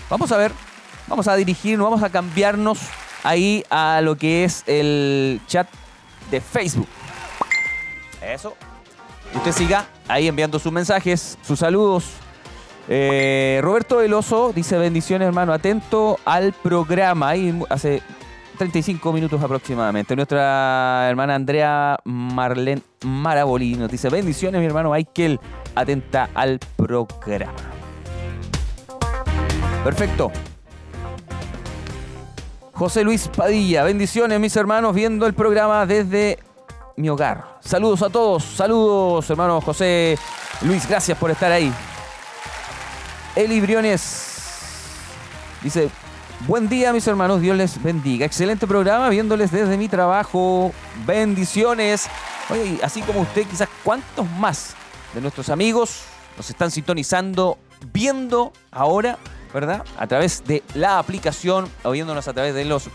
Vamos 0.09 0.31
a 0.33 0.37
ver, 0.37 0.51
vamos 1.07 1.27
a 1.29 1.35
dirigirnos, 1.35 1.85
vamos 1.85 2.03
a 2.03 2.09
cambiarnos 2.09 2.79
ahí 3.23 3.63
a 3.69 4.01
lo 4.01 4.17
que 4.17 4.43
es 4.43 4.63
el 4.67 5.39
chat 5.47 5.67
de 6.29 6.41
Facebook. 6.41 6.89
Eso. 8.21 8.55
Usted 9.33 9.51
siga 9.51 9.85
ahí 10.07 10.27
enviando 10.27 10.59
sus 10.59 10.71
mensajes, 10.71 11.37
sus 11.41 11.59
saludos. 11.59 12.05
Eh, 12.87 13.59
Roberto 13.63 13.97
Veloso 13.97 14.51
dice 14.53 14.77
bendiciones, 14.77 15.27
hermano. 15.27 15.53
Atento 15.53 16.19
al 16.25 16.53
programa. 16.53 17.29
Ahí 17.29 17.57
hace 17.69 18.01
35 18.57 19.13
minutos 19.13 19.41
aproximadamente. 19.41 20.15
Nuestra 20.15 21.07
hermana 21.09 21.35
Andrea 21.35 21.97
Marlene 22.03 22.81
Maraboli 23.05 23.75
nos 23.75 23.89
dice 23.89 24.09
bendiciones, 24.09 24.59
mi 24.59 24.67
hermano 24.67 24.91
Michael. 24.91 25.39
Atenta 25.73 26.29
al 26.33 26.59
programa. 26.75 27.53
Perfecto. 29.83 30.31
José 32.73 33.03
Luis 33.03 33.27
Padilla, 33.27 33.83
bendiciones 33.83 34.39
mis 34.39 34.55
hermanos 34.55 34.93
viendo 34.93 35.27
el 35.27 35.33
programa 35.33 35.85
desde 35.85 36.39
mi 36.97 37.09
hogar. 37.09 37.57
Saludos 37.61 38.01
a 38.01 38.09
todos, 38.09 38.43
saludos 38.43 39.29
hermano 39.29 39.61
José 39.61 40.17
Luis, 40.61 40.87
gracias 40.87 41.17
por 41.17 41.31
estar 41.31 41.51
ahí. 41.51 41.73
Eli 43.35 43.61
Briones 43.61 44.27
dice, 45.61 45.89
buen 46.47 46.67
día 46.67 46.91
mis 46.93 47.07
hermanos, 47.07 47.41
Dios 47.41 47.55
les 47.55 47.81
bendiga. 47.81 48.25
Excelente 48.25 48.67
programa, 48.67 49.09
viéndoles 49.09 49.51
desde 49.51 49.77
mi 49.77 49.87
trabajo. 49.87 50.73
Bendiciones. 51.05 52.07
Oye, 52.49 52.79
así 52.83 53.01
como 53.01 53.21
usted, 53.21 53.47
quizás 53.47 53.69
cuántos 53.83 54.29
más 54.31 54.75
de 55.13 55.21
nuestros 55.21 55.49
amigos 55.49 56.03
nos 56.35 56.49
están 56.49 56.71
sintonizando, 56.71 57.57
viendo 57.93 58.51
ahora, 58.71 59.17
¿verdad? 59.53 59.85
A 59.97 60.07
través 60.07 60.43
de 60.45 60.63
la 60.73 60.99
aplicación 60.99 61.69
o 61.83 61.91
viéndonos 61.91 62.27
a 62.27 62.33
través 62.33 62.53
de 62.53 62.65
las 62.65 62.89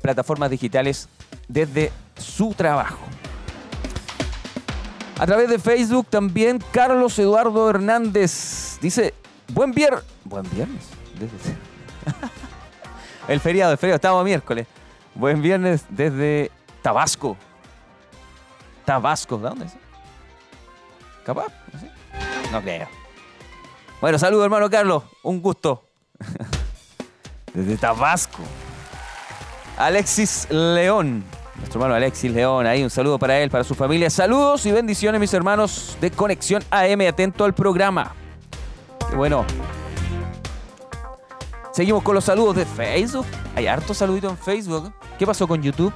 plataformas 0.00 0.50
digitales 0.50 1.08
desde 1.48 1.92
su 2.22 2.54
trabajo. 2.54 3.04
A 5.18 5.26
través 5.26 5.48
de 5.48 5.58
Facebook 5.58 6.06
también 6.08 6.62
Carlos 6.72 7.18
Eduardo 7.18 7.68
Hernández 7.68 8.78
dice, 8.80 9.14
buen 9.48 9.72
viernes. 9.72 10.04
Buen 10.24 10.48
viernes. 10.50 10.88
El 13.28 13.38
feriado, 13.38 13.70
el 13.70 13.78
feriado, 13.78 13.96
estamos 13.96 14.24
miércoles. 14.24 14.66
Buen 15.14 15.40
viernes 15.40 15.84
desde 15.88 16.50
Tabasco. 16.82 17.36
Tabasco, 18.84 19.38
¿de 19.38 19.48
dónde 19.48 19.66
es? 19.66 19.74
Capaz, 21.24 21.46
no. 21.72 22.50
No 22.50 22.60
creo. 22.60 22.88
Bueno, 24.00 24.18
saludos 24.18 24.44
hermano 24.44 24.68
Carlos, 24.68 25.04
un 25.22 25.40
gusto. 25.40 25.84
Desde 27.54 27.76
Tabasco. 27.76 28.42
Alexis 29.78 30.50
León, 30.50 31.24
nuestro 31.62 31.78
hermano 31.78 31.94
Alexis 31.94 32.32
León, 32.32 32.66
ahí 32.66 32.82
un 32.82 32.90
saludo 32.90 33.20
para 33.20 33.38
él, 33.38 33.48
para 33.48 33.62
su 33.62 33.76
familia. 33.76 34.10
Saludos 34.10 34.66
y 34.66 34.72
bendiciones 34.72 35.20
mis 35.20 35.32
hermanos 35.32 35.96
de 36.00 36.10
Conexión 36.10 36.62
AM, 36.70 37.00
atento 37.02 37.44
al 37.44 37.54
programa. 37.54 38.14
Qué 39.08 39.14
bueno. 39.14 39.44
Seguimos 41.72 42.02
con 42.02 42.16
los 42.16 42.24
saludos 42.24 42.56
de 42.56 42.66
Facebook. 42.66 43.26
Hay 43.54 43.68
harto 43.68 43.94
saludito 43.94 44.28
en 44.28 44.36
Facebook. 44.36 44.92
¿Qué 45.16 45.24
pasó 45.24 45.46
con 45.46 45.62
YouTube? 45.62 45.92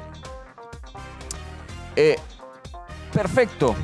Eh, 1.96 2.16
perfecto. 3.12 3.74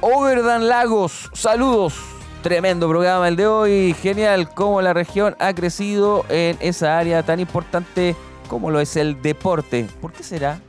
Overdan 0.00 0.68
Lagos, 0.68 1.30
saludos. 1.32 1.94
Tremendo 2.42 2.88
programa 2.88 3.28
el 3.28 3.36
de 3.36 3.46
hoy. 3.46 3.94
Genial 3.94 4.52
cómo 4.52 4.82
la 4.82 4.92
región 4.92 5.36
ha 5.38 5.54
crecido 5.54 6.24
en 6.28 6.58
esa 6.60 6.98
área 6.98 7.22
tan 7.22 7.38
importante 7.38 8.16
como 8.52 8.70
lo 8.70 8.80
es 8.80 8.96
el 8.96 9.22
deporte. 9.22 9.88
¿Por 10.02 10.12
qué 10.12 10.22
será? 10.22 10.60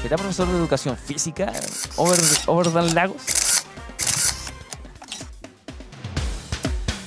¿Será 0.00 0.16
profesor 0.16 0.48
de 0.48 0.56
educación 0.56 0.96
física? 0.96 1.52
Over, 1.96 2.18
Overdan 2.46 2.94
Lagos. 2.94 3.20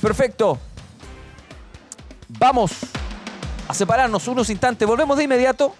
Perfecto. 0.00 0.60
Vamos 2.38 2.70
a 3.66 3.74
separarnos 3.74 4.28
unos 4.28 4.48
instantes. 4.48 4.86
Volvemos 4.86 5.18
de 5.18 5.24
inmediato 5.24 5.74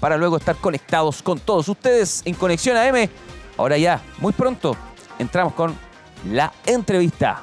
para 0.00 0.16
luego 0.16 0.38
estar 0.38 0.56
conectados 0.56 1.20
con 1.20 1.38
todos 1.38 1.68
ustedes 1.68 2.22
en 2.24 2.32
Conexión 2.36 2.74
AM. 2.74 3.06
Ahora 3.58 3.76
ya, 3.76 4.00
muy 4.16 4.32
pronto, 4.32 4.74
entramos 5.18 5.52
con 5.52 5.76
la 6.24 6.54
entrevista. 6.64 7.42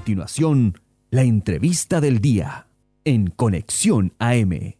Continuación, 0.00 0.80
la 1.10 1.24
entrevista 1.24 2.00
del 2.00 2.22
día 2.22 2.68
en 3.04 3.26
Conexión 3.26 4.14
AM. 4.18 4.79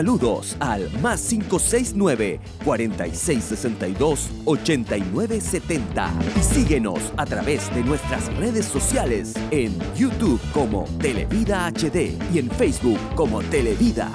Saludos 0.00 0.56
al 0.60 0.90
más 1.02 1.20
569 1.20 2.40
4662 2.64 4.30
8970 4.46 6.12
y 6.38 6.40
síguenos 6.42 7.12
a 7.18 7.26
través 7.26 7.72
de 7.74 7.84
nuestras 7.84 8.34
redes 8.38 8.64
sociales 8.64 9.34
en 9.50 9.78
YouTube 9.94 10.40
como 10.54 10.84
Televida 11.00 11.66
HD 11.66 12.16
y 12.32 12.38
en 12.38 12.50
Facebook 12.50 12.98
como 13.14 13.42
Televida. 13.42 14.10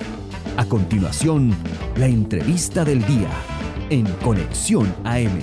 A 0.57 0.65
continuación, 0.65 1.55
la 1.97 2.07
entrevista 2.07 2.83
del 2.83 3.05
día 3.05 3.29
en 3.91 4.05
Conexión 4.23 4.91
AM. 5.03 5.39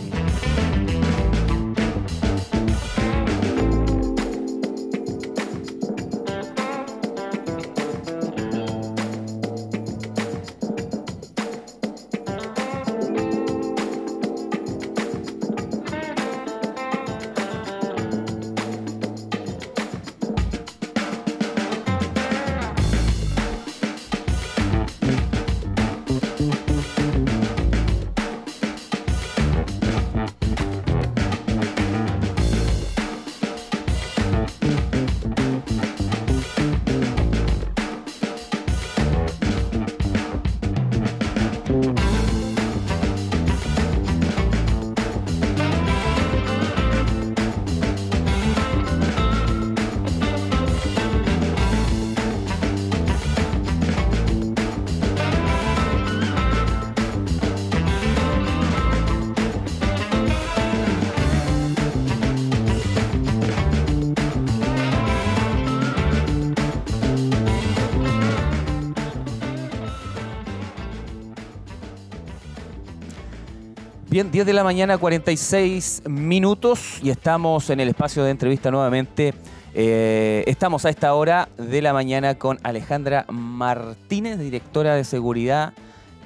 Bien, 74.22 74.30
10 74.30 74.46
de 74.46 74.52
la 74.52 74.62
mañana, 74.62 74.98
46 74.98 76.04
minutos 76.06 77.00
y 77.02 77.10
estamos 77.10 77.70
en 77.70 77.80
el 77.80 77.88
espacio 77.88 78.22
de 78.22 78.30
entrevista 78.30 78.70
nuevamente. 78.70 79.34
Eh, 79.74 80.44
estamos 80.46 80.84
a 80.84 80.90
esta 80.90 81.12
hora 81.14 81.48
de 81.58 81.82
la 81.82 81.92
mañana 81.92 82.36
con 82.36 82.60
Alejandra 82.62 83.24
Martínez, 83.28 84.38
directora 84.38 84.94
de 84.94 85.02
seguridad 85.02 85.72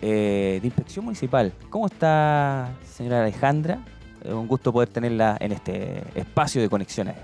eh, 0.02 0.58
de 0.60 0.66
Inspección 0.66 1.06
Municipal. 1.06 1.54
¿Cómo 1.70 1.86
está, 1.86 2.68
señora 2.84 3.22
Alejandra? 3.22 3.78
Eh, 4.24 4.34
un 4.34 4.46
gusto 4.46 4.74
poder 4.74 4.90
tenerla 4.90 5.38
en 5.40 5.52
este 5.52 6.02
espacio 6.14 6.60
de 6.60 6.68
conexiones. 6.68 7.14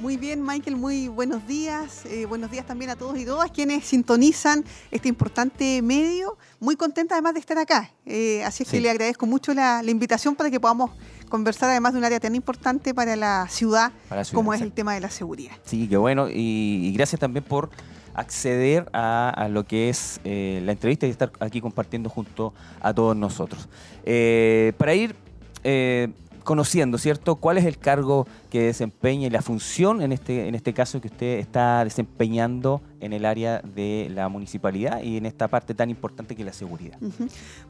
Muy 0.00 0.16
bien, 0.16 0.42
Michael, 0.42 0.76
muy 0.76 1.08
buenos 1.08 1.46
días. 1.46 2.06
Eh, 2.06 2.24
buenos 2.24 2.50
días 2.50 2.64
también 2.66 2.90
a 2.90 2.96
todos 2.96 3.18
y 3.18 3.26
todas 3.26 3.50
quienes 3.50 3.84
sintonizan 3.84 4.64
este 4.90 5.08
importante 5.10 5.82
medio. 5.82 6.38
Muy 6.58 6.76
contenta 6.76 7.14
además 7.16 7.34
de 7.34 7.40
estar 7.40 7.58
acá. 7.58 7.90
Eh, 8.06 8.42
así 8.44 8.62
es 8.62 8.68
Sí. 8.70 8.76
que 8.76 8.80
le 8.82 8.90
agradezco 8.90 9.26
mucho 9.26 9.52
la, 9.52 9.82
la 9.82 9.90
invitación 9.90 10.36
para 10.36 10.50
que 10.50 10.58
podamos 10.58 10.90
conversar 11.28 11.68
además 11.68 11.92
de 11.92 11.98
un 11.98 12.04
área 12.06 12.18
tan 12.18 12.34
importante 12.34 12.94
para 12.94 13.14
la 13.14 13.46
ciudad, 13.50 13.92
Para 14.08 14.22
la 14.22 14.24
ciudad, 14.24 14.36
como 14.36 14.54
es 14.54 14.62
el 14.62 14.72
tema 14.72 14.94
de 14.94 15.00
la 15.00 15.10
seguridad. 15.10 15.52
Sí, 15.66 15.86
qué 15.86 15.98
bueno. 15.98 16.30
Y, 16.30 16.88
y 16.88 16.92
gracias 16.94 17.20
también 17.20 17.44
por 17.44 17.68
acceder 18.14 18.88
a, 18.94 19.28
a 19.28 19.48
lo 19.48 19.64
que 19.66 19.90
es 19.90 20.18
eh, 20.24 20.62
la 20.64 20.72
entrevista 20.72 21.06
y 21.06 21.10
estar 21.10 21.30
aquí 21.40 21.60
compartiendo 21.60 22.08
junto 22.08 22.54
a 22.80 22.94
todos 22.94 23.14
nosotros. 23.16 23.68
Eh, 24.04 24.72
para 24.78 24.94
ir 24.94 25.14
eh, 25.62 26.08
conociendo, 26.44 26.98
¿cierto? 26.98 27.36
¿Cuál 27.36 27.58
es 27.58 27.64
el 27.64 27.78
cargo 27.78 28.26
que 28.50 28.62
desempeña 28.62 29.26
y 29.26 29.30
la 29.30 29.42
función 29.42 30.02
en 30.02 30.12
este, 30.12 30.48
en 30.48 30.54
este 30.54 30.72
caso 30.74 31.00
que 31.00 31.08
usted 31.08 31.38
está 31.38 31.84
desempeñando 31.84 32.80
en 33.00 33.12
el 33.12 33.24
área 33.24 33.60
de 33.60 34.08
la 34.10 34.28
municipalidad 34.28 35.02
y 35.02 35.16
en 35.16 35.26
esta 35.26 35.48
parte 35.48 35.74
tan 35.74 35.90
importante 35.90 36.34
que 36.34 36.42
es 36.42 36.46
la 36.46 36.52
seguridad? 36.52 36.98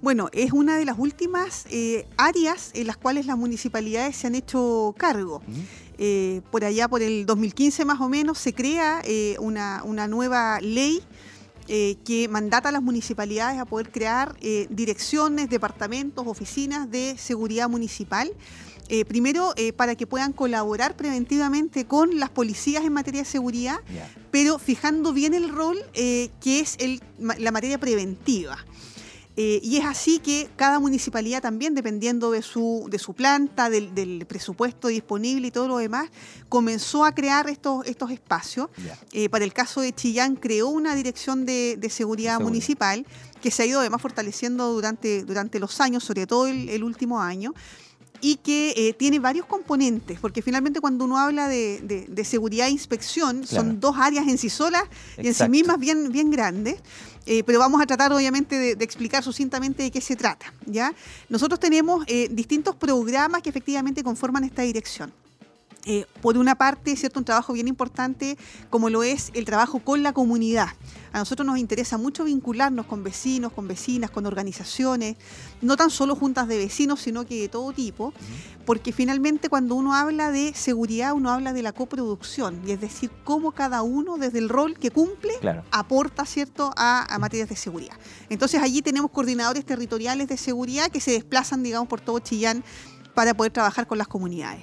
Bueno, 0.03 0.29
es 0.33 0.53
una 0.53 0.77
de 0.77 0.85
las 0.85 0.99
últimas 0.99 1.67
eh, 1.71 2.07
áreas 2.17 2.71
en 2.75 2.87
las 2.87 2.97
cuales 2.97 3.27
las 3.27 3.37
municipalidades 3.37 4.17
se 4.17 4.27
han 4.27 4.35
hecho 4.35 4.95
cargo. 4.97 5.43
Eh, 5.99 6.41
por 6.51 6.65
allá, 6.65 6.89
por 6.89 7.03
el 7.03 7.27
2015 7.27 7.85
más 7.85 8.01
o 8.01 8.09
menos, 8.09 8.39
se 8.39 8.55
crea 8.55 9.03
eh, 9.05 9.37
una, 9.39 9.83
una 9.85 10.09
nueva 10.09 10.61
ley 10.61 11.03
eh, 11.73 11.97
que 12.05 12.27
mandata 12.29 12.69
a 12.69 12.73
las 12.73 12.83
municipalidades 12.83 13.61
a 13.61 13.65
poder 13.65 13.91
crear 13.93 14.35
eh, 14.41 14.67
direcciones, 14.71 15.49
departamentos, 15.49 16.27
oficinas 16.27 16.91
de 16.91 17.17
seguridad 17.17 17.69
municipal. 17.69 18.29
Eh, 18.89 19.05
primero, 19.05 19.55
para 19.77 19.95
que 19.95 20.05
puedan 20.05 20.33
colaborar 20.33 20.97
preventivamente 20.97 21.85
con 21.87 22.19
las 22.19 22.29
policías 22.29 22.85
en 22.85 22.93
materia 22.93 23.21
de 23.21 23.25
seguridad, 23.25 23.77
pero 24.33 24.59
fijando 24.59 25.13
bien 25.13 25.33
el 25.33 25.49
rol 25.49 25.79
que 25.95 26.59
es 26.61 26.75
el- 26.81 27.01
la 27.39 27.53
materia 27.53 27.79
preventiva. 27.79 28.59
Eh, 29.37 29.61
y 29.63 29.77
es 29.79 29.85
así 29.87 30.19
que 30.19 30.49
cada 30.57 30.79
municipalidad 30.81 31.41
también, 31.41 31.75
dependiendo 31.75 32.31
de 32.33 32.43
su, 32.43 32.87
de 32.91 32.99
su 32.99 33.15
planta, 33.15 33.71
del, 33.71 33.95
del 33.95 34.27
presupuesto 34.27 34.89
disponible 34.89 35.47
y 35.47 35.51
todo 35.51 35.69
lo 35.69 35.79
demás, 35.79 36.11
comenzó 36.49 37.05
a 37.05 37.13
crear 37.13 37.49
estos, 37.49 37.87
estos 37.87 38.11
espacios. 38.11 38.69
Eh, 39.13 39.29
para 39.29 39.45
el 39.45 39.53
caso 39.53 39.81
de 39.81 39.93
Chillán, 39.95 40.37
creó 40.37 40.69
una 40.69 40.95
dirección 40.95 41.47
de, 41.47 41.77
de 41.79 41.91
seguridad 41.91 42.41
municipal 42.41 43.07
que 43.41 43.51
se 43.51 43.63
ha 43.63 43.67
ido 43.67 43.81
además 43.81 44.03
fortaleciendo 44.03 44.73
durante, 44.73 45.23
durante 45.25 45.59
los 45.61 45.81
años, 45.81 46.05
sobre 46.05 46.27
todo 46.27 46.47
el, 46.47 46.69
el 46.69 46.83
último 46.85 47.21
año, 47.23 47.55
y 48.23 48.37
que 48.37 48.75
eh, 48.77 48.93
tiene 48.93 49.19
varios 49.19 49.47
componentes, 49.47 50.19
porque 50.21 50.43
finalmente 50.43 50.79
cuando 50.81 51.07
uno 51.07 51.17
habla 51.17 51.49
de, 51.49 51.81
de- 51.83 52.05
de 52.07 52.25
seguridad 52.25 52.67
e 52.67 52.71
inspección, 52.71 53.45
Claro. 53.45 53.65
son 53.65 53.81
dos 53.81 53.97
áreas 53.97 54.29
en 54.29 54.37
sí 54.37 54.51
solas 54.51 54.83
y 55.17 55.29
en 55.29 55.33
sí 55.35 55.49
mismas 55.49 55.79
bien, 55.79 56.13
bien 56.13 56.31
grandes. 56.31 56.81
Eh, 57.27 57.43
pero 57.45 57.59
vamos 57.59 57.81
a 57.83 57.87
tratar 57.87 58.13
obviamente 58.13 58.57
de, 58.57 58.77
de 58.77 58.85
explicar 58.85 59.23
sucintamente 59.23 59.83
de 59.83 59.91
qué 59.91 60.01
se 60.01 60.17
trata. 60.17 60.53
¿ya? 60.67 60.93
Nosotros 61.29 61.61
tenemos 61.61 62.05
eh, 62.07 62.29
distintos 62.31 62.75
programas 62.77 63.43
que 63.43 63.51
efectivamente 63.51 64.03
conforman 64.03 64.45
esta 64.45 64.63
dirección. 64.63 65.13
Eh, 65.87 66.05
por 66.21 66.37
una 66.37 66.57
parte, 66.57 66.95
cierto, 66.95 67.19
un 67.21 67.25
trabajo 67.25 67.55
bien 67.55 67.67
importante 67.67 68.37
como 68.69 68.91
lo 68.91 69.03
es 69.03 69.31
el 69.33 69.47
trabajo 69.47 69.79
con 69.79 70.03
la 70.03 70.13
comunidad. 70.13 70.69
A 71.13 71.19
nosotros 71.19 71.47
nos 71.47 71.59
interesa 71.59 71.97
mucho 71.97 72.25
vincularnos 72.25 72.87
con 72.87 73.03
vecinos, 73.03 73.53
con 73.53 73.67
vecinas, 73.67 74.11
con 74.11 74.27
organizaciones, 74.27 75.17
no 75.63 75.77
tan 75.77 75.91
solo 75.91 76.15
juntas 76.15 76.47
de 76.49 76.59
vecinos, 76.59 77.01
sino 77.01 77.25
que 77.25 77.41
de 77.41 77.49
todo 77.49 77.73
tipo, 77.73 78.13
porque 78.67 78.93
finalmente 78.93 79.49
cuando 79.49 79.75
uno 79.75 79.95
habla 79.95 80.31
de 80.31 80.53
seguridad, 80.55 81.15
uno 81.15 81.31
habla 81.31 81.53
de 81.53 81.63
la 81.63 81.73
coproducción, 81.73 82.61
y 82.67 82.73
es 82.73 82.81
decir, 82.81 83.11
cómo 83.25 83.53
cada 83.53 83.83
uno 83.83 84.19
desde 84.19 84.39
el 84.39 84.49
rol 84.49 84.79
que 84.79 84.91
cumple 84.91 85.33
Claro. 85.41 85.65
aporta 85.73 86.27
cierto 86.27 86.73
a, 86.77 87.13
a 87.13 87.19
materias 87.19 87.49
de 87.49 87.57
seguridad. 87.57 87.97
Entonces 88.29 88.63
allí 88.63 88.83
tenemos 88.83 89.11
coordinadores 89.11 89.65
territoriales 89.65 90.29
de 90.29 90.37
seguridad 90.37 90.91
que 90.91 91.01
se 91.01 91.13
desplazan, 91.13 91.63
digamos, 91.63 91.89
por 91.89 92.01
todo 92.01 92.19
Chillán 92.21 92.63
para 93.15 93.35
poder 93.35 93.53
trabajar 93.53 93.87
con 93.87 93.99
las 93.99 94.07
comunidades. 94.07 94.63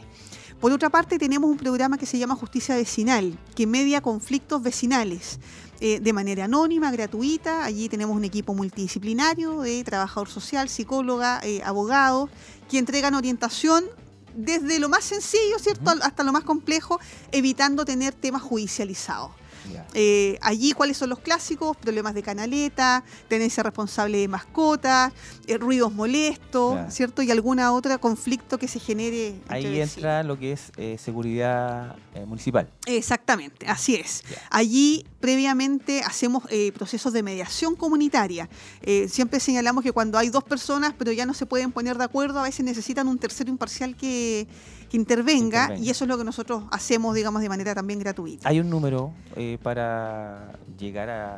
Por 0.59 0.71
otra 0.71 0.89
parte, 0.89 1.19
tenemos 1.19 1.51
un 1.51 1.57
programa 1.57 1.99
que 1.99 2.07
se 2.07 2.17
llama 2.17 2.35
Justicia 2.35 2.75
Vecinal, 2.75 3.37
que 3.55 3.67
media 3.67 4.01
conflictos 4.01 4.63
vecinales 4.63 5.39
eh, 5.79 5.99
de 5.99 6.13
manera 6.13 6.45
anónima, 6.45 6.89
gratuita. 6.89 7.63
Allí 7.63 7.89
tenemos 7.89 8.15
un 8.15 8.25
equipo 8.25 8.55
multidisciplinario 8.55 9.61
de 9.61 9.83
trabajador 9.83 10.29
social, 10.29 10.67
psicóloga, 10.67 11.39
eh, 11.43 11.61
abogado, 11.63 12.27
que 12.69 12.79
entregan 12.79 13.13
orientación 13.13 13.85
desde 14.35 14.79
lo 14.79 14.89
más 14.89 15.03
sencillo, 15.03 15.59
¿cierto?, 15.59 15.91
hasta 16.01 16.23
lo 16.23 16.31
más 16.31 16.43
complejo, 16.43 16.99
evitando 17.31 17.85
tener 17.85 18.15
temas 18.15 18.41
judicializados. 18.41 19.31
Eh, 19.93 20.37
allí, 20.41 20.71
¿cuáles 20.71 20.97
son 20.97 21.09
los 21.09 21.19
clásicos? 21.19 21.75
Problemas 21.77 22.13
de 22.13 22.23
canaleta, 22.23 23.03
tenencia 23.27 23.63
responsable 23.63 24.17
de 24.19 24.27
mascotas, 24.27 25.13
eh, 25.47 25.57
ruidos 25.57 25.93
molestos, 25.93 26.73
Claro. 26.73 26.91
¿cierto? 26.91 27.21
Y 27.21 27.31
alguna 27.31 27.71
otra 27.73 27.97
conflicto 27.97 28.57
que 28.57 28.67
se 28.67 28.79
genere. 28.79 29.35
Ahí 29.47 29.79
entra 29.79 30.23
lo 30.23 30.37
que 30.37 30.51
es 30.53 30.71
eh, 30.77 30.97
seguridad 30.99 31.95
municipal. 32.25 32.69
Exactamente, 32.85 33.67
así 33.67 33.95
es. 33.95 34.23
Allí 34.49 35.05
previamente 35.19 36.01
hacemos 36.01 36.43
procesos 36.73 37.13
de 37.13 37.21
mediación 37.21 37.75
comunitaria. 37.75 38.49
Siempre 39.07 39.39
señalamos 39.39 39.83
que 39.83 39.91
cuando 39.91 40.17
hay 40.17 40.29
dos 40.29 40.43
personas, 40.43 40.93
pero 40.97 41.11
ya 41.11 41.25
no 41.25 41.33
se 41.33 41.45
pueden 41.45 41.71
poner 41.71 41.97
de 41.97 42.03
acuerdo, 42.05 42.39
a 42.39 42.43
veces 42.43 42.65
necesitan 42.65 43.07
un 43.07 43.19
tercero 43.19 43.49
imparcial 43.51 43.95
que, 43.95 44.47
que 44.89 44.97
intervenga, 44.97 45.63
Intervenga. 45.63 45.85
y 45.85 45.89
eso 45.89 46.05
es 46.05 46.07
lo 46.07 46.17
que 46.17 46.23
nosotros 46.23 46.63
hacemos, 46.71 47.15
digamos, 47.15 47.41
de 47.41 47.49
manera 47.49 47.73
también 47.75 47.99
gratuita. 47.99 48.47
¿Hay 48.47 48.59
un 48.59 48.69
número 48.69 49.11
eh, 49.35 49.57
para 49.61 50.53
llegar 50.77 51.09
a, 51.09 51.35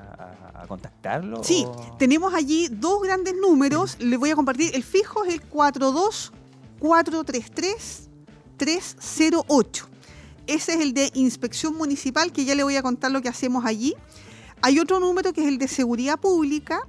a- 0.53 0.63
a 0.63 0.67
contactarlo? 0.67 1.43
Sí, 1.43 1.63
o- 1.67 1.95
tenemos 1.97 2.33
allí 2.33 2.67
dos 2.69 3.01
grandes 3.01 3.35
números. 3.35 3.95
Les 3.99 4.19
voy 4.19 4.29
a 4.31 4.35
compartir. 4.35 4.75
El 4.75 4.83
fijo 4.83 5.23
es 5.23 5.33
el 5.33 5.41
42433-308. 8.57 9.85
Ese 10.47 10.73
es 10.73 10.79
el 10.81 10.93
de 10.93 11.11
inspección 11.13 11.75
municipal, 11.75 12.31
que 12.31 12.45
ya 12.45 12.55
le 12.55 12.63
voy 12.63 12.75
a 12.75 12.81
contar 12.81 13.11
lo 13.11 13.21
que 13.21 13.29
hacemos 13.29 13.65
allí. 13.65 13.93
Hay 14.61 14.79
otro 14.79 14.99
número 14.99 15.31
que 15.33 15.41
es 15.41 15.47
el 15.47 15.57
de 15.57 15.67
seguridad 15.67 16.19
pública, 16.19 16.81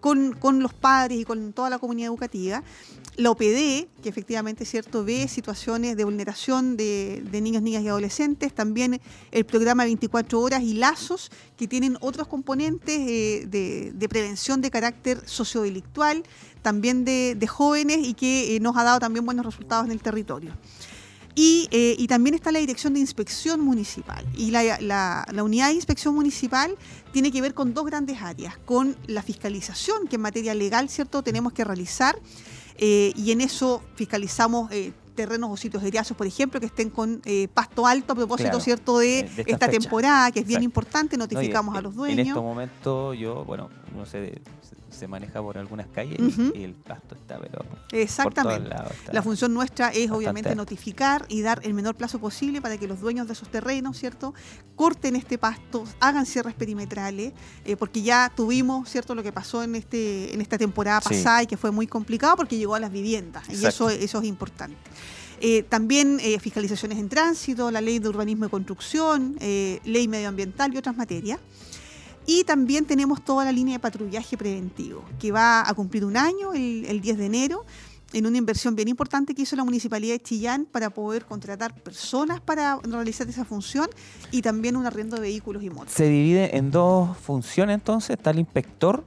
con, 0.00 0.32
con 0.32 0.62
los 0.62 0.74
padres 0.74 1.18
y 1.20 1.24
con 1.24 1.52
toda 1.52 1.70
la 1.70 1.78
comunidad 1.78 2.08
educativa. 2.08 2.62
La 3.16 3.30
OPD, 3.30 3.88
que 4.00 4.08
efectivamente 4.08 4.64
cierto 4.64 5.04
ve 5.04 5.26
situaciones 5.26 5.96
de 5.96 6.04
vulneración 6.04 6.76
de, 6.76 7.22
de 7.30 7.40
niños, 7.40 7.62
niñas 7.62 7.82
y 7.82 7.88
adolescentes. 7.88 8.52
También 8.54 8.97
el 9.30 9.44
programa 9.44 9.84
24 9.84 10.40
horas 10.40 10.62
y 10.62 10.74
lazos, 10.74 11.30
que 11.56 11.66
tienen 11.66 11.96
otros 12.00 12.28
componentes 12.28 12.98
eh, 12.98 13.46
de, 13.46 14.08
prevención 14.08 14.60
de 14.60 14.70
carácter 14.70 15.22
sociodelictual, 15.26 16.22
también 16.62 17.04
de, 17.04 17.46
jóvenes 17.48 17.98
y 18.02 18.14
que 18.14 18.56
eh, 18.56 18.60
nos 18.60 18.76
ha 18.76 18.84
dado 18.84 18.98
también 18.98 19.24
buenos 19.24 19.44
resultados 19.44 19.86
en 19.86 19.92
el 19.92 20.00
territorio. 20.00 20.52
Y, 21.34 21.68
eh, 21.70 22.04
también 22.08 22.34
está 22.34 22.50
la 22.50 22.58
Dirección 22.58 22.94
de 22.94 23.00
Inspección 23.00 23.60
Municipal. 23.60 24.26
Y 24.36 24.50
la, 24.50 25.24
Unidad 25.40 25.68
de 25.68 25.74
Inspección 25.74 26.14
Municipal 26.14 26.74
tiene 27.12 27.30
que 27.30 27.40
ver 27.40 27.54
con 27.54 27.74
dos 27.74 27.86
grandes 27.86 28.20
áreas, 28.20 28.58
con 28.64 28.96
la 29.06 29.22
fiscalización, 29.22 30.08
que 30.08 30.16
en 30.16 30.22
materia 30.22 30.52
legal, 30.54 30.88
¿cierto?, 30.88 31.22
tenemos 31.22 31.52
que 31.52 31.62
realizar, 31.62 32.18
y 32.80 33.32
en 33.32 33.40
eso 33.40 33.82
fiscalizamos 33.96 34.70
eh, 34.70 34.92
terrenos 35.18 35.50
o 35.50 35.56
sitios 35.56 35.82
eriazos, 35.82 36.16
por 36.16 36.26
ejemplo, 36.26 36.60
que 36.60 36.66
estén 36.66 36.90
con 36.90 37.20
eh, 37.24 37.48
pasto 37.52 37.86
alto 37.86 38.12
a 38.12 38.16
propósito, 38.16 38.50
Claro, 38.50 38.64
¿cierto?, 38.64 38.98
de, 38.98 39.20
eh, 39.20 39.30
de 39.36 39.44
esta 39.48 39.68
temporada, 39.68 40.30
que 40.30 40.40
es 40.40 40.46
bien 40.46 40.60
Exacto. 40.62 40.64
importante, 40.80 41.16
No, 41.16 41.24
y 41.24 41.26
notificamos 41.26 41.74
a 41.74 41.78
en- 41.78 41.84
los 41.84 41.92
En 41.92 41.96
dueños. 41.98 42.26
estos 42.28 42.42
momentos 42.42 43.18
yo, 43.18 43.44
bueno, 43.44 43.68
no 43.96 44.06
sé, 44.06 44.40
se, 44.62 44.98
se 45.00 45.06
maneja 45.08 45.40
por 45.42 45.58
algunas 45.58 45.86
calles 45.88 46.18
y 46.54 46.62
el 46.64 46.74
pasto 46.74 47.14
está, 47.14 47.38
pero 47.38 47.64
Exactamente. 47.92 48.60
por 48.60 48.68
todos 48.68 48.78
lados. 48.80 48.92
está. 48.98 49.12
La 49.12 49.22
función 49.22 49.52
nuestra 49.54 49.88
es 49.90 50.10
obviamente 50.10 50.54
notificar 50.54 51.26
y 51.28 51.42
dar 51.42 51.60
el 51.64 51.74
menor 51.74 51.94
plazo 51.94 52.18
posible 52.18 52.60
para 52.60 52.76
que 52.78 52.86
los 52.88 53.00
dueños 53.00 53.26
de 53.26 53.32
esos 53.34 53.48
terrenos, 53.50 53.96
¿cierto?, 53.98 54.34
corten 54.76 55.16
este 55.16 55.38
pasto, 55.38 55.84
hagan 56.00 56.24
cierres 56.26 56.54
perimetrales, 56.54 57.32
eh, 57.64 57.76
porque 57.76 58.02
ya 58.02 58.30
tuvimos, 58.34 58.88
¿cierto?, 58.88 59.14
lo 59.14 59.22
que 59.22 59.32
pasó 59.32 59.62
en 59.62 59.74
este 59.74 60.32
en 60.34 60.40
esta 60.40 60.56
temporada 60.58 61.00
Sí. 61.00 61.08
pasada 61.10 61.42
y 61.42 61.46
que 61.46 61.56
fue 61.56 61.70
muy 61.70 61.86
complicado 61.86 62.36
porque 62.36 62.56
llegó 62.56 62.74
a 62.74 62.80
las 62.80 62.92
viviendas 62.92 63.48
y 63.48 63.64
eso, 63.66 63.88
eso 63.90 64.18
es 64.20 64.24
importante. 64.24 64.76
Eh, 65.40 65.62
también 65.62 66.18
eh, 66.20 66.38
fiscalizaciones 66.38 66.98
en 66.98 67.08
tránsito, 67.08 67.70
la 67.70 67.80
ley 67.80 67.98
de 67.98 68.08
urbanismo 68.08 68.46
y 68.46 68.48
construcción, 68.48 69.36
eh, 69.40 69.80
ley 69.84 70.08
medioambiental 70.08 70.74
y 70.74 70.78
otras 70.78 70.96
materias. 70.96 71.38
Y 72.26 72.44
también 72.44 72.84
tenemos 72.84 73.24
toda 73.24 73.44
la 73.44 73.52
línea 73.52 73.74
de 73.74 73.78
patrullaje 73.78 74.36
preventivo, 74.36 75.04
que 75.18 75.32
va 75.32 75.68
a 75.68 75.72
cumplir 75.74 76.04
un 76.04 76.16
año, 76.16 76.52
el, 76.52 76.84
el 76.86 77.00
10 77.00 77.18
de 77.18 77.26
enero, 77.26 77.64
en 78.12 78.26
una 78.26 78.38
inversión 78.38 78.74
bien 78.74 78.88
importante 78.88 79.34
que 79.34 79.42
hizo 79.42 79.56
la 79.56 79.64
Municipalidad 79.64 80.14
de 80.14 80.22
Chillán 80.22 80.66
para 80.66 80.90
poder 80.90 81.24
contratar 81.24 81.74
personas 81.74 82.40
para 82.40 82.78
realizar 82.82 83.28
esa 83.28 83.44
función 83.44 83.88
y 84.30 84.42
también 84.42 84.76
un 84.76 84.86
arriendo 84.86 85.16
de 85.16 85.22
vehículos 85.22 85.62
y 85.62 85.70
motos. 85.70 85.92
Se 85.92 86.08
divide 86.08 86.56
en 86.56 86.70
dos 86.70 87.16
funciones 87.18 87.74
entonces, 87.74 88.10
está 88.10 88.30
el 88.30 88.40
inspector 88.40 89.04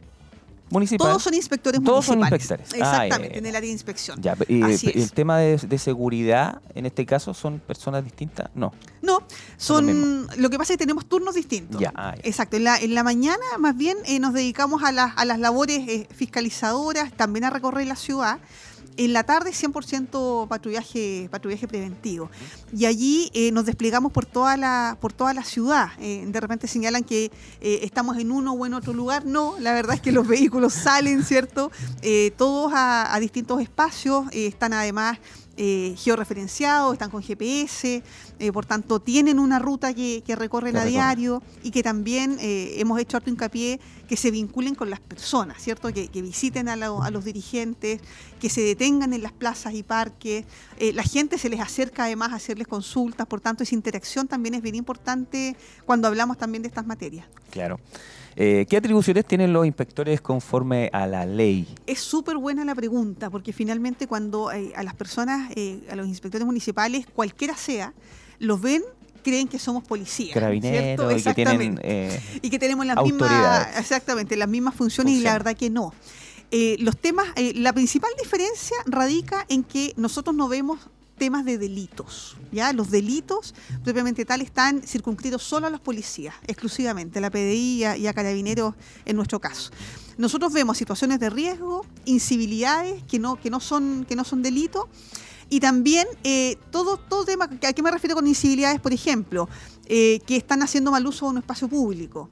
municipal. 0.72 1.08
Todos 1.08 1.24
son 1.24 1.34
inspectores 1.34 1.84
Todos 1.84 2.06
son 2.06 2.18
municipales. 2.20 2.44
inspectores. 2.44 2.74
Exactamente, 2.82 3.34
ya, 3.34 3.40
en 3.40 3.46
el 3.46 3.56
área 3.56 3.68
de 3.68 3.74
inspección. 3.74 4.22
Ya, 4.22 4.36
y 4.48 4.62
Así 4.64 4.88
el 4.94 5.02
es. 5.02 5.14
tema 5.14 5.38
de, 5.38 5.58
de 5.58 5.78
seguridad, 5.78 6.62
en 6.76 6.86
este 6.86 7.06
caso, 7.06 7.34
¿son 7.34 7.60
personas 7.60 8.04
distintas? 8.04 8.50
No. 8.56 8.72
No, 9.02 9.20
Son 9.58 10.28
lo 10.38 10.50
que 10.50 10.58
pasa 10.58 10.74
es 10.74 10.78
que 10.78 10.84
tenemos 10.86 11.06
turnos 11.08 11.36
distintos. 11.36 11.80
Ya, 11.82 11.92
ah, 11.96 12.14
ya. 12.16 12.22
Exacto. 12.24 12.58
En 12.58 12.64
la, 12.66 12.78
en 12.78 12.94
la 12.94 13.04
mañana, 13.04 13.44
más 13.60 13.76
bien, 13.76 13.98
eh, 14.06 14.20
nos 14.20 14.34
dedicamos 14.34 14.84
a, 14.84 14.92
las- 14.92 15.14
a 15.18 15.26
las 15.26 15.40
labores 15.40 15.80
eh, 15.88 16.08
fiscalizadoras, 16.16 17.12
también 17.14 17.44
a 17.46 17.50
recorrer 17.50 17.88
la 17.88 17.96
ciudad. 17.96 18.40
En 18.98 19.14
la 19.14 19.24
tarde, 19.24 19.52
100% 19.52 20.48
patrullaje, 20.48 21.28
patrullaje 21.32 21.68
preventivo. 21.68 22.30
Y 22.76 22.86
allí 22.86 23.32
eh, 23.34 23.52
nos 23.52 23.66
desplegamos 23.66 24.12
por 24.12 24.26
toda 24.26 24.58
la, 24.58 24.98
por 25.00 25.14
toda 25.14 25.34
la 25.34 25.44
ciudad. 25.44 25.90
Eh, 26.00 26.24
de 26.28 26.40
repente 26.40 26.68
señalan 26.68 27.04
que 27.04 27.32
eh, 27.62 27.80
estamos 27.84 28.18
en 28.18 28.32
uno 28.32 28.54
o 28.54 28.66
en 28.66 28.74
otro 28.74 28.94
lugar. 28.94 29.26
No, 29.26 29.56
la 29.60 29.74
verdad 29.74 29.96
es 29.96 30.02
que 30.02 30.12
los 30.12 30.28
vehículos 30.28 30.74
salen, 30.74 31.24
¿cierto? 31.24 31.72
Todos 32.38 32.72
a, 32.76 33.18
distintos 33.20 33.62
espacios. 33.62 34.26
están 34.32 34.74
además 34.74 35.20
eh, 35.64 35.94
georreferenciados, 35.96 36.94
están 36.94 37.12
con 37.12 37.22
GPS, 37.22 38.02
eh, 38.40 38.52
por 38.52 38.66
tanto 38.66 39.00
tienen 39.00 39.38
una 39.38 39.60
ruta 39.60 39.94
que, 39.94 40.24
que 40.26 40.36
recorren 40.36 40.76
a 40.76 40.86
diario 40.86 41.44
y 41.62 41.70
que 41.70 41.84
también 41.84 42.38
eh, 42.40 42.74
hemos 42.78 43.00
hecho 43.00 43.18
harto 43.18 43.30
hincapié 43.30 43.80
que 44.10 44.18
se 44.18 44.32
vinculen 44.32 44.74
con 44.74 44.90
las 44.90 45.00
personas, 45.00 45.62
¿cierto? 45.62 45.94
Que, 45.94 46.08
que 46.08 46.24
visiten 46.24 46.68
a, 46.68 46.74
a 46.74 47.12
los 47.12 47.26
dirigentes, 47.26 48.02
que 48.40 48.50
se 48.50 48.62
detengan 48.62 49.14
en 49.14 49.22
las 49.22 49.34
plazas 49.34 49.76
y 49.76 49.84
parques. 49.84 50.46
La 50.96 51.04
gente 51.04 51.38
se 51.38 51.48
les 51.48 51.60
acerca 51.60 52.06
además 52.06 52.32
a 52.32 52.38
hacerles 52.38 52.66
consultas, 52.66 53.28
por 53.28 53.40
tanto 53.40 53.62
esa 53.62 53.76
interacción 53.76 54.28
también 54.28 54.56
es 54.56 54.64
bien 54.64 54.74
importante 54.74 55.56
cuando 55.86 56.08
hablamos 56.08 56.40
también 56.40 56.64
de 56.64 56.70
estas 56.70 56.88
materias. 56.88 57.28
Claro. 57.52 57.80
Eh, 58.36 58.66
¿Qué 58.70 58.78
atribuciones 58.78 59.26
tienen 59.26 59.54
los 59.54 59.66
inspectores 59.66 60.22
conforme 60.22 60.90
a 60.94 61.06
la 61.08 61.26
ley? 61.26 61.68
Es 61.86 62.00
súper 62.00 62.38
buena 62.38 62.64
la 62.66 62.76
pregunta, 62.76 63.30
porque 63.30 63.54
finalmente 63.54 64.08
cuando 64.08 64.52
eh, 64.52 64.72
a 64.76 64.84
las 64.84 64.94
personas, 64.94 65.52
eh, 65.56 65.82
a 65.90 65.96
los 65.96 66.08
inspectores 66.08 66.46
municipales, 66.46 67.06
cualquiera 67.14 67.56
sea, 67.56 67.94
los 68.40 68.62
ven, 68.62 68.84
creen 69.24 69.48
que 69.48 69.60
somos 69.60 69.84
policías. 69.84 70.34
Carabineros 70.34 71.08
¿cierto? 71.08 71.12
y 71.12 71.24
que 71.24 71.46
tienen... 71.46 71.80
Eh, 71.84 72.20
y 72.42 72.50
que 72.50 72.60
tenemos 72.60 72.86
las 72.86 73.04
mismas, 73.04 73.68
exactamente, 73.78 74.36
las 74.36 74.50
mismas 74.50 74.76
funciones, 74.76 75.16
y 75.16 75.22
la 75.22 75.34
verdad 75.34 75.56
que 75.56 75.70
no. 75.70 75.94
Los 76.80 76.98
temas, 76.98 77.28
la 77.56 77.72
principal 77.72 78.12
diferencia 78.22 78.76
radica 78.86 79.46
en 79.48 79.64
que 79.64 79.94
nosotros 79.96 80.36
no 80.36 80.50
vemos 80.50 80.80
temas 81.22 81.46
de 81.46 81.60
delitos. 81.60 82.36
¿ya? 82.52 82.74
Los 82.74 82.90
delitos, 82.90 83.54
propiamente 83.84 84.26
tal, 84.26 84.42
están 84.42 84.82
circunscritos 84.82 85.44
solo 85.44 85.68
a 85.68 85.70
los 85.70 85.80
policías, 85.80 86.34
exclusivamente, 86.48 87.20
a 87.20 87.22
la 87.22 87.30
PDI 87.30 87.86
y 88.00 88.08
a, 88.08 88.14
carabineros 88.14 88.74
en 89.06 89.16
nuestro 89.18 89.40
caso. 89.40 89.70
Nosotros 90.18 90.52
vemos 90.52 90.80
situaciones 90.80 91.20
de 91.20 91.30
riesgo, 91.30 91.86
incivilidades 92.06 93.04
que 93.04 93.20
no, 93.20 93.40
que 93.40 93.52
no, 93.52 93.60
son, 93.60 94.08
no 94.16 94.24
son 94.24 94.42
delitos. 94.42 94.86
Y 95.48 95.60
también 95.60 96.08
eh, 96.24 96.58
todo, 96.72 96.98
todo 96.98 97.24
tema, 97.24 97.48
¿a 97.68 97.74
qué 97.74 97.84
me 97.84 97.92
refiero 97.92 98.16
con 98.16 98.26
incivilidades? 98.26 98.80
Por 98.82 98.92
ejemplo, 98.94 99.48
eh, 99.86 100.22
que 100.26 100.38
están 100.38 100.64
haciendo 100.64 100.90
mal 100.90 101.06
uso 101.06 101.26
de 101.26 101.32
un 101.34 101.38
espacio 101.38 101.68
público. 101.68 102.30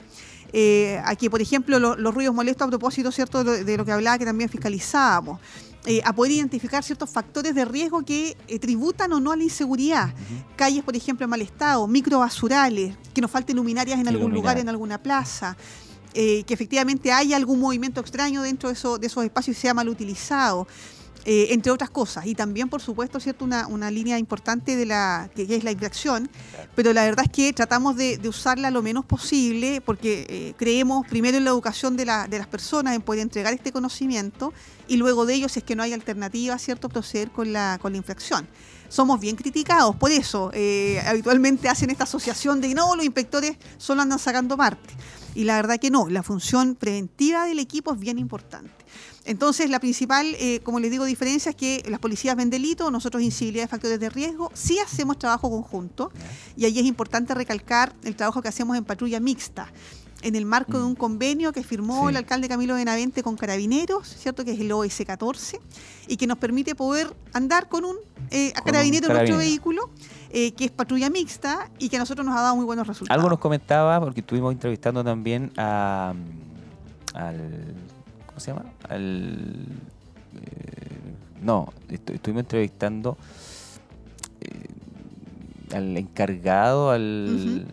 Eh, 0.52 1.00
aquí, 1.06 1.30
por 1.30 1.42
ejemplo, 1.44 1.78
lo- 1.78 1.96
los 1.96 2.12
ruidos 2.16 2.34
molestos 2.34 2.66
a 2.66 2.70
propósito 2.70 3.12
cierto 3.12 3.44
de 3.44 3.78
lo 3.78 3.86
que 3.86 3.92
hablaba 3.92 4.18
que 4.18 4.26
también 4.26 4.50
fiscalizábamos. 4.50 5.40
Eh, 5.86 6.02
a 6.04 6.12
poder 6.14 6.34
identificar 6.34 6.84
ciertos 6.84 7.10
factores 7.10 7.56
de 7.56 7.64
riesgo 7.64 8.04
que 8.04 8.36
eh, 8.50 8.60
tributan 8.60 9.14
o 9.14 9.20
no 9.22 9.32
a 9.32 9.38
la 9.38 9.44
inseguridad. 9.44 10.14
Calles, 10.58 10.84
por 10.84 10.94
ejemplo, 10.96 11.24
en 11.24 11.30
mal 11.30 11.42
estado, 11.42 11.88
microbasurales, 11.88 12.96
que 13.14 13.22
nos 13.22 13.32
falten 13.32 13.56
luminarias 13.56 13.98
en 14.00 14.08
algún 14.10 14.34
lugar, 14.34 14.58
en 14.62 14.70
alguna 14.70 14.98
plaza. 15.02 15.56
eh, 16.16 16.44
que 16.44 16.56
efectivamente 16.56 17.12
haya 17.12 17.38
algún 17.38 17.60
movimiento 17.60 18.02
extraño 18.02 18.42
dentro 18.42 18.68
de, 18.70 18.74
eso- 18.74 18.98
de 18.98 19.06
esos 19.06 19.24
espacios 19.24 19.56
y 19.56 19.62
sea 19.62 19.76
mal 19.76 19.88
utilizado. 19.90 20.68
Eh, 21.26 21.48
entre 21.52 21.72
otras 21.72 21.90
cosas. 21.90 22.26
Y 22.26 22.36
también, 22.36 22.70
por 22.70 22.82
supuesto, 22.82 23.20
cierto 23.20 23.46
una, 23.46 23.68
una 23.68 23.92
línea 23.92 24.18
importante 24.18 24.76
de 24.76 24.86
la 24.86 25.30
que, 25.36 25.46
que 25.48 25.56
es 25.56 25.64
la 25.64 25.72
infracción, 25.72 26.30
pero 26.76 26.94
la 26.94 27.04
verdad 27.04 27.26
es 27.26 27.32
que 27.32 27.52
tratamos 27.54 27.96
de, 27.98 28.18
de 28.18 28.30
usarla 28.30 28.72
lo 28.72 28.82
menos 28.82 29.06
posible 29.06 29.82
porque 29.82 30.26
eh, 30.30 30.54
creemos 30.58 31.06
primero 31.08 31.38
en 31.38 31.44
la 31.44 31.50
educación 31.52 31.98
de, 31.98 32.06
la- 32.06 32.28
de 32.28 32.38
las 32.38 32.48
personas, 32.48 32.96
en 32.96 33.02
poder 33.02 33.22
entregar 33.22 33.54
este 33.54 33.72
conocimiento 33.72 34.54
y 34.88 34.98
luego 34.98 35.26
de 35.26 35.36
ello, 35.36 35.50
si 35.50 35.60
es 35.60 35.66
que 35.66 35.76
no 35.76 35.84
hay 35.84 35.94
alternativa, 35.94 36.58
¿cierto?, 36.58 36.90
proceder 36.90 37.32
con 37.32 37.52
la, 37.54 37.78
con 37.82 37.92
la 37.92 37.98
infracción. 37.98 38.48
Somos 38.88 39.20
bien 39.20 39.36
criticados 39.36 39.96
por 39.96 40.10
eso. 40.12 40.50
eh, 40.54 41.00
habitualmente 41.06 41.70
hacen 41.70 41.92
esta 41.92 42.06
asociación 42.06 42.60
de 42.60 42.74
no, 42.74 42.96
los 42.96 43.06
inspectores 43.06 43.58
solo 43.78 44.02
andan 44.02 44.18
sacando 44.18 44.58
parte. 44.58 44.90
Y 45.36 45.44
la 45.44 45.58
verdad 45.58 45.78
que 45.80 45.92
no, 45.92 46.10
la 46.10 46.24
función 46.24 46.74
preventiva 46.74 47.46
del 47.46 47.60
equipo 47.60 47.94
es 47.94 48.00
bien 48.00 48.18
importante. 48.18 48.72
Entonces, 49.30 49.70
la 49.70 49.80
principal, 49.80 50.26
eh, 50.40 50.60
como 50.64 50.80
les 50.80 50.90
digo, 50.90 51.06
diferencia 51.06 51.52
es 51.52 51.56
que 51.56 51.84
las 51.88 52.00
policías 52.00 52.36
ven 52.36 52.50
delito, 52.50 52.90
nosotros 52.90 53.22
incivilidad 53.22 53.66
de 53.66 53.68
factores 53.68 54.00
de 54.00 54.10
riesgo, 54.10 54.50
sí 54.56 54.80
hacemos 54.80 55.20
trabajo 55.20 55.52
conjunto 55.52 56.12
y 56.58 56.66
ahí 56.66 56.80
es 56.80 56.86
importante 56.86 57.36
recalcar 57.36 57.94
el 58.04 58.16
trabajo 58.16 58.42
que 58.42 58.48
hacemos 58.48 58.76
en 58.76 58.86
patrulla 58.86 59.20
mixta. 59.20 59.72
En 60.24 60.36
el 60.36 60.48
marco 60.48 60.80
de 60.80 60.84
un 60.84 60.96
convenio 60.96 61.54
que 61.54 61.62
firmó 61.64 62.06
Sí. 62.06 62.10
el 62.10 62.18
alcalde 62.18 62.50
Camilo 62.50 62.74
Benavente 62.74 63.22
con 63.22 63.38
Carabineros, 63.38 64.08
¿cierto? 64.08 64.44
Que 64.44 64.54
es 64.54 64.60
el 64.62 64.72
OS 64.72 65.04
14, 65.06 65.62
y 66.08 66.18
que 66.18 66.26
nos 66.26 66.40
permite 66.40 66.74
poder 66.74 67.14
andar 67.32 67.70
con 67.70 67.86
un 67.86 67.98
eh, 68.32 68.52
Con 68.54 68.62
un 68.62 68.66
carabinero 68.66 69.08
en 69.10 69.14
nuestro 69.14 69.38
vehículo, 69.38 69.92
eh, 70.32 70.54
que 70.54 70.66
es 70.66 70.72
patrulla 70.72 71.12
mixta 71.12 71.70
y 71.78 71.88
que 71.90 71.98
a 71.98 72.00
nosotros 72.00 72.26
nos 72.26 72.36
ha 72.36 72.42
dado 72.42 72.56
muy 72.56 72.66
buenos 72.66 72.88
resultados. 72.88 73.16
Algo 73.16 73.30
nos 73.30 73.38
comentaba, 73.40 74.00
porque 74.00 74.22
estuvimos 74.22 74.52
entrevistando 74.54 75.04
también 75.04 75.52
a, 75.56 76.16
al... 77.14 77.76
¿Cómo 78.40 78.46
se 78.46 78.52
llama? 78.54 78.66
Al... 78.88 79.66
eh, 80.36 81.14
no, 81.42 81.68
estu- 81.90 82.14
estuvimos 82.14 82.42
entrevistando 82.44 83.18
eh, 84.40 85.76
al 85.76 85.98
encargado, 85.98 86.92
al 86.92 87.66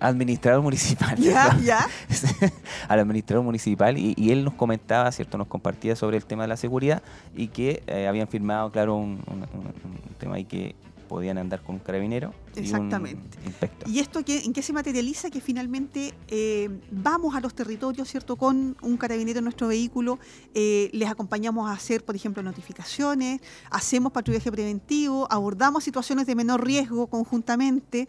administrador 0.00 0.62
municipal. 0.62 1.16
Ya, 1.18 1.54
ya. 1.62 1.86
al 2.88 3.00
administrador 3.00 3.44
municipal 3.44 3.98
y, 3.98 4.14
y 4.16 4.30
él 4.30 4.42
nos 4.42 4.54
comentaba, 4.54 5.12
¿cierto? 5.12 5.36
Nos 5.36 5.48
compartía 5.48 5.94
sobre 5.96 6.16
el 6.16 6.24
tema 6.24 6.44
de 6.44 6.48
la 6.48 6.56
seguridad 6.56 7.02
y 7.36 7.48
que 7.48 7.82
eh, 7.86 8.06
habían 8.08 8.26
firmado, 8.26 8.72
claro, 8.72 8.96
un, 8.96 9.22
un- 9.26 9.46
un- 9.52 9.66
un 9.84 10.14
tema 10.18 10.36
ahí 10.36 10.44
que 10.46 10.74
podían 11.10 11.38
andar 11.38 11.60
con 11.62 11.74
un 11.74 11.80
carabinero 11.80 12.32
y 12.54 12.60
un 12.60 12.64
Exactamente. 12.66 13.36
inspector. 13.44 13.88
¿Y 13.88 13.98
esto 13.98 14.24
qué- 14.24 14.42
en 14.44 14.52
qué 14.52 14.62
se 14.62 14.72
materializa? 14.72 15.28
Que 15.28 15.40
finalmente 15.40 16.14
eh, 16.28 16.70
vamos 16.92 17.34
a 17.34 17.40
los 17.40 17.52
territorios, 17.52 18.08
¿cierto? 18.08 18.36
Con 18.36 18.76
un 18.80 18.96
carabinero 18.96 19.38
en 19.40 19.44
nuestro 19.44 19.66
vehículo, 19.66 20.20
eh, 20.54 20.88
les 20.92 21.08
acompañamos 21.10 21.68
a 21.68 21.72
hacer, 21.72 22.04
por 22.04 22.14
ejemplo, 22.14 22.42
notificaciones, 22.44 23.40
hacemos 23.70 24.12
patrullaje 24.12 24.52
preventivo, 24.52 25.26
abordamos 25.30 25.82
situaciones 25.82 26.26
de 26.26 26.36
menor 26.36 26.64
riesgo 26.64 27.08
conjuntamente 27.08 28.06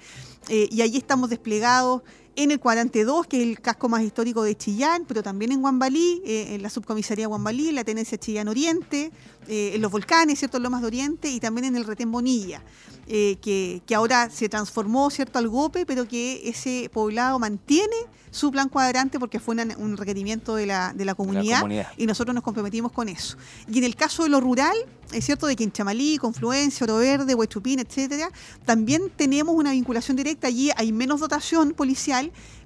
eh, 0.49 0.69
y 0.71 0.81
allí 0.83 0.97
estamos 0.97 1.29
desplegados 1.31 2.03
en 2.35 2.51
el 2.51 2.59
cuadrante 2.59 3.03
2, 3.03 3.27
que 3.27 3.37
es 3.41 3.47
el 3.47 3.59
casco 3.59 3.89
más 3.89 4.03
histórico 4.03 4.43
de 4.43 4.55
Chillán, 4.55 5.03
pero 5.07 5.21
también 5.21 5.51
en 5.51 5.61
Guambalí, 5.61 6.21
eh, 6.25 6.55
en 6.55 6.61
la 6.61 6.69
subcomisaría 6.69 7.27
Guambalí, 7.27 7.69
en 7.69 7.75
la 7.75 7.83
tenencia 7.83 8.17
Chillán 8.17 8.47
Oriente, 8.47 9.11
eh, 9.47 9.71
en 9.75 9.81
los 9.81 9.91
volcanes, 9.91 10.39
¿cierto? 10.39 10.57
En 10.57 10.63
Lomas 10.63 10.81
de 10.81 10.87
Oriente 10.87 11.29
y 11.29 11.39
también 11.39 11.65
en 11.65 11.75
el 11.75 11.83
retén 11.85 12.11
Bonilla, 12.11 12.63
eh, 13.07 13.37
que, 13.41 13.81
que 13.85 13.95
ahora 13.95 14.29
se 14.29 14.47
transformó, 14.47 15.09
¿cierto? 15.09 15.39
Al 15.39 15.49
GOPE, 15.49 15.85
pero 15.85 16.07
que 16.07 16.47
ese 16.47 16.89
poblado 16.93 17.37
mantiene 17.39 17.95
su 18.29 18.49
plan 18.49 18.69
cuadrante 18.69 19.19
porque 19.19 19.41
fue 19.41 19.55
una- 19.55 19.75
un 19.77 19.97
requerimiento 19.97 20.55
de 20.55 20.65
la, 20.65 20.93
de 20.95 21.03
la 21.03 21.15
comunidad 21.15 21.59
comunidad. 21.61 21.87
y 21.97 22.05
nosotros 22.05 22.33
nos 22.33 22.43
comprometimos 22.45 22.93
con 22.93 23.09
eso. 23.09 23.35
Y 23.69 23.79
en 23.79 23.83
el 23.83 23.97
caso 23.97 24.23
de 24.23 24.29
lo 24.29 24.39
rural, 24.39 24.73
es 25.11 25.25
cierto 25.25 25.47
de 25.47 25.57
que 25.57 25.65
en 25.65 25.73
Chamalí, 25.73 26.17
Confluencia, 26.17 26.85
Oro 26.85 26.97
Verde, 26.99 27.35
Huechupín, 27.35 27.79
etcétera, 27.79 28.31
también 28.63 29.11
tenemos 29.17 29.53
una 29.53 29.71
vinculación 29.71 30.15
directa. 30.15 30.47
Allí 30.47 30.69
hay 30.77 30.93
menos 30.93 31.19
dotación 31.19 31.73
policial, 31.73 32.20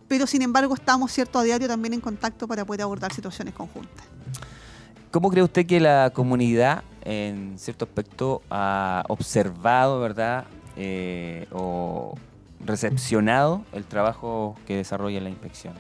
pero 0.08 0.28
sin 0.28 0.42
embargo 0.42 0.74
estamos 0.74 1.12
cierto 1.12 1.40
a 1.40 1.44
diario 1.44 1.68
también 1.68 1.94
en 1.94 2.02
contacto 2.02 2.48
para 2.48 2.66
poder 2.66 2.82
abordar 2.82 3.14
situaciones 3.14 3.54
conjuntas. 3.54 4.06
¿Cómo 5.12 5.30
cree 5.30 5.44
usted 5.44 5.66
que 5.66 5.80
la 5.80 6.12
comunidad, 6.14 6.84
en 7.04 7.58
cierto 7.58 7.86
aspecto, 7.86 8.42
ha 8.50 9.04
observado, 9.08 10.00
verdad, 10.02 10.46
eh, 10.76 11.48
o 11.52 12.16
recepcionado 12.60 13.64
el 13.72 13.86
trabajo 13.86 14.56
que 14.68 14.76
desarrolla 14.76 15.22
la 15.22 15.30
inspección? 15.30 15.74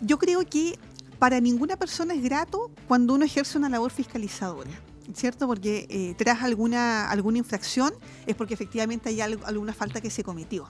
Yo 0.00 0.18
creo 0.18 0.40
que 0.46 0.78
para 1.18 1.40
ninguna 1.40 1.76
persona 1.76 2.14
es 2.14 2.22
grato 2.22 2.70
cuando 2.88 3.14
uno 3.14 3.24
ejerce 3.26 3.58
una 3.58 3.68
labor 3.68 3.90
fiscalizadora. 3.90 4.70
¿Cierto? 5.14 5.46
Porque 5.46 5.86
eh, 5.88 6.14
tras 6.18 6.42
alguna, 6.42 7.08
alguna 7.08 7.38
infracción 7.38 7.92
es 8.26 8.34
porque 8.34 8.54
efectivamente 8.54 9.08
hay 9.08 9.20
algo- 9.20 9.46
alguna 9.46 9.72
falta 9.72 10.00
que 10.00 10.10
se 10.10 10.24
cometió. 10.24 10.66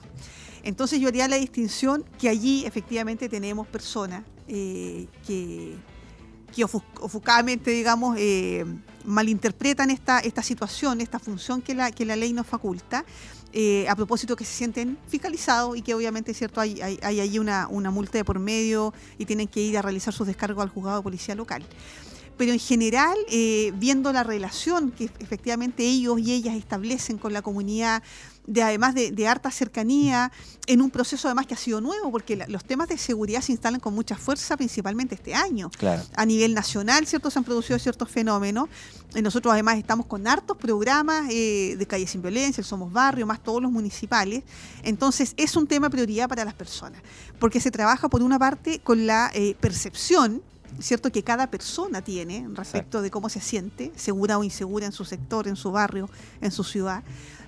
Entonces 0.63 0.99
yo 0.99 1.07
haría 1.07 1.27
la 1.27 1.37
distinción 1.37 2.03
que 2.19 2.29
allí 2.29 2.65
efectivamente 2.65 3.29
tenemos 3.29 3.67
personas 3.67 4.23
eh, 4.47 5.07
que 5.25 5.75
que 6.55 6.63
ofus- 6.63 6.81
ofuscadamente, 7.01 7.71
digamos, 7.71 8.15
eh, 8.17 8.63
malinterpretan 9.03 9.91
esta, 9.91 10.19
esta 10.19 10.41
situación, 10.41 11.01
esta 11.01 11.19
función 11.19 11.61
que 11.61 11.75
la, 11.75 11.91
que 11.91 12.05
la 12.05 12.15
ley 12.15 12.31
nos 12.31 12.47
faculta, 12.47 13.03
eh, 13.51 13.85
a 13.89 13.95
propósito 13.97 14.35
que 14.37 14.45
se 14.45 14.53
sienten 14.53 14.97
fiscalizados 15.09 15.77
y 15.77 15.81
que 15.81 15.93
obviamente 15.93 16.33
cierto 16.33 16.61
hay, 16.61 16.79
hay, 16.81 17.19
allí 17.19 17.37
una, 17.37 17.67
una 17.67 17.91
multa 17.91 18.17
de 18.17 18.23
por 18.23 18.39
medio 18.39 18.93
y 19.17 19.25
tienen 19.25 19.49
que 19.49 19.59
ir 19.59 19.77
a 19.77 19.81
realizar 19.81 20.13
sus 20.13 20.25
descargos 20.25 20.63
al 20.63 20.69
juzgado 20.69 20.97
de 20.97 21.03
policía 21.03 21.35
local. 21.35 21.65
Pero 22.37 22.53
en 22.53 22.59
general, 22.59 23.17
viendo 23.75 24.13
la 24.13 24.23
relación 24.23 24.91
que 24.91 25.09
efectivamente 25.19 25.83
ellos 25.83 26.17
y 26.19 26.31
ellas 26.33 26.55
establecen 26.55 27.17
con 27.17 27.33
la 27.33 27.41
comunidad, 27.41 28.03
de 28.47 28.63
además 28.63 28.95
de, 28.95 29.11
de 29.11 29.27
harta 29.27 29.51
cercanía, 29.51 30.31
en 30.67 30.81
un 30.81 30.89
proceso 30.89 31.27
además 31.27 31.45
que 31.47 31.53
ha 31.53 31.57
sido 31.57 31.81
nuevo, 31.81 32.09
porque 32.11 32.35
la- 32.37 32.47
los 32.47 32.63
temas 32.63 32.87
de 32.87 32.97
seguridad 32.97 33.41
se 33.41 33.51
instalan 33.51 33.79
con 33.81 33.93
mucha 33.93 34.15
fuerza, 34.15 34.55
principalmente 34.57 35.15
este 35.15 35.35
año 35.35 35.69
Claro. 35.77 36.01
a 36.15 36.25
nivel 36.25 36.53
nacional, 36.53 37.05
¿cierto? 37.05 37.29
Se 37.29 37.39
han 37.39 37.45
producido 37.45 37.77
ciertos 37.77 38.09
fenómenos. 38.09 38.69
Eh, 39.15 39.21
Nosotros 39.21 39.53
además 39.53 39.77
estamos 39.77 40.05
con 40.05 40.25
hartos 40.27 40.55
programas 40.57 41.27
eh, 41.29 41.75
de 41.77 41.85
Calle 41.85 42.07
Sin 42.07 42.21
Violencia, 42.21 42.61
el 42.61 42.65
Somos 42.65 42.91
Barrio, 42.91 43.25
más 43.27 43.43
todos 43.43 43.61
los 43.61 43.71
municipales. 43.71 44.43
Entonces 44.83 45.33
es 45.37 45.55
un 45.55 45.67
tema 45.67 45.89
prioridad 45.89 46.29
para 46.29 46.45
las 46.45 46.53
personas, 46.53 47.01
porque 47.39 47.59
se 47.59 47.69
trabaja 47.69 48.07
por 48.09 48.23
una 48.23 48.39
parte 48.39 48.79
con 48.79 49.05
la 49.07 49.29
eh, 49.33 49.55
percepción. 49.59 50.41
¿Cierto? 50.79 51.11
Que 51.11 51.23
cada 51.23 51.47
persona 51.49 52.01
tiene 52.03 52.45
respecto 52.53 53.01
de 53.01 53.09
cómo 53.09 53.29
se 53.29 53.39
siente, 53.39 53.91
segura 53.95 54.37
o 54.37 54.43
insegura 54.43 54.85
en 54.85 54.91
su 54.91 55.05
sector, 55.05 55.47
en 55.47 55.55
su 55.55 55.71
barrio, 55.71 56.07
en 56.41 56.51
su 56.51 56.63
ciudad, 56.65 57.03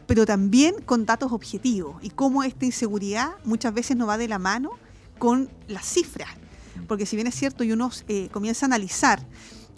pero 0.10 0.26
también 0.26 0.74
con 0.88 1.05
datos 1.05 1.32
objetivos 1.32 1.97
y 2.01 2.10
cómo 2.10 2.41
esta 2.41 2.66
inseguridad 2.66 3.30
muchas 3.43 3.76
veces 3.76 3.95
no 3.95 4.07
va 4.07 4.18
de 4.18 4.28
la 4.28 4.39
mano 4.39 4.72
con 5.20 5.51
las 5.68 5.86
cifras. 5.86 6.30
Porque 6.88 7.05
si 7.05 7.16
bien 7.16 7.28
es 7.28 7.36
cierto 7.36 7.64
y 7.64 7.72
uno 7.74 7.91
eh, 8.07 8.28
comienza 8.32 8.66
a 8.66 8.68
analizar, 8.68 9.24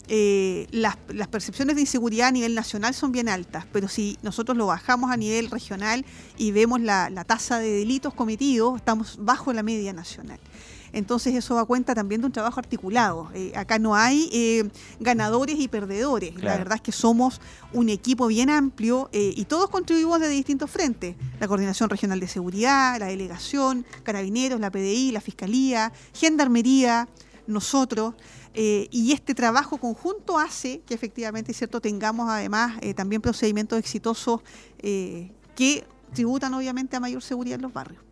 eh, 0.08 0.68
las, 0.70 0.96
las 1.08 1.28
percepciones 1.28 1.76
de 1.76 1.82
inseguridad 1.82 2.28
a 2.28 2.30
nivel 2.30 2.54
nacional 2.54 2.94
son 2.94 3.12
bien 3.12 3.28
altas, 3.28 3.66
pero 3.74 3.88
si 3.88 4.16
nosotros 4.22 4.56
lo 4.56 4.64
bajamos 4.64 5.10
a 5.10 5.18
nivel 5.18 5.50
regional 5.50 6.06
y 6.38 6.50
vemos 6.50 6.80
la, 6.80 7.10
la 7.10 7.24
tasa 7.24 7.58
de 7.58 7.70
delitos 7.70 8.14
cometidos, 8.14 8.76
estamos 8.76 9.18
bajo 9.20 9.52
la 9.52 9.62
media 9.62 9.92
nacional. 9.92 10.40
Entonces 10.92 11.34
eso 11.34 11.54
da 11.54 11.64
cuenta 11.64 11.94
también 11.94 12.20
de 12.20 12.26
un 12.26 12.32
trabajo 12.32 12.60
articulado. 12.60 13.30
Eh, 13.34 13.52
acá 13.56 13.78
no 13.78 13.94
hay 13.94 14.28
eh, 14.32 14.70
ganadores 15.00 15.58
y 15.58 15.68
perdedores. 15.68 16.34
La 16.42 16.56
verdad 16.56 16.76
es 16.76 16.82
que 16.82 16.92
somos 16.92 17.40
un 17.72 17.88
equipo 17.88 18.26
bien 18.26 18.50
amplio 18.50 19.08
eh, 19.12 19.32
y 19.36 19.44
todos 19.44 19.70
contribuimos 19.70 20.20
de 20.20 20.28
distintos 20.28 20.70
frentes. 20.70 21.16
La 21.40 21.48
Coordinación 21.48 21.88
Regional 21.88 22.20
de 22.20 22.28
Seguridad, 22.28 22.98
la 22.98 23.06
Delegación, 23.06 23.86
Carabineros, 24.02 24.60
la 24.60 24.70
PDI, 24.70 25.12
la 25.12 25.20
Fiscalía, 25.20 25.92
Gendarmería, 26.12 27.08
nosotros. 27.46 28.14
eh, 28.54 28.88
y 28.90 29.12
este 29.12 29.34
trabajo 29.34 29.78
conjunto 29.78 30.38
hace 30.38 30.80
que 30.86 30.94
efectivamente 30.94 31.54
cierto 31.54 31.80
tengamos 31.80 32.28
además 32.28 32.78
eh, 32.82 32.92
también 32.92 33.22
procedimientos 33.22 33.78
exitosos 33.78 34.40
eh, 34.78 35.30
que 35.54 35.86
tributan 36.12 36.52
obviamente 36.52 36.96
a 36.96 37.00
mayor 37.00 37.22
seguridad 37.22 37.56
en 37.56 37.62
los 37.62 37.72
barrios. 37.72 38.02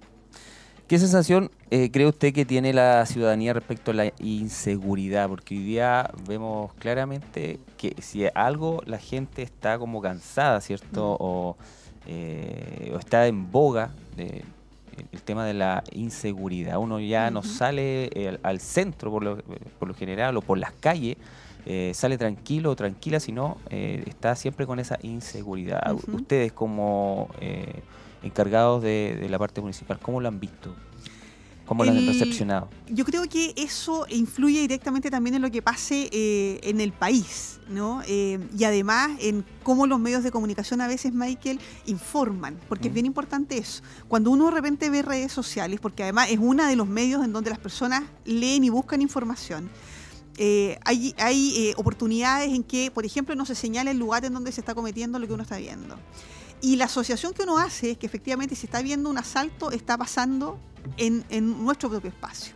¿Qué 0.90 0.98
sensación 0.98 1.52
eh, 1.70 1.88
cree 1.92 2.08
usted 2.08 2.32
que 2.34 2.44
tiene 2.44 2.72
la 2.72 3.06
ciudadanía 3.06 3.52
respecto 3.52 3.92
a 3.92 3.94
la 3.94 4.12
inseguridad? 4.18 5.28
Porque 5.28 5.54
hoy 5.56 5.62
día 5.62 6.10
vemos 6.26 6.72
claramente 6.80 7.60
que 7.78 7.94
si 8.02 8.24
algo 8.34 8.82
la 8.86 8.98
gente 8.98 9.42
está 9.42 9.78
como 9.78 10.00
cansada, 10.02 10.60
¿cierto? 10.60 11.16
O, 11.20 11.56
eh, 12.08 12.90
o 12.92 12.98
está 12.98 13.28
en 13.28 13.52
boga 13.52 13.90
de- 14.16 14.42
el 15.12 15.22
tema 15.22 15.46
de 15.46 15.54
la 15.54 15.84
inseguridad. 15.92 16.78
Uno 16.78 16.98
ya 16.98 17.30
no 17.30 17.44
sale 17.44 18.10
eh, 18.12 18.28
al, 18.30 18.40
al 18.42 18.58
centro 18.58 19.12
por 19.12 19.22
lo, 19.22 19.36
por 19.78 19.86
lo 19.86 19.94
general 19.94 20.36
o 20.38 20.42
por 20.42 20.58
las 20.58 20.72
calles. 20.72 21.16
eh, 21.66 21.92
sale 21.94 22.18
tranquilo 22.18 22.72
o 22.72 22.74
tranquila, 22.74 23.20
sino 23.20 23.58
eh, 23.70 24.02
está 24.08 24.34
siempre 24.34 24.66
con 24.66 24.80
esa 24.80 24.98
inseguridad. 25.02 25.80
Ustedes 26.16 26.50
como 26.52 27.28
eh, 27.40 27.80
encargados 28.22 28.82
de, 28.82 29.16
de 29.20 29.28
la 29.28 29.38
parte 29.38 29.60
municipal, 29.60 29.98
¿cómo 30.00 30.20
lo 30.20 30.28
han 30.28 30.40
visto? 30.40 30.74
¿Cómo 31.66 31.84
lo 31.84 31.92
han 31.92 32.04
recepcionado? 32.04 32.68
Yo 32.88 33.04
creo 33.04 33.28
que 33.28 33.54
eso 33.56 34.04
influye 34.08 34.58
directamente 34.58 35.08
también 35.08 35.36
en 35.36 35.42
lo 35.42 35.52
que 35.52 35.62
pase 35.62 36.08
eh, 36.10 36.58
en 36.64 36.80
el 36.80 36.92
país, 36.92 37.60
¿no? 37.68 38.02
Eh, 38.08 38.40
y 38.58 38.64
además 38.64 39.12
en 39.20 39.44
cómo 39.62 39.86
los 39.86 40.00
medios 40.00 40.24
de 40.24 40.32
comunicación 40.32 40.80
a 40.80 40.88
veces, 40.88 41.14
Michael, 41.14 41.60
informan, 41.86 42.58
porque 42.68 42.88
es 42.88 42.90
Mm. 42.90 42.94
bien 42.94 43.06
importante 43.06 43.56
eso. 43.56 43.84
Cuando 44.08 44.32
uno 44.32 44.46
de 44.46 44.50
repente 44.50 44.90
ve 44.90 45.02
redes 45.02 45.30
sociales, 45.30 45.78
porque 45.80 46.02
además 46.02 46.28
es 46.30 46.38
uno 46.40 46.66
de 46.66 46.74
los 46.74 46.88
medios 46.88 47.24
en 47.24 47.32
donde 47.32 47.50
las 47.50 47.60
personas 47.60 48.02
leen 48.24 48.64
y 48.64 48.68
buscan 48.70 49.00
información, 49.00 49.70
eh, 50.38 50.76
hay, 50.84 51.14
hay 51.18 51.72
oportunidades 51.76 52.52
en 52.52 52.64
que, 52.64 52.90
por 52.90 53.06
ejemplo, 53.06 53.36
no 53.36 53.46
se 53.46 53.54
señala 53.54 53.92
el 53.92 53.98
lugar 53.98 54.24
en 54.24 54.32
donde 54.32 54.50
se 54.50 54.60
está 54.60 54.74
cometiendo 54.74 55.20
lo 55.20 55.26
que 55.28 55.34
uno 55.34 55.44
está 55.44 55.58
viendo. 55.58 55.96
Y 56.62 56.76
la 56.76 56.86
asociación 56.86 57.32
que 57.32 57.42
uno 57.42 57.58
hace 57.58 57.92
es 57.92 57.98
que 57.98 58.06
efectivamente 58.06 58.54
si 58.54 58.66
está 58.66 58.82
viendo 58.82 59.08
un 59.08 59.18
asalto, 59.18 59.70
está 59.70 59.96
pasando 59.96 60.58
en, 60.96 61.24
en 61.30 61.64
nuestro 61.64 61.88
propio 61.88 62.10
espacio. 62.10 62.54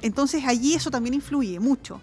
Entonces 0.00 0.44
allí 0.46 0.74
eso 0.74 0.90
también 0.90 1.14
influye 1.14 1.58
mucho. 1.60 2.00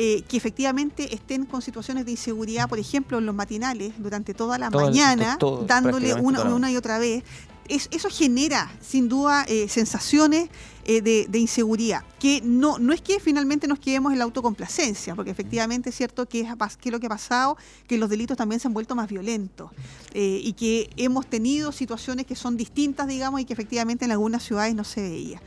Eh, 0.00 0.22
que 0.28 0.36
efectivamente 0.36 1.12
estén 1.12 1.44
con 1.44 1.60
situaciones 1.60 2.04
de 2.04 2.12
inseguridad, 2.12 2.68
por 2.68 2.78
ejemplo, 2.78 3.18
en 3.18 3.26
los 3.26 3.34
matinales, 3.34 3.94
durante 3.98 4.32
toda 4.32 4.56
la 4.56 4.70
Todo 4.70 4.84
mañana, 4.84 5.36
todo, 5.38 5.64
dándole 5.64 6.14
una, 6.14 6.44
una 6.44 6.70
y 6.70 6.76
otra 6.76 7.00
vez. 7.00 7.24
Es- 7.68 7.88
eso 7.90 8.08
genera, 8.10 8.70
sin 8.80 9.08
duda, 9.08 9.44
eh, 9.46 9.68
sensaciones 9.68 10.48
eh, 10.84 11.02
de, 11.02 11.38
inseguridad. 11.38 12.02
Que 12.18 12.40
no, 12.42 12.78
no 12.78 12.94
es 12.94 13.02
que 13.02 13.20
finalmente 13.20 13.68
nos 13.68 13.78
quedemos 13.78 14.10
en 14.12 14.18
la 14.18 14.24
autocomplacencia, 14.24 15.14
porque 15.14 15.30
efectivamente 15.30 15.90
es 15.90 15.96
cierto 15.96 16.26
que 16.26 16.40
es, 16.40 16.48
lo 16.48 16.98
que 16.98 17.06
ha 17.06 17.10
pasado, 17.10 17.58
que 17.86 17.98
los 17.98 18.08
delitos 18.08 18.38
también 18.38 18.58
se 18.58 18.68
han 18.68 18.74
vuelto 18.74 18.94
más 18.94 19.08
violentos 19.08 19.70
eh, 20.14 20.40
y 20.42 20.54
que 20.54 20.88
hemos 20.96 21.26
tenido 21.26 21.72
situaciones 21.72 22.24
que 22.24 22.34
son 22.34 22.56
distintas, 22.56 23.06
digamos, 23.06 23.40
y 23.40 23.44
que 23.44 23.52
efectivamente 23.52 24.06
en 24.06 24.12
algunas 24.12 24.42
ciudades 24.42 24.74
no 24.74 24.84
se 24.84 25.02
veía. 25.02 25.42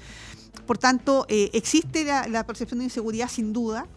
Por 0.67 0.77
tanto, 0.77 1.25
existe 1.27 2.05
la, 2.05 2.45
percepción 2.45 2.79
de 2.79 2.85
inseguridad 2.85 3.27
sin 3.27 3.51
duda, 3.51 3.87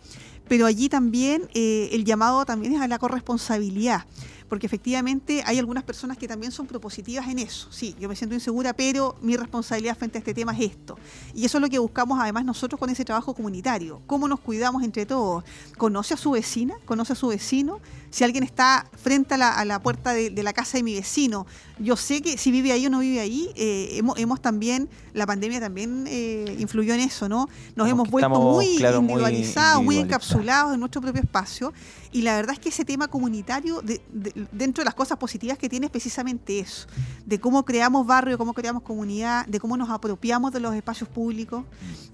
pero 0.49 0.65
allí 0.65 0.89
también 0.89 1.49
el 1.53 2.05
llamado 2.05 2.47
también 2.47 2.75
es 2.75 2.81
a 2.81 2.89
la 2.89 2.99
corresponsabilidad, 2.99 4.07
porque 4.55 4.67
efectivamente 4.67 5.43
hay 5.45 5.59
algunas 5.59 5.83
personas 5.83 6.17
que 6.17 6.29
también 6.29 6.53
son 6.53 6.69
propositivas 6.69 7.27
en 7.27 7.41
eso. 7.41 7.67
Sí, 7.73 7.97
yo 7.99 8.09
me 8.09 8.15
siento 8.15 8.37
insegura, 8.37 8.73
pero 8.73 9.17
mi 9.21 9.37
responsabilidad 9.37 9.99
frente 9.99 10.19
a 10.19 10.21
este 10.21 10.33
tema 10.33 10.53
es 10.53 10.71
esto. 10.71 10.97
Y 11.35 11.45
eso 11.45 11.59
es 11.59 11.63
lo 11.63 11.69
que 11.69 11.81
buscamos 11.81 12.21
además 12.21 12.45
nosotros 12.45 12.79
con 12.79 12.89
ese 12.89 13.05
trabajo 13.05 13.35
comunitario. 13.35 14.01
¿Cómo 14.07 14.29
nos 14.29 14.39
cuidamos 14.39 14.85
entre 14.85 15.07
todos? 15.07 15.43
¿Conoce 15.77 16.15
a 16.15 16.17
su 16.17 16.31
vecina? 16.31 16.77
¿Conoce 16.85 17.15
a 17.15 17.17
su 17.17 17.27
vecino? 17.27 17.81
Si 18.11 18.23
alguien 18.23 18.45
está 18.45 18.89
frente 18.97 19.35
a 19.35 19.65
la, 19.65 19.83
puerta 19.83 20.13
de 20.13 20.43
la 20.45 20.53
casa 20.53 20.79
de 20.79 20.85
mi 20.85 20.95
vecino, 20.95 21.49
yo 21.79 21.97
sé 21.97 22.23
que 22.23 22.39
si 22.39 22.51
vive 22.53 22.71
ahí 22.73 22.87
o 22.87 22.91
no 22.91 23.01
vive 23.01 23.19
ahí, 23.21 23.51
eh, 23.57 23.89
hemos, 23.93 24.17
hemos 24.19 24.41
también, 24.41 24.89
la 25.13 25.27
pandemia 25.27 25.59
también 25.61 26.05
eh, 26.07 26.57
influyó 26.61 26.95
en 26.95 27.01
eso, 27.01 27.29
¿no? 27.29 27.49
Nos 27.75 27.89
Como 27.89 28.03
hemos 28.05 28.11
vuelto 28.11 28.29
estamos, 28.29 28.55
muy 28.55 28.77
claro, 28.77 28.99
individualizados, 29.01 29.83
muy, 29.83 29.97
encapsulados 29.99 30.75
en 30.75 30.81
nuestro 30.81 31.01
propio 31.01 31.21
espacio. 31.23 31.73
Y 32.13 32.23
la 32.23 32.37
verdad 32.37 32.53
es 32.53 32.61
que 32.61 32.69
ese 32.69 32.85
tema 32.85 33.09
comunitario, 33.09 33.83
de- 33.83 34.01
de- 34.13 34.47
dentro 34.53 34.83
de 34.83 34.85
las 34.85 34.95
cosas 34.95 35.19
positivas 35.19 35.59
que 35.59 35.69
tiene, 35.69 35.87
es 35.87 35.91
precisamente 35.93 36.61
eso, 36.61 36.87
de 37.27 37.41
cómo 37.41 37.65
creamos 37.65 38.07
barrio, 38.07 38.39
cómo 38.39 38.53
creamos 38.53 38.83
comunidad, 38.85 39.45
de 39.47 39.59
cómo 39.59 39.77
nos 39.77 39.91
apropiamos 39.91 40.53
de 40.53 40.61
los 40.61 40.75
espacios 40.77 41.09
públicos, 41.09 41.65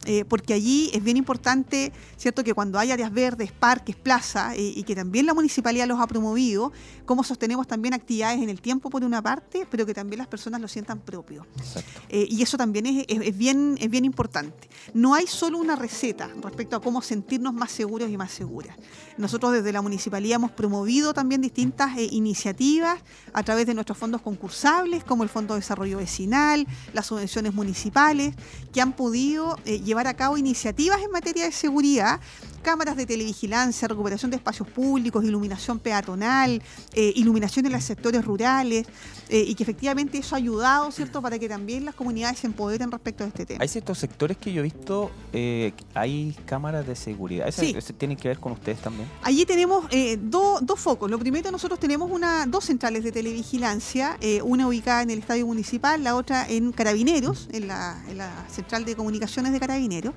eh, 0.07 0.25
porque 0.27 0.55
allí 0.55 0.91
es 0.95 1.05
bien 1.05 1.19
importante, 1.19 1.93
¿cierto?, 2.17 2.43
que 2.43 2.55
cuando 2.55 2.79
hay 2.79 2.93
áreas 2.93 3.13
verdes, 3.13 3.53
parques, 3.53 3.95
plazas, 3.95 4.55
eh, 4.57 4.73
y 4.75 4.83
que 4.85 4.95
también 4.95 5.27
la 5.27 5.35
municipalidad 5.35 5.87
los 5.87 6.01
ha 6.01 6.07
promovido, 6.07 6.73
cómo 7.05 7.23
sostenemos 7.23 7.67
también 7.67 7.93
actividades 7.93 8.41
en 8.41 8.49
el 8.49 8.63
tiempo 8.63 8.89
por 8.89 9.05
una 9.05 9.21
parte, 9.21 9.50
pero 9.71 9.85
que 9.87 9.95
también 9.95 10.19
las 10.19 10.29
personas 10.29 10.61
lo 10.61 10.69
sientan 10.69 11.01
propio. 11.01 11.47
Exacto. 11.59 12.01
Eh, 12.09 12.27
y 12.29 12.43
eso 12.43 12.57
también 12.57 12.87
es, 12.87 13.05
es- 13.09 13.21
es 13.21 13.37
bien, 13.37 13.77
es 13.81 13.91
bien 13.91 14.05
importante. 14.05 14.69
No 14.95 15.15
hay 15.15 15.27
solo 15.27 15.59
una 15.59 15.77
receta 15.77 16.29
respecto 16.43 16.77
a 16.77 16.81
cómo 16.81 17.03
sentirnos 17.03 17.53
más 17.55 17.71
seguros 17.73 18.09
y 18.11 18.17
más 18.17 18.33
seguras. 18.33 18.77
Nosotros 19.19 19.53
desde 19.53 19.73
la 19.73 19.83
municipalidad 19.83 20.37
hemos 20.37 20.51
promovido 20.53 21.13
también 21.15 21.41
distintas 21.41 21.97
eh, 21.99 22.09
iniciativas 22.11 23.01
a 23.33 23.43
través 23.43 23.67
de 23.67 23.75
nuestros 23.75 23.99
fondos 23.99 24.23
concursables, 24.23 25.05
como 25.05 25.23
el 25.23 25.29
Fondo 25.29 25.55
de 25.55 25.61
Desarrollo 25.61 25.99
Vecinal, 25.99 26.67
las 26.93 27.07
subvenciones 27.07 27.53
municipales, 27.55 28.35
que 28.73 28.81
han 28.81 28.93
podido 28.93 29.57
eh, 29.65 29.81
llevar 29.81 30.07
a 30.07 30.15
cabo 30.15 30.39
iniciativas 30.39 31.01
en 31.03 31.11
materia 31.11 31.45
de 31.45 31.53
seguridad 31.53 32.21
cámaras 32.61 32.97
de 32.97 33.07
televigilancia, 33.07 33.89
recuperación 33.89 34.31
de 34.31 34.37
espacios 34.37 34.69
públicos, 34.69 35.25
iluminación 35.25 35.79
peatonal, 35.79 36.63
eh, 36.93 37.13
iluminación 37.17 37.67
en 37.67 37.73
los 37.73 37.85
sectores 37.85 38.25
rurales, 38.25 38.87
eh, 39.29 39.45
y 39.47 39.55
que 39.55 39.63
efectivamente 39.63 40.19
eso 40.19 40.35
ha 40.35 40.39
ayudado, 40.39 40.91
¿cierto?, 40.91 41.23
para 41.23 41.39
que 41.39 41.49
también 41.49 41.85
las 41.85 41.95
comunidades 41.95 42.39
se 42.41 42.47
empoderen 42.47 42.91
respecto 42.91 43.25
a 43.25 43.27
este 43.29 43.47
tema. 43.47 43.63
Hay 43.63 43.69
ciertos 43.69 43.99
sectores 43.99 44.37
que 44.37 44.53
yo 44.53 44.61
he 44.61 44.65
visto, 44.65 45.11
eh, 45.33 45.73
hay 45.95 46.37
cámaras 46.47 46.87
de 46.87 46.97
seguridad. 46.97 47.49
¿Eso, 47.49 47.63
Sí. 47.63 47.75
eso 47.77 47.93
tiene 47.95 48.17
que 48.17 48.29
ver 48.29 48.39
con 48.39 48.53
ustedes 48.53 48.81
también? 48.81 49.09
Allí 49.23 49.45
tenemos 49.47 49.87
do- 50.21 50.59
dos 50.63 50.81
focos. 50.81 51.11
Lo 51.11 51.19
primero, 51.19 51.51
nosotros 51.51 51.79
tenemos 51.79 52.11
una, 52.11 52.47
dos 52.47 52.65
centrales 52.65 53.05
de 53.05 53.13
televigilancia, 53.13 54.19
una 54.45 54.67
ubicada 54.67 55.03
en 55.03 55.11
el 55.11 55.19
estadio 55.21 55.47
municipal, 55.47 56.03
la 56.03 56.17
otra 56.17 56.49
en 56.49 56.73
Carabineros, 56.73 57.49
en 57.53 57.69
la, 57.69 58.03
en 58.09 58.19
la 58.19 58.47
central 58.51 58.85
de 58.85 58.97
comunicaciones 58.97 59.53
de 59.53 59.61
Carabineros. 59.61 60.15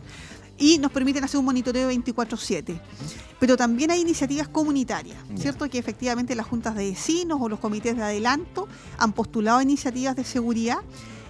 Y 0.57 0.77
nos 0.77 0.91
permiten 0.91 1.23
hacer 1.23 1.39
un 1.39 1.45
monitoreo 1.45 1.89
24/7. 1.89 2.79
Pero 3.39 3.57
también 3.57 3.91
hay 3.91 4.01
iniciativas 4.01 4.47
comunitarias. 4.47 5.17
¿cierto? 5.35 5.69
Que 5.69 5.77
efectivamente 5.77 6.35
las 6.35 6.47
juntas 6.47 6.75
de 6.75 6.89
vecinos 6.89 7.39
o 7.41 7.49
los 7.49 7.59
comités 7.59 7.95
de 7.95 8.03
adelanto 8.03 8.67
han 8.97 9.13
postulado 9.13 9.61
iniciativas 9.61 10.15
de 10.15 10.23
seguridad 10.23 10.77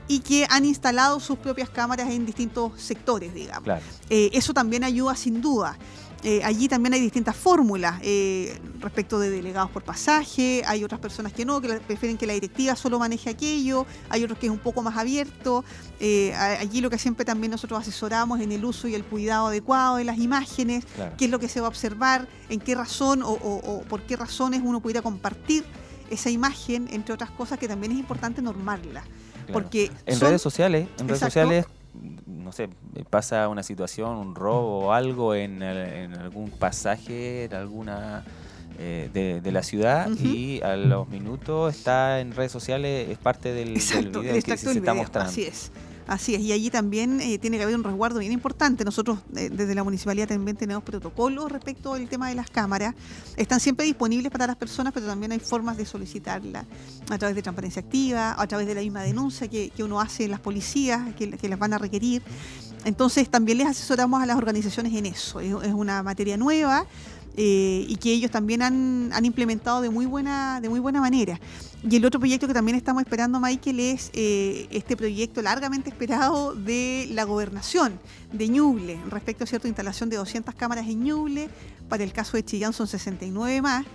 y 0.07 0.19
que 0.19 0.45
han 0.49 0.65
instalado 0.65 1.19
sus 1.19 1.37
propias 1.37 1.69
cámaras 1.69 2.09
en 2.09 2.25
distintos 2.25 2.73
sectores, 2.81 3.33
digamos. 3.33 3.63
Claro. 3.63 3.81
Eh, 4.09 4.29
eso 4.33 4.53
también 4.53 4.83
ayuda 4.83 5.15
sin 5.15 5.41
duda. 5.41 5.77
Eh, 6.25 6.41
allí 6.45 6.69
también 6.69 6.93
hay 6.93 7.01
distintas 7.01 7.35
fórmulas 7.35 7.99
eh, 8.01 8.57
respecto 8.79 9.19
de 9.19 9.29
delegados 9.29 9.69
por 9.71 9.83
pasaje, 9.83 10.63
hay 10.65 10.83
otras 10.83 11.01
personas 11.01 11.33
que 11.33 11.43
no, 11.43 11.59
que 11.59 11.67
prefieren 11.81 12.17
que 12.17 12.25
la 12.25 12.31
directiva 12.33 12.75
solo 12.77 12.97
maneje 12.97 13.29
aquello, 13.29 13.85
hay 14.09 14.23
otros 14.23 14.39
que 14.39 14.45
es 14.45 14.51
un 14.51 14.59
poco 14.59 14.81
más 14.81 14.95
abierto. 14.97 15.65
Eh, 15.99 16.33
allí 16.33 16.79
lo 16.79 16.89
que 16.89 16.97
siempre 16.97 17.25
también 17.25 17.51
nosotros 17.51 17.79
asesoramos 17.79 18.39
en 18.39 18.53
el 18.53 18.63
uso 18.63 18.87
y 18.87 18.95
el 18.95 19.03
cuidado 19.03 19.47
adecuado 19.47 19.97
de 19.97 20.05
las 20.05 20.17
imágenes, 20.17 20.85
Claro. 20.95 21.13
qué 21.17 21.25
es 21.25 21.31
lo 21.31 21.39
que 21.39 21.49
se 21.49 21.59
va 21.59 21.67
a 21.67 21.69
observar, 21.69 22.27
en 22.49 22.59
qué 22.61 22.73
razón 22.75 23.21
o, 23.21 23.29
o- 23.31 23.57
o 23.79 23.81
por 23.81 24.01
qué 24.03 24.15
razones 24.15 24.61
uno 24.63 24.79
pudiera 24.79 25.01
compartir 25.01 25.65
esa 26.09 26.29
imagen, 26.29 26.87
entre 26.91 27.13
otras 27.13 27.31
cosas 27.31 27.59
que 27.59 27.67
también 27.67 27.91
es 27.91 27.99
importante 27.99 28.41
normarla. 28.41 29.01
Claro. 29.01 29.51
Porque 29.53 29.91
En 30.05 30.17
son- 30.17 30.29
redes 30.29 30.41
sociales, 30.41 30.87
en 30.99 31.07
redes 31.07 31.19
sociales, 31.19 31.65
no 32.25 32.51
sé, 32.51 32.69
pasa 33.09 33.47
una 33.47 33.63
situación, 33.63 34.15
un 34.17 34.35
robo 34.35 34.87
o 34.87 34.91
algo 34.93 35.35
en, 35.35 35.61
en 35.61 36.17
algún 36.17 36.49
pasaje, 36.49 37.45
en 37.45 37.53
alguna 37.53 38.23
eh, 38.79 39.09
de, 39.13 39.39
de 39.41 39.51
la 39.51 39.61
ciudad 39.61 40.09
y 40.09 40.61
a 40.61 40.75
los 40.75 41.07
minutos 41.07 41.75
está 41.75 42.19
en 42.19 42.33
redes 42.33 42.51
sociales, 42.51 43.09
es 43.09 43.17
parte 43.17 43.53
del, 43.53 43.67
del 43.69 43.77
Exacto, 43.77 44.21
video 44.21 44.41
que 44.41 44.57
se, 44.57 44.69
del 44.69 44.77
está 44.77 44.93
mostrando. 44.93 45.29
Así 45.29 45.43
es. 45.43 45.71
Así 46.05 46.35
es, 46.35 46.41
y 46.41 46.51
allí 46.51 46.69
también 46.69 47.21
eh, 47.21 47.37
tiene 47.37 47.57
que 47.57 47.63
haber 47.63 47.75
un 47.75 47.83
resguardo 47.83 48.19
bien 48.19 48.31
importante. 48.31 48.83
Nosotros 48.83 49.19
eh, 49.35 49.49
desde 49.49 49.73
la 49.73 49.83
municipalidad 49.83 50.27
también 50.27 50.57
tenemos 50.57 50.83
protocolos 50.83 51.51
respecto 51.51 51.93
al 51.93 52.07
tema 52.09 52.29
de 52.29 52.35
las 52.35 52.49
cámaras. 52.49 52.93
Están 53.37 53.59
siempre 53.59 53.85
disponibles 53.85 54.31
para 54.31 54.45
las 54.47 54.55
personas, 54.57 54.93
pero 54.93 55.05
también 55.05 55.31
hay 55.31 55.39
formas 55.39 55.77
de 55.77 55.85
solicitarla 55.85 56.65
a 57.09 57.17
través 57.17 57.35
de 57.35 57.41
transparencia 57.41 57.81
activa, 57.81 58.35
a 58.37 58.47
través 58.47 58.67
de 58.67 58.75
la 58.75 58.81
misma 58.81 59.01
denuncia 59.03 59.47
que, 59.47 59.69
que 59.69 59.83
uno 59.83 60.01
hace 60.01 60.25
en 60.25 60.31
las 60.31 60.39
policías, 60.41 61.13
que, 61.15 61.31
que 61.31 61.49
las 61.49 61.59
van 61.59 61.73
a 61.73 61.77
requerir. 61.77 62.21
Entonces 62.85 63.29
también 63.29 63.59
les 63.59 63.67
asesoramos 63.67 64.21
a 64.21 64.25
las 64.25 64.37
organizaciones 64.37 64.93
en 64.93 65.05
eso. 65.05 65.39
Es, 65.39 65.53
es 65.63 65.73
una 65.73 66.03
materia 66.03 66.35
nueva 66.35 66.85
eh, 67.35 67.85
y 67.87 67.95
que 67.95 68.11
ellos 68.11 68.31
también 68.31 68.61
han, 68.61 69.25
implementado 69.25 69.81
de 69.81 69.89
muy 69.89 70.05
buena, 70.05 70.61
de 70.61 70.69
muy 70.69 70.79
buena 70.79 71.01
manera. 71.01 71.39
Y 71.89 71.95
el 71.95 72.05
otro 72.05 72.19
proyecto 72.19 72.47
que 72.47 72.53
también 72.53 72.77
estamos 72.77 73.01
esperando, 73.01 73.39
Michael, 73.39 73.79
es 73.79 74.11
eh, 74.13 74.67
este 74.71 74.95
proyecto 74.95 75.41
largamente 75.41 75.89
esperado 75.89 76.53
de 76.53 77.07
la 77.11 77.23
gobernación 77.23 77.99
de 78.31 78.47
Ñuble, 78.49 78.99
respecto 79.09 79.43
a 79.43 79.47
cierta 79.47 79.67
instalación 79.67 80.09
de 80.09 80.17
200 80.17 80.55
cámaras 80.55 80.87
en 80.87 81.03
Ñuble. 81.03 81.49
Para 81.89 82.03
el 82.03 82.13
caso 82.13 82.37
de 82.37 82.45
Chillán 82.45 82.73
son 82.73 82.87
69 82.87 83.61
más. 83.61 83.85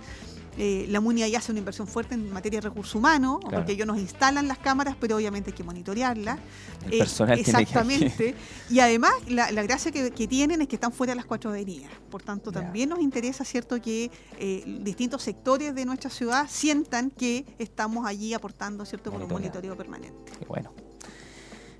Eh, 0.61 0.87
la 0.89 0.99
MUNI 0.99 1.23
ahí 1.23 1.35
hace 1.35 1.53
una 1.53 1.59
inversión 1.59 1.87
fuerte 1.87 2.15
en 2.15 2.33
materia 2.33 2.59
de 2.59 2.67
recursos 2.67 2.93
humanos, 2.93 3.39
Claro. 3.39 3.55
porque 3.59 3.71
ellos 3.71 3.87
nos 3.87 3.97
instalan 3.97 4.45
las 4.49 4.57
cámaras, 4.57 4.97
pero 4.99 5.15
obviamente 5.15 5.51
hay 5.51 5.55
que 5.55 5.63
monitorearlas. 5.63 6.37
El 6.85 6.93
Eh, 6.95 6.97
personal 6.99 7.37
tiene 7.37 7.43
que- 7.45 7.61
exactamente. 7.61 8.35
Y 8.69 8.81
además, 8.81 9.13
la, 9.29 9.51
la 9.51 9.63
gracia 9.63 9.89
que, 9.91 10.11
que 10.11 10.27
tienen 10.27 10.61
es 10.61 10.67
que 10.67 10.75
están 10.75 10.91
fuera 10.91 11.11
de 11.11 11.15
las 11.15 11.25
cuatro 11.25 11.49
avenidas. 11.49 11.89
Por 12.11 12.23
tanto, 12.23 12.51
también 12.51 12.89
nos 12.89 12.99
interesa, 12.99 13.45
¿cierto?, 13.45 13.79
que 13.81 14.11
eh, 14.37 14.63
distintos 14.81 15.23
sectores 15.23 15.73
de 15.73 15.85
nuestra 15.85 16.09
ciudad 16.09 16.45
sientan 16.49 17.09
que 17.09 17.45
estamos 17.57 18.05
allí 18.05 18.33
aportando, 18.33 18.83
¿cierto?, 18.85 19.11
con 19.11 19.21
un 19.21 19.29
monitoreo 19.29 19.77
permanente. 19.77 20.33
Qué 20.37 20.45
Bueno. 20.45 20.73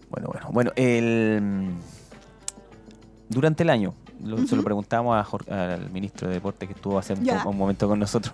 Bueno, 0.10 0.30
bueno. 0.32 0.48
Bueno, 0.54 0.72
el 0.78 1.70
durante 3.28 3.64
el 3.64 3.70
año, 3.70 3.94
lo- 4.24 4.48
se 4.48 4.56
lo 4.56 4.64
preguntamos 4.64 5.16
a 5.16 5.24
Jor- 5.24 5.52
al 5.52 5.92
ministro 5.92 6.28
de 6.28 6.36
Deporte 6.36 6.66
que 6.68 6.74
estuvo 6.74 6.98
hace 6.98 7.14
un 7.14 7.58
momento 7.58 7.88
con 7.88 8.00
nosotros. 8.00 8.34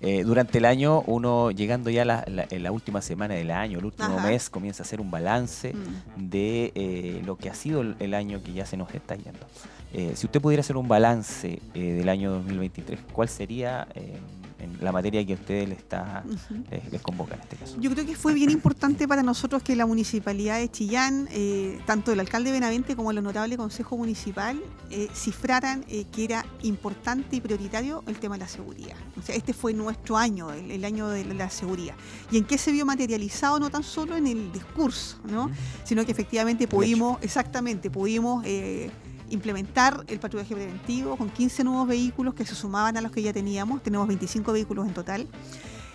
Eh, 0.00 0.24
durante 0.24 0.58
el 0.58 0.64
año, 0.66 1.02
uno 1.06 1.50
llegando 1.50 1.88
ya 1.90 2.04
la, 2.04 2.24
la- 2.28 2.46
en 2.50 2.62
la 2.62 2.70
última 2.72 3.00
semana 3.00 3.34
del 3.34 3.50
año, 3.50 3.78
el 3.78 3.84
último 3.86 4.18
Ajá. 4.18 4.26
mes, 4.28 4.50
comienza 4.50 4.82
a 4.82 4.86
hacer 4.86 5.00
un 5.00 5.10
balance 5.10 5.72
Mm. 5.74 6.28
de 6.28 6.72
eh, 6.74 7.22
lo 7.24 7.36
que 7.36 7.48
ha 7.48 7.54
sido 7.54 7.80
el, 7.80 7.96
el 7.98 8.14
año 8.14 8.42
que 8.42 8.52
ya 8.52 8.66
se 8.66 8.76
nos 8.76 8.94
está 8.94 9.14
yendo. 9.16 9.40
Eh, 9.94 10.12
si 10.14 10.26
usted 10.26 10.40
pudiera 10.40 10.60
hacer 10.60 10.76
un 10.76 10.88
balance 10.88 11.60
eh, 11.74 11.80
del 11.80 12.08
año 12.08 12.30
2023, 12.32 12.98
¿cuál 13.12 13.28
sería 13.28 13.88
eh, 13.94 14.18
en 14.58 14.76
la 14.80 14.92
materia 14.92 15.24
que 15.26 15.32
a 15.32 15.36
ustedes 15.36 15.68
les, 15.68 15.78
está, 15.78 16.24
Ujú. 16.26 16.64
les, 16.70 16.92
les 16.92 17.02
convoca 17.02 17.34
en 17.34 17.40
este 17.40 17.56
caso? 17.56 17.76
Yo 17.80 17.90
creo 17.90 18.06
que 18.06 18.16
fue 18.16 18.34
bien 18.34 18.50
importante 18.50 19.06
para 19.06 19.22
nosotros 19.22 19.62
que 19.62 19.76
la 19.76 19.86
municipalidad 19.86 20.58
de 20.58 20.70
Chillán, 20.70 21.28
eh, 21.30 21.80
tanto 21.86 22.12
el 22.12 22.20
alcalde 22.20 22.52
Benavente 22.52 22.96
como 22.96 23.10
el 23.10 23.18
honorable 23.18 23.56
consejo 23.56 23.96
municipal, 23.96 24.60
eh, 24.90 25.08
cifraran 25.14 25.84
eh, 25.88 26.04
que 26.12 26.24
era 26.24 26.44
importante 26.62 27.36
y 27.36 27.40
prioritario 27.40 28.02
el 28.06 28.18
tema 28.18 28.36
de 28.36 28.40
la 28.40 28.48
seguridad. 28.48 28.96
O 29.18 29.22
sea, 29.22 29.34
este 29.34 29.52
fue 29.52 29.72
nuestro 29.74 30.16
año, 30.16 30.52
el, 30.52 30.70
el 30.70 30.84
año 30.84 31.08
de 31.08 31.24
la 31.24 31.50
seguridad. 31.50 31.94
¿Y 32.30 32.38
en 32.38 32.44
qué 32.44 32.58
se 32.58 32.72
vio 32.72 32.86
materializado? 32.86 33.58
No 33.58 33.70
tan 33.70 33.82
solo 33.82 34.16
en 34.16 34.26
el 34.26 34.52
discurso, 34.52 35.18
¿no? 35.24 35.50
sino 35.84 36.04
que 36.04 36.12
efectivamente 36.12 36.66
pudimos, 36.66 37.18
exactamente, 37.22 37.90
pudimos 37.90 38.44
eh, 38.44 38.90
implementar 39.30 40.04
el 40.08 40.18
patrullaje 40.18 40.54
preventivo 40.54 41.16
con 41.16 41.30
15 41.30 41.64
nuevos 41.64 41.88
vehículos 41.88 42.34
que 42.34 42.44
se 42.44 42.54
sumaban 42.54 42.96
a 42.96 43.00
los 43.00 43.12
que 43.12 43.22
ya 43.22 43.32
teníamos. 43.32 43.82
Tenemos 43.82 44.06
25 44.08 44.52
vehículos 44.52 44.86
en 44.86 44.94
total. 44.94 45.26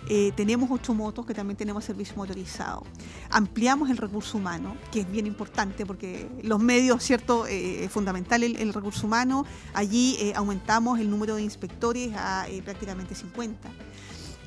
Eh, 0.08 0.32
tenemos 0.34 0.68
ocho 0.70 0.94
motos 0.94 1.24
que 1.24 1.32
también 1.32 1.56
tenemos 1.56 1.84
servicio 1.84 2.16
motorizado. 2.16 2.82
Ampliamos 3.30 3.88
el 3.88 3.96
recurso 3.96 4.38
humano, 4.38 4.76
que 4.90 5.00
es 5.00 5.10
bien 5.10 5.26
importante 5.26 5.86
porque 5.86 6.28
los 6.42 6.60
medios, 6.60 7.02
¿cierto? 7.02 7.46
Eh, 7.46 7.84
es 7.84 7.92
fundamental 7.92 8.42
el, 8.42 8.56
el 8.56 8.74
recurso 8.74 9.06
humano. 9.06 9.46
Allí 9.74 10.16
eh, 10.20 10.32
aumentamos 10.34 10.98
el 10.98 11.08
número 11.08 11.36
de 11.36 11.42
inspectores 11.42 12.12
a 12.16 12.48
eh, 12.48 12.62
prácticamente 12.62 13.14
50. 13.14 13.70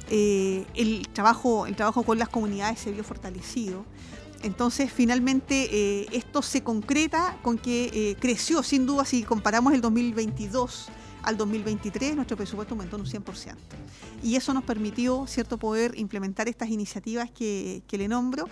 Eh, 0.09 0.65
el, 0.75 1.07
trabajo, 1.07 1.65
el 1.65 1.75
trabajo 1.75 2.03
con 2.03 2.19
las 2.19 2.29
comunidades 2.29 2.79
se 2.79 2.91
vio 2.91 3.03
fortalecido. 3.03 3.85
Entonces, 4.45 4.93
finalmente, 4.93 5.69
eh, 5.71 6.05
esto 6.11 6.43
se 6.43 6.61
concreta 6.61 7.35
con 7.41 7.57
que 7.57 7.89
eh, 7.91 8.15
creció, 8.19 8.61
sin 8.61 8.85
duda, 8.85 9.03
si 9.03 9.23
comparamos 9.23 9.73
el 9.73 9.81
2022 9.81 10.89
al 11.23 11.35
2023, 11.35 12.15
nuestro 12.15 12.37
presupuesto 12.37 12.75
aumentó 12.75 12.97
en 12.97 13.01
un 13.01 13.07
100%. 13.07 13.55
Y 14.21 14.35
eso 14.35 14.53
nos 14.53 14.63
permitió, 14.63 15.25
¿cierto?, 15.25 15.57
poder 15.57 15.97
implementar 15.97 16.47
estas 16.47 16.69
iniciativas 16.69 17.31
que, 17.31 17.81
que 17.87 17.97
le 17.97 18.07
nombro 18.07 18.47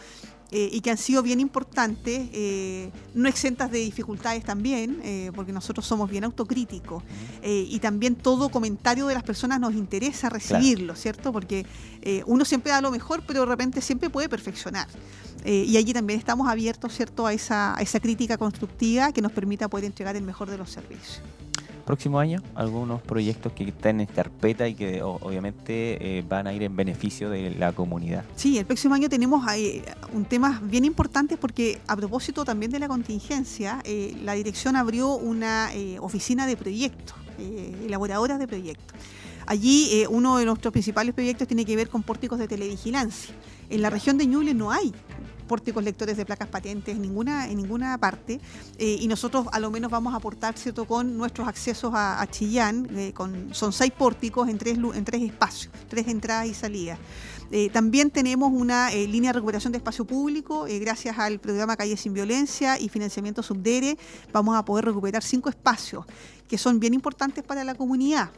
eh, 0.56 0.70
y 0.72 0.82
que 0.82 0.92
han 0.92 1.00
sido 1.00 1.24
bien 1.24 1.40
importantes, 1.40 2.30
eh, 2.32 2.92
no 3.16 3.28
exentas 3.28 3.72
de 3.72 3.80
dificultades 3.80 4.44
también, 4.44 5.02
eh, 5.04 5.32
porque 5.34 5.52
nosotros 5.52 5.84
somos 5.84 6.12
bien 6.12 6.24
autocríticos. 6.26 7.02
Y 7.44 7.80
también 7.80 8.16
todo 8.16 8.50
comentario 8.50 9.08
de 9.08 9.16
las 9.16 9.24
personas 9.24 9.60
nos 9.60 9.74
interesa 9.74 10.30
recibirlo, 10.30 10.96
¿cierto? 10.96 11.34
Porque 11.34 11.66
uno 12.28 12.46
siempre 12.46 12.72
da 12.72 12.82
lo 12.82 12.92
mejor, 12.92 13.24
pero 13.26 13.42
de 13.42 13.46
repente 13.48 13.82
siempre 13.82 14.10
puede 14.10 14.30
perfeccionar. 14.30 14.88
Y 15.44 15.76
allí 15.76 15.92
también 15.92 16.20
estamos 16.20 16.48
abiertos, 16.48 16.94
¿cierto?, 16.94 17.26
a 17.26 17.34
esa, 17.34 17.78
a 17.78 17.82
esa 17.82 18.00
crítica 18.00 18.38
constructiva 18.38 19.12
que 19.12 19.22
nos 19.22 19.32
permita 19.32 19.68
poder 19.68 19.86
entregar 19.86 20.16
el 20.16 20.24
mejor 20.24 20.50
de 20.50 20.58
los 20.58 20.70
servicios. 20.70 21.22
Próximo 21.84 22.20
año 22.20 22.42
algunos 22.56 23.02
proyectos 23.02 23.54
que 23.54 23.66
están 23.66 24.02
en 24.02 24.08
carpeta 24.08 24.68
y 24.68 24.74
que 24.74 25.02
obviamente 25.02 26.18
eh, 26.18 26.24
van 26.28 26.48
a 26.48 26.54
ir 26.54 26.64
en 26.64 26.76
beneficio 26.76 27.30
de 27.30 27.52
la 27.52 27.72
comunidad. 27.72 28.24
Sí, 28.36 28.58
el 28.58 28.66
próximo 28.66 28.96
año 28.96 29.10
tenemos 29.10 29.46
eh, 29.54 29.84
un 30.14 30.26
tema 30.26 30.62
bien 30.64 30.86
importante 30.86 31.38
porque 31.38 31.82
a 31.88 31.96
propósito 31.96 32.46
también 32.46 32.72
de 32.72 32.80
la 32.80 32.88
contingencia, 32.88 33.82
eh, 33.84 34.16
la 34.24 34.34
dirección 34.34 34.76
abrió 34.76 35.16
una 35.16 35.70
oficina 36.00 36.48
de 36.48 36.58
proyectos, 36.58 37.16
elaboradoras 37.86 38.40
de 38.40 38.48
proyectos. 38.48 38.98
Allí 39.46 40.06
uno 40.10 40.38
de 40.38 40.46
nuestros 40.46 40.72
principales 40.72 41.14
proyectos 41.14 41.48
tiene 41.48 41.66
que 41.66 41.76
ver 41.76 41.90
con 41.90 42.04
pórticos 42.04 42.40
de 42.40 42.48
televigilancia. 42.48 43.34
En 43.70 43.82
la 43.82 43.90
región 43.90 44.18
de 44.18 44.28
Ñuble 44.28 44.54
no 44.54 44.72
hay 44.72 44.94
pórticos 45.54 45.84
lectores 45.84 46.18
de 46.18 46.26
placas 46.26 46.48
patentes 46.48 46.96
en 46.96 47.02
ninguna, 47.04 47.48
en 47.48 47.58
ninguna 47.58 47.96
parte 48.00 48.40
eh, 48.80 48.98
y 49.00 49.08
nosotros 49.08 49.46
a 49.52 49.60
lo 49.60 49.70
menos 49.70 49.92
vamos 49.92 50.12
a 50.16 50.18
aportar 50.18 50.58
cierto 50.58 50.86
con 50.86 51.16
nuestros 51.16 51.48
accesos 51.48 51.92
a, 51.94 52.26
Chillán, 52.32 52.88
eh, 52.98 53.14
con, 53.14 53.54
son 53.54 53.72
seis 53.72 53.92
pórticos 53.92 54.50
en 54.50 54.58
tres, 54.58 54.80
en 54.80 55.06
tres 55.06 55.22
espacios, 55.22 55.72
tres 55.88 56.08
entradas 56.08 56.48
y 56.48 56.56
salidas. 56.56 56.98
Eh, 57.56 57.70
también 57.70 58.10
tenemos 58.10 58.52
una 58.52 58.92
eh, 58.92 59.06
línea 59.06 59.30
de 59.30 59.34
recuperación 59.34 59.72
de 59.72 59.78
espacio 59.78 60.06
público, 60.06 60.66
eh, 60.66 60.80
gracias 60.80 61.20
al 61.20 61.40
programa 61.40 61.78
Calle 61.78 61.96
Sin 61.98 62.12
Violencia 62.12 62.80
y 62.80 62.90
financiamiento 62.90 63.44
Subdere, 63.44 63.96
vamos 64.32 64.56
a 64.58 64.66
poder 64.66 64.86
recuperar 64.86 65.22
cinco 65.22 65.50
espacios 65.50 66.04
que 66.48 66.58
son 66.58 66.80
bien 66.80 66.96
importantes 66.96 67.44
para 67.44 67.64
la 67.64 67.76
comunidad. 67.76 68.32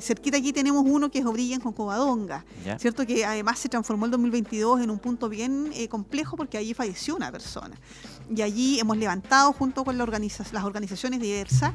Cerquita 0.00 0.38
aquí 0.38 0.52
tenemos 0.52 0.84
uno 0.86 1.10
que 1.10 1.18
es 1.18 1.26
Obrilla 1.26 1.56
en 1.56 1.60
Covadonga, 1.60 2.44
¿ya? 2.64 2.78
¿cierto? 2.78 3.04
Que 3.04 3.24
además 3.24 3.58
se 3.58 3.68
transformó 3.68 4.06
el 4.06 4.12
2022 4.12 4.82
en 4.82 4.90
un 4.90 4.98
punto 4.98 5.28
bien 5.28 5.72
complejo 5.88 6.36
porque 6.36 6.56
allí 6.58 6.72
falleció 6.74 7.14
una 7.14 7.30
persona. 7.30 7.76
Y 8.34 8.42
allí 8.42 8.80
hemos 8.80 8.96
levantado 8.96 9.52
junto 9.52 9.84
con 9.84 9.98
la 9.98 10.04
organiza- 10.04 10.50
las 10.52 10.64
organizaciones 10.64 11.20
diversas 11.20 11.72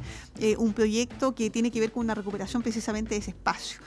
un 0.58 0.74
proyecto 0.74 1.36
que 1.36 1.50
tiene 1.50 1.72
que 1.72 1.80
ver 1.80 1.92
con 1.94 2.04
una 2.04 2.16
recuperación 2.16 2.62
precisamente 2.62 3.12
de 3.12 3.18
ese 3.20 3.32
espacio. 3.32 3.80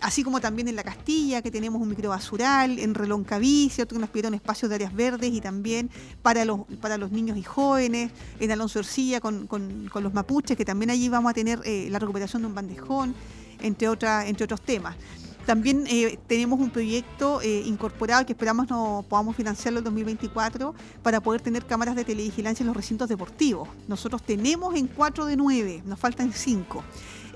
Así 0.00 0.22
como 0.22 0.40
también 0.40 0.68
en 0.68 0.76
La 0.76 0.82
Castilla, 0.82 1.42
que 1.42 1.50
tenemos 1.50 1.80
un 1.80 1.88
microbasural, 1.88 2.78
en 2.78 2.94
Reloncaví, 2.94 3.70
¿cierto? 3.70 3.94
que 3.94 4.00
nos 4.00 4.10
pidieron 4.10 4.34
espacios 4.34 4.68
de 4.68 4.74
áreas 4.76 4.94
verdes 4.94 5.32
y 5.32 5.40
también 5.40 5.90
para 6.22 6.44
los, 6.44 6.60
para 6.80 6.98
los 6.98 7.10
niños 7.12 7.36
y 7.38 7.42
jóvenes, 7.42 8.10
en 8.40 8.50
Alonso 8.50 8.78
Ercilla 8.80 9.20
con, 9.20 9.46
con- 9.46 9.90
los 10.02 10.12
mapuches, 10.14 10.56
que 10.56 10.64
también 10.64 10.90
allí 10.90 11.08
vamos 11.08 11.30
a 11.30 11.34
tener 11.34 11.60
eh, 11.64 11.88
la 11.90 11.98
recuperación 11.98 12.42
de 12.42 12.48
un 12.48 12.54
bandejón, 12.54 13.14
entre, 13.60 13.88
otras 13.88 14.26
entre 14.26 14.44
otros 14.44 14.60
temas. 14.60 14.96
También 15.46 15.84
eh, 15.88 16.18
tenemos 16.26 16.58
un 16.58 16.70
proyecto 16.70 17.42
eh, 17.42 17.62
incorporado 17.66 18.24
que 18.24 18.32
esperamos 18.32 18.68
no 18.70 19.04
podamos 19.06 19.36
financiarlo 19.36 19.80
en 19.80 19.84
2024 19.84 20.74
para 21.02 21.20
poder 21.20 21.42
tener 21.42 21.66
cámaras 21.66 21.96
de 21.96 22.04
televigilancia 22.04 22.62
en 22.62 22.68
los 22.68 22.76
recintos 22.76 23.10
deportivos. 23.10 23.68
Nosotros 23.86 24.22
tenemos 24.22 24.74
en 24.74 24.86
4 24.86 25.26
de 25.26 25.36
9, 25.36 25.82
nos 25.84 25.98
faltan 25.98 26.32
5. 26.32 26.82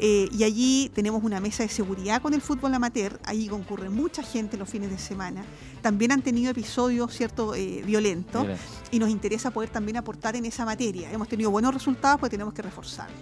Y 0.01 0.45
allí 0.45 0.91
tenemos 0.95 1.23
una 1.25 1.41
mesa 1.41 1.63
de 1.63 1.69
seguridad 1.69 2.23
con 2.23 2.35
el 2.35 2.41
fútbol 2.41 2.75
amateur, 2.75 3.19
allí 3.25 3.49
concurre 3.49 3.91
mucha 3.91 4.23
gente 4.23 4.57
los 4.57 4.69
fines 4.69 4.91
de 4.91 4.99
semana. 4.99 5.45
También 5.83 6.13
han 6.13 6.23
tenido 6.23 6.51
episodios 6.51 7.15
cierto 7.15 7.55
eh, 7.55 7.83
violentos 7.85 8.43
Mira, 8.43 8.57
y 8.91 8.99
nos 8.99 9.11
interesa 9.11 9.51
poder 9.51 9.71
también 9.71 9.97
aportar 9.97 10.37
en 10.37 10.45
esa 10.45 10.65
materia. 10.65 11.11
Hemos 11.13 11.29
tenido 11.29 11.51
buenos 11.51 11.73
resultados, 11.73 12.21
pues 12.21 12.31
tenemos 12.31 12.53
que 12.55 12.63
reforzarlo. 12.63 13.17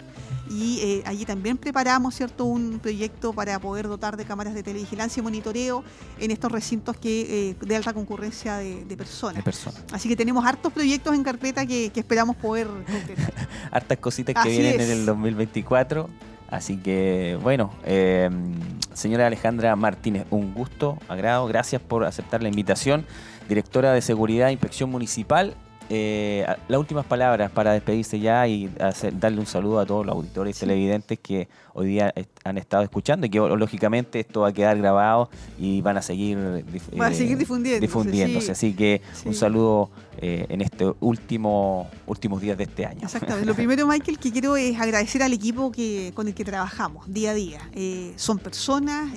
Y 0.49 0.79
eh, 0.81 1.03
allí 1.07 1.25
también 1.25 1.57
preparamos 1.57 2.15
cierto 2.15 2.45
un 2.45 2.79
proyecto 2.79 3.33
para 3.33 3.59
poder 3.59 3.89
dotar 3.89 4.17
de 4.17 4.25
cámaras 4.25 4.55
de 4.55 4.63
televigilancia 4.63 5.21
y 5.21 5.25
monitoreo 5.25 5.83
en 6.19 6.31
estos 6.31 6.53
recintos 6.53 6.97
que 6.97 7.51
eh, 7.51 7.57
de 7.61 7.77
alta 7.77 7.93
concurrencia 7.93 8.59
de, 8.59 8.85
de 8.85 8.97
personas. 8.97 9.37
de 9.37 9.43
personas. 9.43 9.83
Así 9.93 10.09
que 10.09 10.17
tenemos 10.17 10.45
hartos 10.45 10.73
proyectos 10.73 11.15
en 11.15 11.25
carpeta 11.25 11.67
que, 11.67 11.91
que 11.91 12.01
esperamos 12.01 12.37
poder 12.37 12.69
concretar. 12.69 13.49
Hartas 13.73 13.99
cositas 13.99 14.35
que 14.35 14.41
Así 14.41 14.51
vienen 14.51 14.81
es. 14.81 14.87
en 14.89 14.99
el 14.99 15.07
2024. 15.07 16.09
Así 16.51 16.77
que, 16.77 17.39
bueno, 17.43 17.71
eh, 17.85 18.31
señora 18.93 19.27
Alejandra 19.27 19.75
Martínez, 19.77 20.27
un 20.31 20.55
gusto, 20.55 20.99
agrado. 21.09 21.47
Gracias 21.47 21.83
por 21.83 22.05
aceptar 22.05 22.43
la 22.43 22.49
invitación. 22.49 23.05
Directora 23.49 23.93
de 23.93 24.01
Seguridad 24.01 24.49
e 24.49 24.53
Inspección 24.53 24.91
Municipal. 24.91 25.55
Eh, 25.89 26.45
las 26.69 26.81
últimas 26.81 27.07
palabras 27.07 27.51
para 27.53 27.73
despedirse 27.73 28.19
ya 28.19 28.47
y 28.49 28.69
hacer- 28.81 29.19
darle 29.21 29.39
un 29.39 29.47
saludo 29.47 29.79
a 29.79 29.87
todos 29.87 30.05
los 30.05 30.17
auditores 30.17 30.57
y 30.57 30.59
Sí. 30.59 30.61
televidentes 30.67 31.19
que 31.21 31.49
hoy 31.75 31.87
día 31.87 32.13
est- 32.17 32.29
han 32.43 32.59
estado 32.59 32.83
escuchando 32.83 33.27
y 33.27 33.31
que 33.31 33.39
lógicamente 33.39 34.19
esto 34.19 34.41
va 34.41 34.49
a 34.49 34.53
quedar 34.53 34.79
grabado 34.79 35.31
y 35.59 35.81
van 35.83 35.97
a 35.97 36.03
seguir, 36.03 36.37
dif- 36.39 37.01
Va 37.01 37.07
a 37.07 37.11
eh, 37.13 37.15
seguir 37.15 37.39
difundiéndose, 37.39 37.81
difundiéndose. 37.81 38.47
sí. 38.47 38.51
Así 38.53 38.73
que 38.75 39.01
un 39.25 39.35
saludo 39.35 39.91
eh, 40.19 40.47
en 40.49 40.63
este 40.63 40.87
último 41.01 41.89
últimos 42.07 42.41
días 42.41 42.57
de 42.57 42.65
este 42.65 42.87
año. 42.87 43.01
Exactamente. 43.03 43.45
Lo 43.47 43.55
primero, 43.55 43.87
Michael, 43.87 44.19
que 44.19 44.33
quiero 44.33 44.57
es 44.57 44.81
agradecer 44.81 45.23
al 45.23 45.33
equipo 45.35 45.71
que, 45.71 46.11
con 46.15 46.27
el 46.27 46.35
que 46.35 46.43
trabajamos 46.45 47.13
día 47.13 47.33
a 47.33 47.35
día. 47.35 47.61
Eh, 47.75 48.13
son 48.17 48.39
personas, 48.39 49.13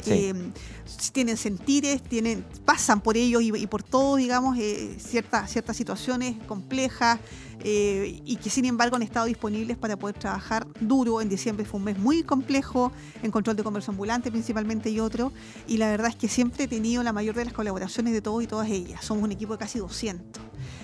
tienen 1.13 1.37
sentires, 1.37 2.01
tienen, 2.01 2.43
pasan 2.65 2.99
por 2.99 3.15
ellos 3.15 3.41
y, 3.41 3.55
y 3.55 3.67
por 3.67 3.81
todo, 3.81 4.17
digamos, 4.17 4.57
ciertas, 4.97 5.49
ciertas 5.51 5.77
situaciones 5.77 6.35
complejas 6.59 7.19
eh, 7.63 8.21
y 8.25 8.37
que 8.37 8.49
sin 8.49 8.65
embargo 8.65 8.95
han 8.95 9.01
estado 9.01 9.25
disponibles 9.25 9.77
para 9.77 9.97
poder 9.97 10.17
trabajar 10.17 10.67
duro. 10.79 11.21
En 11.21 11.29
diciembre 11.29 11.65
fue 11.65 11.79
un 11.79 11.85
mes 11.85 11.97
muy 11.97 12.23
complejo 12.23 12.91
en 13.21 13.31
control 13.31 13.55
de 13.55 13.63
comercio 13.63 13.91
ambulante 13.91 14.31
principalmente 14.31 14.89
y 14.89 14.99
otro. 14.99 15.31
Y 15.67 15.77
la 15.77 15.89
verdad 15.89 16.09
es 16.09 16.15
que 16.15 16.27
siempre 16.27 16.65
he 16.65 16.67
tenido 16.67 17.03
la 17.03 17.13
mayor 17.13 17.35
de 17.35 17.45
las 17.45 17.53
colaboraciones 17.53 18.13
de 18.13 18.21
todos 18.21 18.43
y 18.43 18.47
todas 18.47 18.69
ellas. 18.69 19.03
Somos 19.03 19.23
un 19.23 19.31
equipo 19.31 19.53
de 19.53 19.59
casi 19.59 19.79
200. 19.79 20.41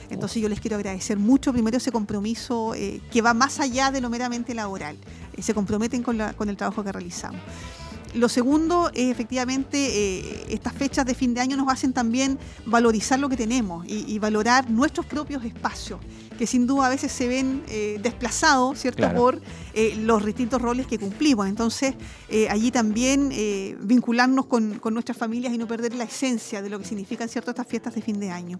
Entonces 0.09 0.41
yo 0.41 0.49
les 0.49 0.59
quiero 0.59 0.75
agradecer 0.75 1.17
mucho 1.17 1.51
primero 1.51 1.77
ese 1.77 1.91
compromiso 1.91 2.75
eh, 2.75 3.01
que 3.11 3.21
va 3.21 3.33
más 3.33 3.59
allá 3.59 3.91
de 3.91 4.01
lo 4.01 4.09
meramente 4.09 4.53
laboral. 4.53 4.97
Eh, 5.33 5.41
se 5.41 5.53
comprometen 5.53 6.03
con, 6.03 6.19
el 6.21 6.57
trabajo 6.57 6.83
que 6.83 6.91
realizamos. 6.91 7.41
Lo 8.15 8.29
segundo 8.29 8.89
es 8.93 9.11
efectivamente 9.11 9.77
eh, 9.77 10.45
estas 10.49 10.73
fechas 10.73 11.05
de 11.05 11.13
fin 11.13 11.33
de 11.33 11.41
año 11.41 11.57
nos 11.57 11.67
hacen 11.67 11.91
también 11.91 12.39
valorizar 12.65 13.19
lo 13.19 13.27
que 13.27 13.35
tenemos 13.35 13.85
y, 13.85 14.05
y 14.07 14.19
valorar 14.19 14.69
nuestros 14.69 15.05
propios 15.05 15.43
espacios, 15.43 15.99
que 16.37 16.47
sin 16.47 16.67
duda 16.67 16.87
a 16.87 16.89
veces 16.89 17.11
se 17.11 17.27
ven 17.27 17.63
eh, 17.67 17.99
desplazados, 18.01 18.79
¿cierto? 18.79 18.97
Claro. 18.97 19.17
Por 19.17 19.41
eh, 19.73 19.95
los 19.97 20.25
distintos 20.25 20.61
roles 20.61 20.87
que 20.87 20.97
cumplimos. 20.99 21.47
Entonces, 21.47 21.95
eh, 22.29 22.47
allí 22.49 22.71
también 22.71 23.29
vincularnos 23.81 24.45
con, 24.45 24.79
con 24.79 24.93
nuestras 24.93 25.17
familias 25.17 25.53
y 25.53 25.57
no 25.57 25.67
perder 25.67 25.93
la 25.95 26.05
esencia 26.05 26.61
de 26.61 26.69
lo 26.69 26.79
que 26.79 26.85
significan 26.85 27.27
cierto 27.29 27.51
estas 27.51 27.67
fiestas 27.67 27.95
de 27.95 28.01
fin 28.01 28.19
de 28.19 28.31
año. 28.31 28.59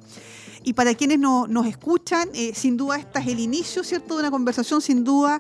Y 0.63 0.73
para 0.73 0.93
quienes 0.95 1.19
no- 1.19 1.47
nos 1.47 1.67
escuchan, 1.67 2.30
sin 2.53 2.76
duda 2.76 2.97
este 2.97 3.19
es 3.19 3.28
el 3.28 3.39
inicio, 3.39 3.84
¿cierto?, 3.84 4.15
de 4.15 4.21
una 4.21 4.32
conversación, 4.32 4.82
sin 4.82 5.03
duda 5.03 5.39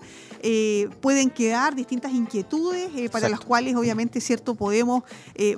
pueden 1.01 1.31
quedar 1.31 1.73
distintas 1.75 2.11
inquietudes 2.13 2.89
para 2.89 3.03
Exacto. 3.03 3.29
las 3.29 3.39
cuales 3.39 3.75
obviamente, 3.75 4.21
¿cierto?, 4.21 4.53
podemos 4.55 5.03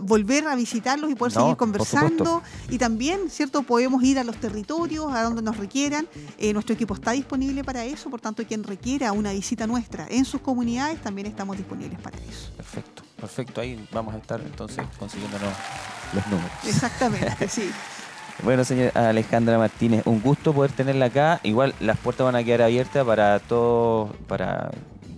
volver 0.01 0.47
a 0.47 0.55
visitarlos 0.55 1.11
y 1.11 1.15
poder 1.15 1.35
No, 1.35 1.41
seguir 1.41 1.57
conversando. 1.57 2.41
Y 2.69 2.77
también, 2.77 3.29
¿cierto?, 3.29 3.63
podemos 3.63 4.01
ir 4.03 4.17
a 4.19 4.23
los 4.23 4.37
territorios, 4.39 5.11
a 5.13 5.21
donde 5.23 5.41
nos 5.41 5.57
requieran. 5.57 6.07
Nuestro 6.67 6.83
equipo 6.83 6.95
está 6.95 7.11
disponible 7.11 7.63
para 7.63 7.85
eso, 7.85 8.09
por 8.09 8.19
tanto, 8.19 8.45
quien 8.45 8.61
requiera 8.61 9.13
una 9.13 9.31
visita 9.31 9.65
nuestra 9.65 10.05
en 10.09 10.25
sus 10.25 10.41
comunidades, 10.41 11.01
también 11.01 11.25
estamos 11.27 11.55
disponibles 11.55 11.97
para 12.01 12.17
eso. 12.17 12.51
Perfecto, 12.57 13.03
perfecto. 13.15 13.61
Ahí 13.61 13.87
vamos 13.93 14.13
a 14.13 14.17
estar 14.17 14.41
entonces 14.41 14.83
consiguiéndonos 14.99 15.53
los 16.13 16.27
números. 16.27 16.51
Exactamente, 16.65 17.47
sí. 17.47 17.69
Bueno, 18.43 18.63
señora 18.63 19.09
Alejandra 19.09 19.57
Martínez, 19.57 20.03
un 20.05 20.21
gusto 20.21 20.53
poder 20.53 20.71
tenerla 20.71 21.05
acá. 21.05 21.39
Igual 21.41 21.73
las 21.79 21.97
puertas 21.97 22.23
van 22.23 22.35
a 22.35 22.43
quedar 22.43 22.61
abiertas 22.61 23.03
para 23.03 23.39
todos, 23.39 24.15
para 24.27 24.69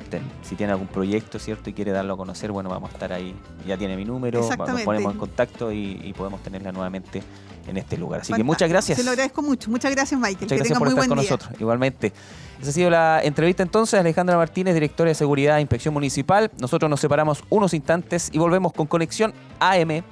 te- 0.10 0.22
si 0.42 0.56
tiene 0.56 0.74
algún 0.74 0.88
proyecto, 0.88 1.40
¿cierto? 1.40 1.70
Y 1.70 1.74
quiere 1.74 1.92
darlo 1.92 2.14
a 2.14 2.18
conocer, 2.18 2.52
bueno, 2.52 2.70
vamos 2.70 2.90
a 2.90 2.94
estar 2.94 3.14
ahí. 3.14 3.36
Ya 3.68 3.78
tiene 3.78 3.96
mi 3.96 4.06
número, 4.06 4.40
nos 4.42 4.82
ponemos 4.84 5.14
en 5.14 5.20
contacto 5.20 5.72
y, 5.72 6.02
y 6.04 6.14
podemos 6.14 6.42
tenerla 6.44 6.72
nuevamente 6.72 7.22
en 7.68 7.78
este 7.78 7.98
lugar. 7.98 8.22
Así 8.22 8.34
que 8.34 8.44
muchas 8.44 8.68
gracias. 8.70 8.98
Se 8.98 9.04
lo 9.04 9.12
agradezco 9.12 9.42
mucho. 9.42 9.70
Muchas 9.70 9.92
gracias, 9.92 10.20
Michael. 10.20 10.36
Muchas 10.42 10.50
que 10.50 10.56
gracias 10.58 10.68
tenga 10.70 10.80
por 10.80 10.88
muy 10.88 10.94
estar 10.94 11.08
buen 11.08 11.10
con 11.10 11.20
día. 11.20 11.32
nosotros, 11.32 11.62
igualmente. 11.62 12.14
Esa 12.60 12.70
ha 12.72 12.74
sido 12.74 12.90
la 12.90 13.22
entrevista 13.24 13.64
entonces, 13.64 14.00
Alejandra 14.00 14.36
Martínez, 14.36 14.74
directora 14.74 15.10
de 15.10 15.16
Seguridad 15.16 15.58
e 15.60 15.62
Inspección 15.62 15.94
Municipal. 15.94 16.52
Nosotros 16.60 16.90
nos 16.90 17.00
separamos 17.00 17.44
unos 17.50 17.74
instantes 17.74 18.30
y 18.34 18.38
volvemos 18.38 18.74
con 18.74 18.88
Conexión 18.88 19.34
AM. 19.60 20.04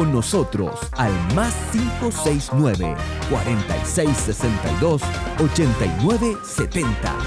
Con 0.00 0.12
nosotros 0.14 0.78
al 0.96 1.12
más 1.34 1.52
569 1.72 2.96
4662 3.28 5.02
8970. 5.38 7.18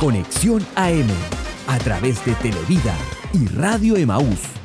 Conexión 0.00 0.66
AM 0.74 1.06
a 1.68 1.78
través 1.78 2.24
de 2.24 2.34
Televida 2.34 2.96
y 3.32 3.46
Radio 3.54 3.96
Emaús. 3.96 4.58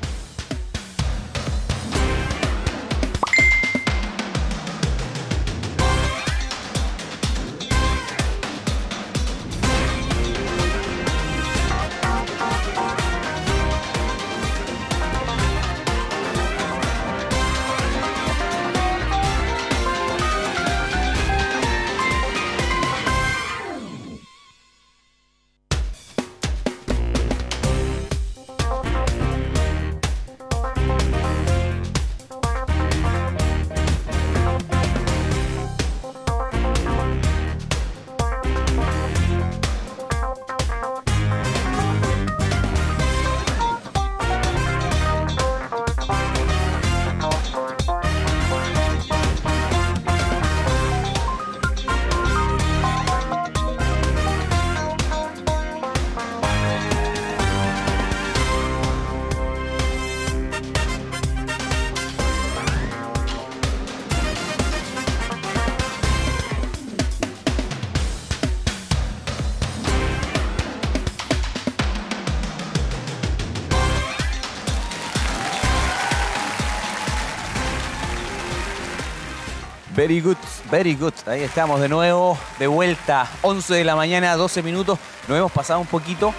Very 80.03 80.19
good, 80.19 80.37
very 80.69 80.95
good. 80.95 81.13
Ahí 81.27 81.43
estamos 81.43 81.79
de 81.79 81.87
nuevo, 81.87 82.37
de 82.59 82.67
vuelta. 82.67 83.25
11 83.41 83.73
de 83.73 83.85
la 83.85 83.95
mañana, 83.95 84.35
12 84.35 84.61
minutos. 84.61 84.99
Nos 85.29 85.37
hemos 85.37 85.51
pasado 85.53 85.79
un 85.79 85.87
poquito, 85.87 86.33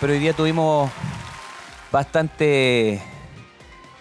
pero 0.00 0.14
hoy 0.14 0.18
día 0.18 0.32
tuvimos 0.32 0.90
bastante, 1.90 3.02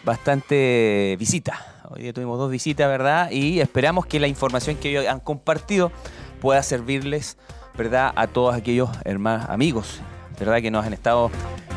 bastante 0.06 1.18
visita. 1.20 1.84
Hoy 1.90 2.04
día 2.04 2.14
tuvimos 2.14 2.40
dos 2.40 2.50
visitas, 2.50 2.88
¿verdad? 2.88 3.30
Y 3.32 3.60
esperamos 3.60 4.06
que 4.06 4.18
la 4.18 4.28
información 4.28 4.78
que 4.78 4.98
hoy 4.98 5.08
han 5.08 5.20
compartido 5.20 5.92
pueda 6.40 6.64
servirles, 6.64 7.38
¿verdad? 7.78 8.14
A 8.16 8.28
todos 8.28 8.56
aquellos 8.56 8.90
hermanos, 9.04 9.50
amigos, 9.50 10.00
¿verdad? 10.40 10.62
Que 10.62 10.72
nos 10.72 10.86
han 10.86 10.94
estado 10.94 11.32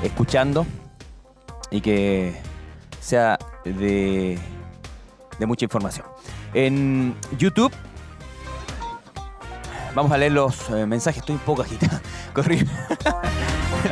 escuchando 0.04 0.66
y 1.72 1.80
que 1.80 2.40
sea 3.00 3.40
de, 3.64 4.38
de 5.40 5.46
mucha 5.46 5.64
información. 5.64 6.06
En 6.54 7.16
YouTube 7.36 7.72
vamos 9.94 10.12
a 10.12 10.18
leer 10.18 10.32
los 10.32 10.68
eh, 10.70 10.86
mensajes. 10.86 11.20
Estoy 11.20 11.36
un 11.36 11.40
poco 11.40 11.62
agitado. 11.62 12.00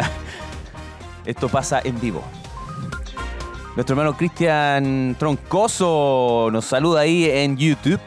Esto 1.24 1.48
pasa 1.48 1.80
en 1.84 2.00
vivo. 2.00 2.22
Nuestro 3.74 3.94
hermano 3.94 4.16
Cristian 4.16 5.16
Troncoso 5.18 6.50
nos 6.52 6.64
saluda 6.64 7.00
ahí 7.00 7.24
en 7.24 7.56
YouTube. 7.56 8.00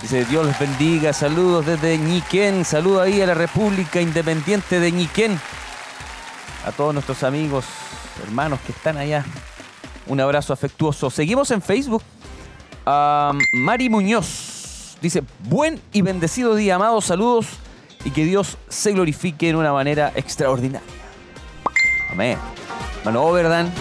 Dice, 0.00 0.24
Dios 0.24 0.46
los 0.46 0.58
bendiga, 0.58 1.12
saludos 1.12 1.66
desde 1.66 1.98
Ñiquén, 1.98 2.64
saludos 2.64 3.02
ahí 3.02 3.20
a 3.20 3.26
la 3.26 3.34
República 3.34 4.00
Independiente 4.00 4.80
de 4.80 4.90
Ñiquén. 4.90 5.38
A 6.66 6.72
todos 6.72 6.94
nuestros 6.94 7.22
amigos, 7.22 7.66
hermanos 8.24 8.60
que 8.64 8.72
están 8.72 8.96
allá. 8.96 9.26
Un 10.06 10.20
abrazo 10.20 10.54
afectuoso. 10.54 11.10
Seguimos 11.10 11.50
en 11.50 11.60
Facebook. 11.60 12.02
Um, 12.90 13.38
Mari 13.52 13.88
Muñoz 13.88 14.96
dice, 15.00 15.22
buen 15.44 15.80
y 15.92 16.02
bendecido 16.02 16.56
día, 16.56 16.74
amados, 16.74 17.04
saludos 17.04 17.46
y 18.04 18.10
que 18.10 18.24
Dios 18.24 18.58
se 18.68 18.90
glorifique 18.90 19.48
en 19.48 19.54
una 19.54 19.72
manera 19.72 20.10
extraordinaria. 20.16 20.88
Amén. 22.10 22.36
Hermano 22.98 23.22
Overdan, 23.22 23.72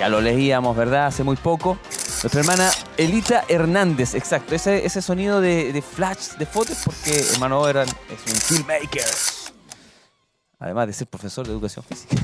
ya 0.00 0.08
lo 0.08 0.20
leíamos, 0.20 0.76
¿verdad? 0.76 1.06
Hace 1.06 1.22
muy 1.22 1.36
poco. 1.36 1.78
Nuestra 2.24 2.40
hermana 2.40 2.70
Elita 2.96 3.44
Hernández, 3.46 4.16
exacto, 4.16 4.56
ese, 4.56 4.84
ese 4.84 5.00
sonido 5.00 5.40
de, 5.40 5.72
de 5.72 5.82
flash 5.82 6.30
de 6.36 6.46
fotos 6.46 6.78
porque 6.84 7.16
hermano 7.34 7.60
Overdan 7.60 7.86
es 7.86 8.32
un 8.32 8.40
filmmaker. 8.40 9.04
Además 10.58 10.88
de 10.88 10.92
ser 10.92 11.06
profesor 11.06 11.46
de 11.46 11.52
educación 11.52 11.84
física. 11.84 12.16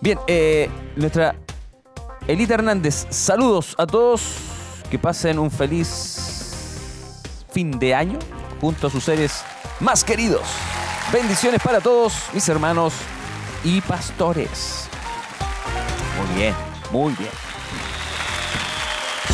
Bien, 0.00 0.16
eh, 0.28 0.70
nuestra 0.94 1.34
Elita 2.28 2.54
Hernández, 2.54 3.06
saludos 3.10 3.76
a 3.78 3.86
todos. 3.86 4.22
Que 4.90 4.98
pasen 4.98 5.38
un 5.38 5.50
feliz 5.50 6.54
fin 7.52 7.78
de 7.78 7.94
año 7.94 8.18
junto 8.60 8.86
a 8.88 8.90
sus 8.90 9.04
seres 9.04 9.44
más 9.80 10.02
queridos. 10.02 10.42
Bendiciones 11.12 11.60
para 11.62 11.80
todos 11.80 12.14
mis 12.32 12.48
hermanos 12.48 12.94
y 13.62 13.80
pastores. 13.80 14.88
Muy 16.18 16.40
bien, 16.40 16.54
muy 16.90 17.12
bien. 17.14 17.30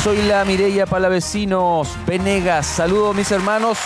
Soy 0.02 0.20
la 0.22 0.44
Mireya 0.44 0.86
Palavecinos 0.86 1.96
Venegas. 2.06 2.66
Saludos 2.66 3.16
mis 3.16 3.30
hermanos. 3.30 3.78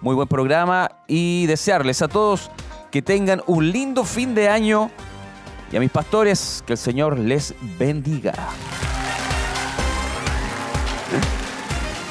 Muy 0.00 0.14
buen 0.14 0.28
programa 0.28 0.90
y 1.06 1.44
desearles 1.46 2.00
a 2.00 2.08
todos 2.08 2.50
que 2.90 3.02
tengan 3.02 3.42
un 3.46 3.70
lindo 3.70 4.04
fin 4.04 4.34
de 4.34 4.48
año 4.48 4.90
y 5.72 5.76
a 5.76 5.80
mis 5.80 5.90
pastores 5.90 6.62
que 6.66 6.72
el 6.72 6.78
Señor 6.78 7.18
les 7.18 7.54
bendiga. 7.78 8.32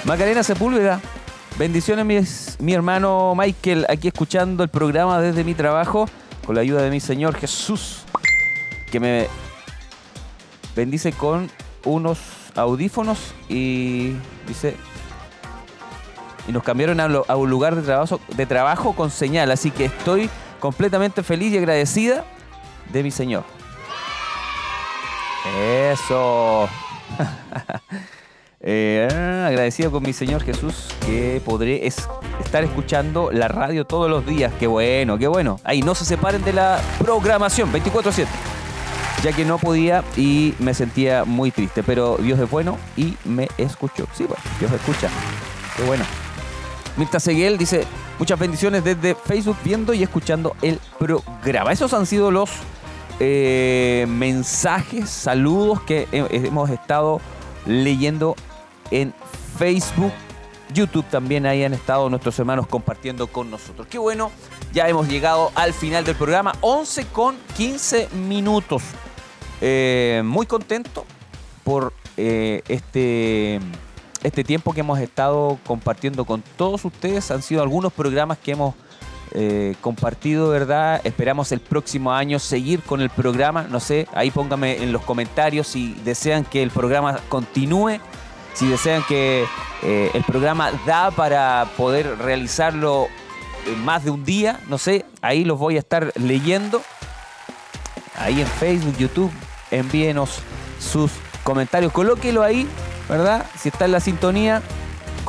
Macarena 0.06 0.44
Sepúlveda, 0.44 1.02
bendiciones 1.58 2.58
mi 2.60 2.74
hermano 2.74 3.34
Michael, 3.36 3.86
aquí 3.90 4.08
escuchando 4.08 4.64
el 4.64 4.70
programa 4.70 5.20
desde 5.20 5.44
mi 5.44 5.54
trabajo, 5.54 6.10
con 6.46 6.56
la 6.56 6.62
ayuda 6.62 6.82
de 6.82 6.90
mi 6.90 7.00
Señor 7.00 7.36
Jesús, 7.36 8.04
que 8.92 9.00
me 9.00 9.28
bendice 10.76 11.12
con 11.12 11.50
unos 11.84 12.20
audífonos 12.56 13.34
y 13.50 14.14
dice, 14.48 14.76
y 16.48 16.52
nos 16.52 16.64
cambiaron 16.64 17.00
a, 17.00 17.36
un 17.36 17.50
lugar 17.50 17.76
de 17.76 18.46
trabajo 18.46 18.94
con 18.96 19.12
señal, 19.12 19.52
así 19.52 19.70
que 19.70 19.86
estoy 19.86 20.30
completamente 20.60 21.24
feliz 21.24 21.54
y 21.54 21.58
agradecida 21.58 22.26
de 22.92 23.04
mi 23.04 23.12
Señor. 23.12 23.44
Eso. 25.92 26.70
Eh, 28.62 29.08
agradecido 29.48 29.90
con 29.90 30.04
mi 30.04 30.12
Señor 30.12 30.44
Jesús 30.44 30.90
que 31.06 31.42
podré 31.46 31.88
es- 31.88 32.10
estar 32.44 32.62
escuchando 32.62 33.32
la 33.32 33.48
radio 33.48 33.86
todos 33.86 34.10
los 34.10 34.26
días. 34.26 34.52
Qué 34.60 34.68
bueno, 34.68 35.18
qué 35.18 35.30
bueno. 35.30 35.62
Ahí 35.64 35.82
no 35.82 35.96
se 35.96 36.04
separen 36.04 36.44
de 36.44 36.52
la 36.52 36.82
programación 36.98 37.72
24/7. 37.72 38.28
Ya 39.24 39.32
que 39.32 39.46
no 39.46 39.60
podía 39.60 40.04
y 40.18 40.56
me 40.60 40.74
sentía 40.74 41.24
muy 41.24 41.52
triste, 41.52 41.84
pero 41.84 42.18
Dios 42.18 42.38
es 42.38 42.50
bueno 42.52 42.78
y 42.98 43.16
me 43.24 43.48
escuchó. 43.58 44.06
Sí, 44.14 44.26
bueno, 44.26 44.44
Dios 44.60 44.74
escucha. 44.74 45.08
Qué 45.78 45.84
bueno. 45.84 46.04
Mirta 46.98 47.22
Seguel 47.22 47.58
dice, 47.58 47.86
muchas 48.20 48.38
bendiciones 48.38 48.84
desde 48.84 49.16
Facebook 49.16 49.56
viendo 49.64 49.94
y 49.94 50.04
escuchando 50.04 50.58
el 50.62 50.82
programa. 51.00 51.72
Esos 51.72 51.94
han 51.94 52.06
sido 52.06 52.30
los 52.30 52.50
eh, 53.20 54.06
mensajes, 54.10 55.10
saludos 55.10 55.82
que 55.82 56.08
he- 56.12 56.28
hemos 56.48 56.70
estado 56.70 57.20
leyendo 57.66 58.36
en 58.92 59.14
Facebook. 59.58 60.12
YouTube 60.74 61.06
también 61.10 61.46
ahí 61.48 61.64
han 61.64 61.74
estado 61.74 62.10
nuestros 62.10 62.38
hermanos 62.38 62.68
compartiendo 62.68 63.26
con 63.28 63.50
nosotros. 63.50 63.88
Qué 63.90 63.98
bueno, 63.98 64.30
ya 64.72 64.88
hemos 64.88 65.08
llegado 65.08 65.52
al 65.56 65.74
final 65.74 66.04
del 66.06 66.16
programa, 66.16 66.54
11 66.62 67.06
con 67.08 67.38
15 67.58 68.08
minutos. 68.14 68.84
Eh, 69.62 70.22
muy 70.24 70.46
contento 70.46 71.06
por 71.64 71.92
eh, 72.18 72.62
este, 72.68 73.60
este 74.22 74.44
tiempo 74.44 74.72
que 74.74 74.82
hemos 74.82 75.00
estado 75.00 75.58
compartiendo 75.66 76.24
con 76.24 76.44
todos 76.56 76.86
ustedes. 76.86 77.32
Han 77.32 77.42
sido 77.42 77.64
algunos 77.64 77.92
programas 77.92 78.38
que 78.38 78.52
hemos 78.52 78.76
eh, 79.32 79.76
compartido, 79.82 80.50
¿verdad? 80.50 81.02
Esperamos 81.04 81.52
el 81.52 81.60
próximo 81.60 82.12
año 82.12 82.40
seguir 82.40 82.82
con 82.82 83.02
el 83.02 83.10
programa. 83.10 83.68
No 83.70 83.80
sé, 83.80 84.08
ahí 84.14 84.32
pónganme 84.32 84.84
en 84.84 84.92
los 84.92 85.04
comentarios 85.04 85.68
si 85.68 85.94
desean 86.04 86.46
que 86.46 86.64
el 86.64 86.72
programa 86.72 87.20
continúe, 87.30 88.00
si 88.54 88.68
desean 88.68 89.04
que 89.08 89.46
eh, 89.84 90.12
el 90.14 90.24
programa 90.24 90.72
da 90.86 91.12
para 91.12 91.68
poder 91.78 92.18
realizarlo 92.18 93.08
más 93.84 94.04
de 94.04 94.12
un 94.12 94.24
día. 94.26 94.60
No 94.68 94.78
sé, 94.78 95.06
ahí 95.22 95.44
los 95.44 95.60
voy 95.60 95.76
a 95.76 95.80
estar 95.80 96.12
leyendo 96.16 96.82
ahí 98.20 98.42
en 98.42 98.48
Facebook, 98.48 98.98
YouTube, 98.98 99.32
envíenos 99.72 100.40
sus 100.80 101.12
comentarios, 101.44 101.92
colóquelo 101.92 102.44
ahí, 102.44 102.68
¿verdad? 103.08 103.46
Si 103.58 103.70
está 103.70 103.86
en 103.86 103.94
la 103.94 104.00
sintonía, 104.00 104.62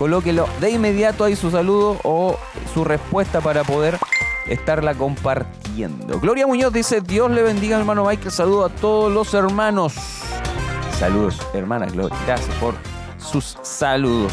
colóquelo 0.00 0.48
de 0.60 0.70
inmediato 0.70 1.24
ahí 1.24 1.36
su 1.36 1.50
saludo 1.50 2.00
o 2.04 2.38
su 2.72 2.84
respuesta 2.84 3.42
para 3.42 3.64
poder 3.64 3.98
estarla 4.46 4.94
compartiendo. 4.94 6.18
Gloria 6.18 6.46
Muñoz 6.46 6.72
dice, 6.72 7.02
Dios 7.02 7.30
le 7.30 7.42
bendiga 7.42 7.78
hermano 7.78 8.06
Michael, 8.06 8.30
saludo 8.30 8.64
a 8.64 8.68
todos 8.70 9.12
los 9.12 9.34
hermanos. 9.34 9.92
Saludos, 10.98 11.38
hermana 11.52 11.84
Gloria, 11.84 12.16
gracias 12.26 12.56
por 12.56 12.76
sus 13.18 13.58
saludos. 13.60 14.32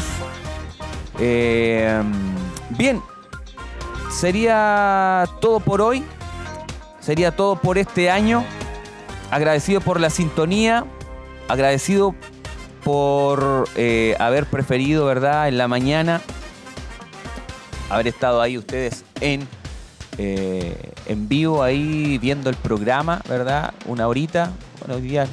Eh, 1.18 2.02
bien, 2.70 3.02
sería 4.10 5.26
todo 5.38 5.60
por 5.60 5.82
hoy. 5.82 6.02
Sería 6.98 7.36
todo 7.36 7.56
por 7.56 7.76
este 7.76 8.10
año. 8.10 8.42
Agradecido 9.30 9.82
por 9.82 10.00
la 10.00 10.08
sintonía. 10.08 10.86
Agradecido 11.46 12.14
por 12.92 13.68
eh, 13.76 14.16
haber 14.18 14.46
preferido, 14.46 15.04
¿verdad? 15.04 15.46
En 15.48 15.58
la 15.58 15.68
mañana. 15.68 16.22
Haber 17.90 18.06
estado 18.08 18.40
ahí 18.40 18.56
ustedes 18.56 19.04
en, 19.20 19.46
eh, 20.16 20.92
en 21.04 21.28
vivo, 21.28 21.62
ahí 21.62 22.16
viendo 22.16 22.48
el 22.48 22.56
programa, 22.56 23.20
¿verdad? 23.28 23.74
Una 23.84 24.08
horita. 24.08 24.52
Bueno, 24.78 24.94
hoy 24.94 25.02
día 25.02 25.28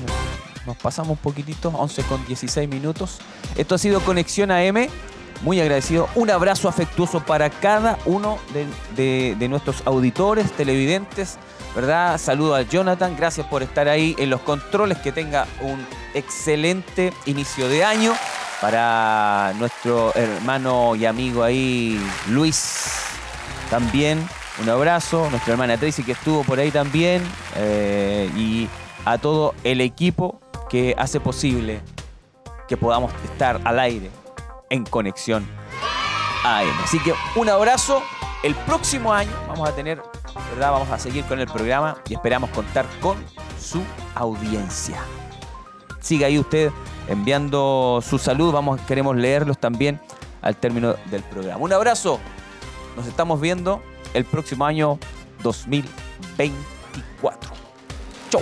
nos, 0.65 0.75
pasamos 0.75 1.11
un 1.11 1.17
poquitito, 1.17 1.69
11 1.69 2.03
con 2.03 2.25
16 2.27 2.67
minutos. 2.67 3.19
Esto 3.55 3.75
ha 3.75 3.77
sido 3.77 4.01
Conexión 4.01 4.51
AM. 4.51 4.89
Muy 5.41 5.61
agradecido. 5.61 6.09
Un 6.15 6.31
abrazo 6.31 6.67
afectuoso 6.67 7.21
para 7.25 7.49
cada 7.49 7.97
uno 8.05 8.37
de, 8.53 8.65
de- 9.01 9.35
de 9.39 9.47
nuestros 9.47 9.81
auditores, 9.85 10.51
televidentes, 10.51 11.37
¿verdad? 11.75 12.17
Saludo 12.17 12.55
a 12.55 12.61
Jonathan. 12.61 13.15
Gracias 13.17 13.45
por 13.47 13.61
estar 13.63 13.87
ahí 13.87 14.15
en 14.17 14.29
los 14.29 14.41
controles. 14.41 14.97
Que 14.99 15.11
tenga 15.11 15.45
un 15.61 15.85
excelente 16.13 17.13
inicio 17.25 17.67
de 17.67 17.83
año. 17.83 18.13
Para 18.61 19.53
nuestro 19.59 20.15
hermano 20.15 20.95
y 20.95 21.05
amigo 21.05 21.43
ahí, 21.43 22.01
Luis, 22.29 22.85
también 23.69 24.27
un 24.61 24.69
abrazo. 24.69 25.29
Nuestra 25.29 25.53
hermana 25.53 25.77
Tracy 25.77 26.03
que 26.03 26.13
estuvo 26.13 26.43
por 26.43 26.59
ahí 26.59 26.71
también. 26.71 27.21
eh, 27.55 28.29
y 28.35 28.67
a 29.05 29.19
todo 29.19 29.53
el 29.63 29.81
equipo 29.81 30.41
que 30.67 30.95
hace 30.97 31.19
posible 31.19 31.79
que 32.67 32.75
podamos 32.75 33.13
estar 33.23 33.61
al 33.63 33.79
aire 33.79 34.09
en 34.69 34.83
Conexión 34.83 35.47
AM. 36.43 36.83
Así 36.83 36.99
que 36.99 37.13
un 37.35 37.49
abrazo. 37.49 38.01
El 38.43 38.53
próximo 38.53 39.11
año 39.13 39.31
vamos 39.47 39.67
a 39.67 39.71
tener, 39.73 40.01
¿verdad? 40.51 40.71
Vamos 40.71 40.89
a 40.89 40.99
seguir 40.99 41.25
con 41.25 41.39
el 41.39 41.47
programa 41.47 41.97
y 42.09 42.13
esperamos 42.13 42.51
contar 42.51 42.85
con 43.01 43.17
su 43.59 43.81
audiencia. 44.13 44.99
Siga 46.01 46.27
ahí 46.27 46.37
usted 46.37 46.69
enviando 47.07 47.99
su 48.07 48.19
salud. 48.19 48.53
Vamos, 48.53 48.79
queremos 48.81 49.15
leerlos 49.15 49.57
también 49.57 49.99
al 50.41 50.55
término 50.55 50.93
del 51.09 51.23
programa. 51.23 51.63
Un 51.63 51.73
abrazo. 51.73 52.19
Nos 52.95 53.07
estamos 53.07 53.41
viendo 53.41 53.81
el 54.13 54.25
próximo 54.25 54.65
año 54.65 54.99
2024. 55.43 57.51
Chau. 58.29 58.41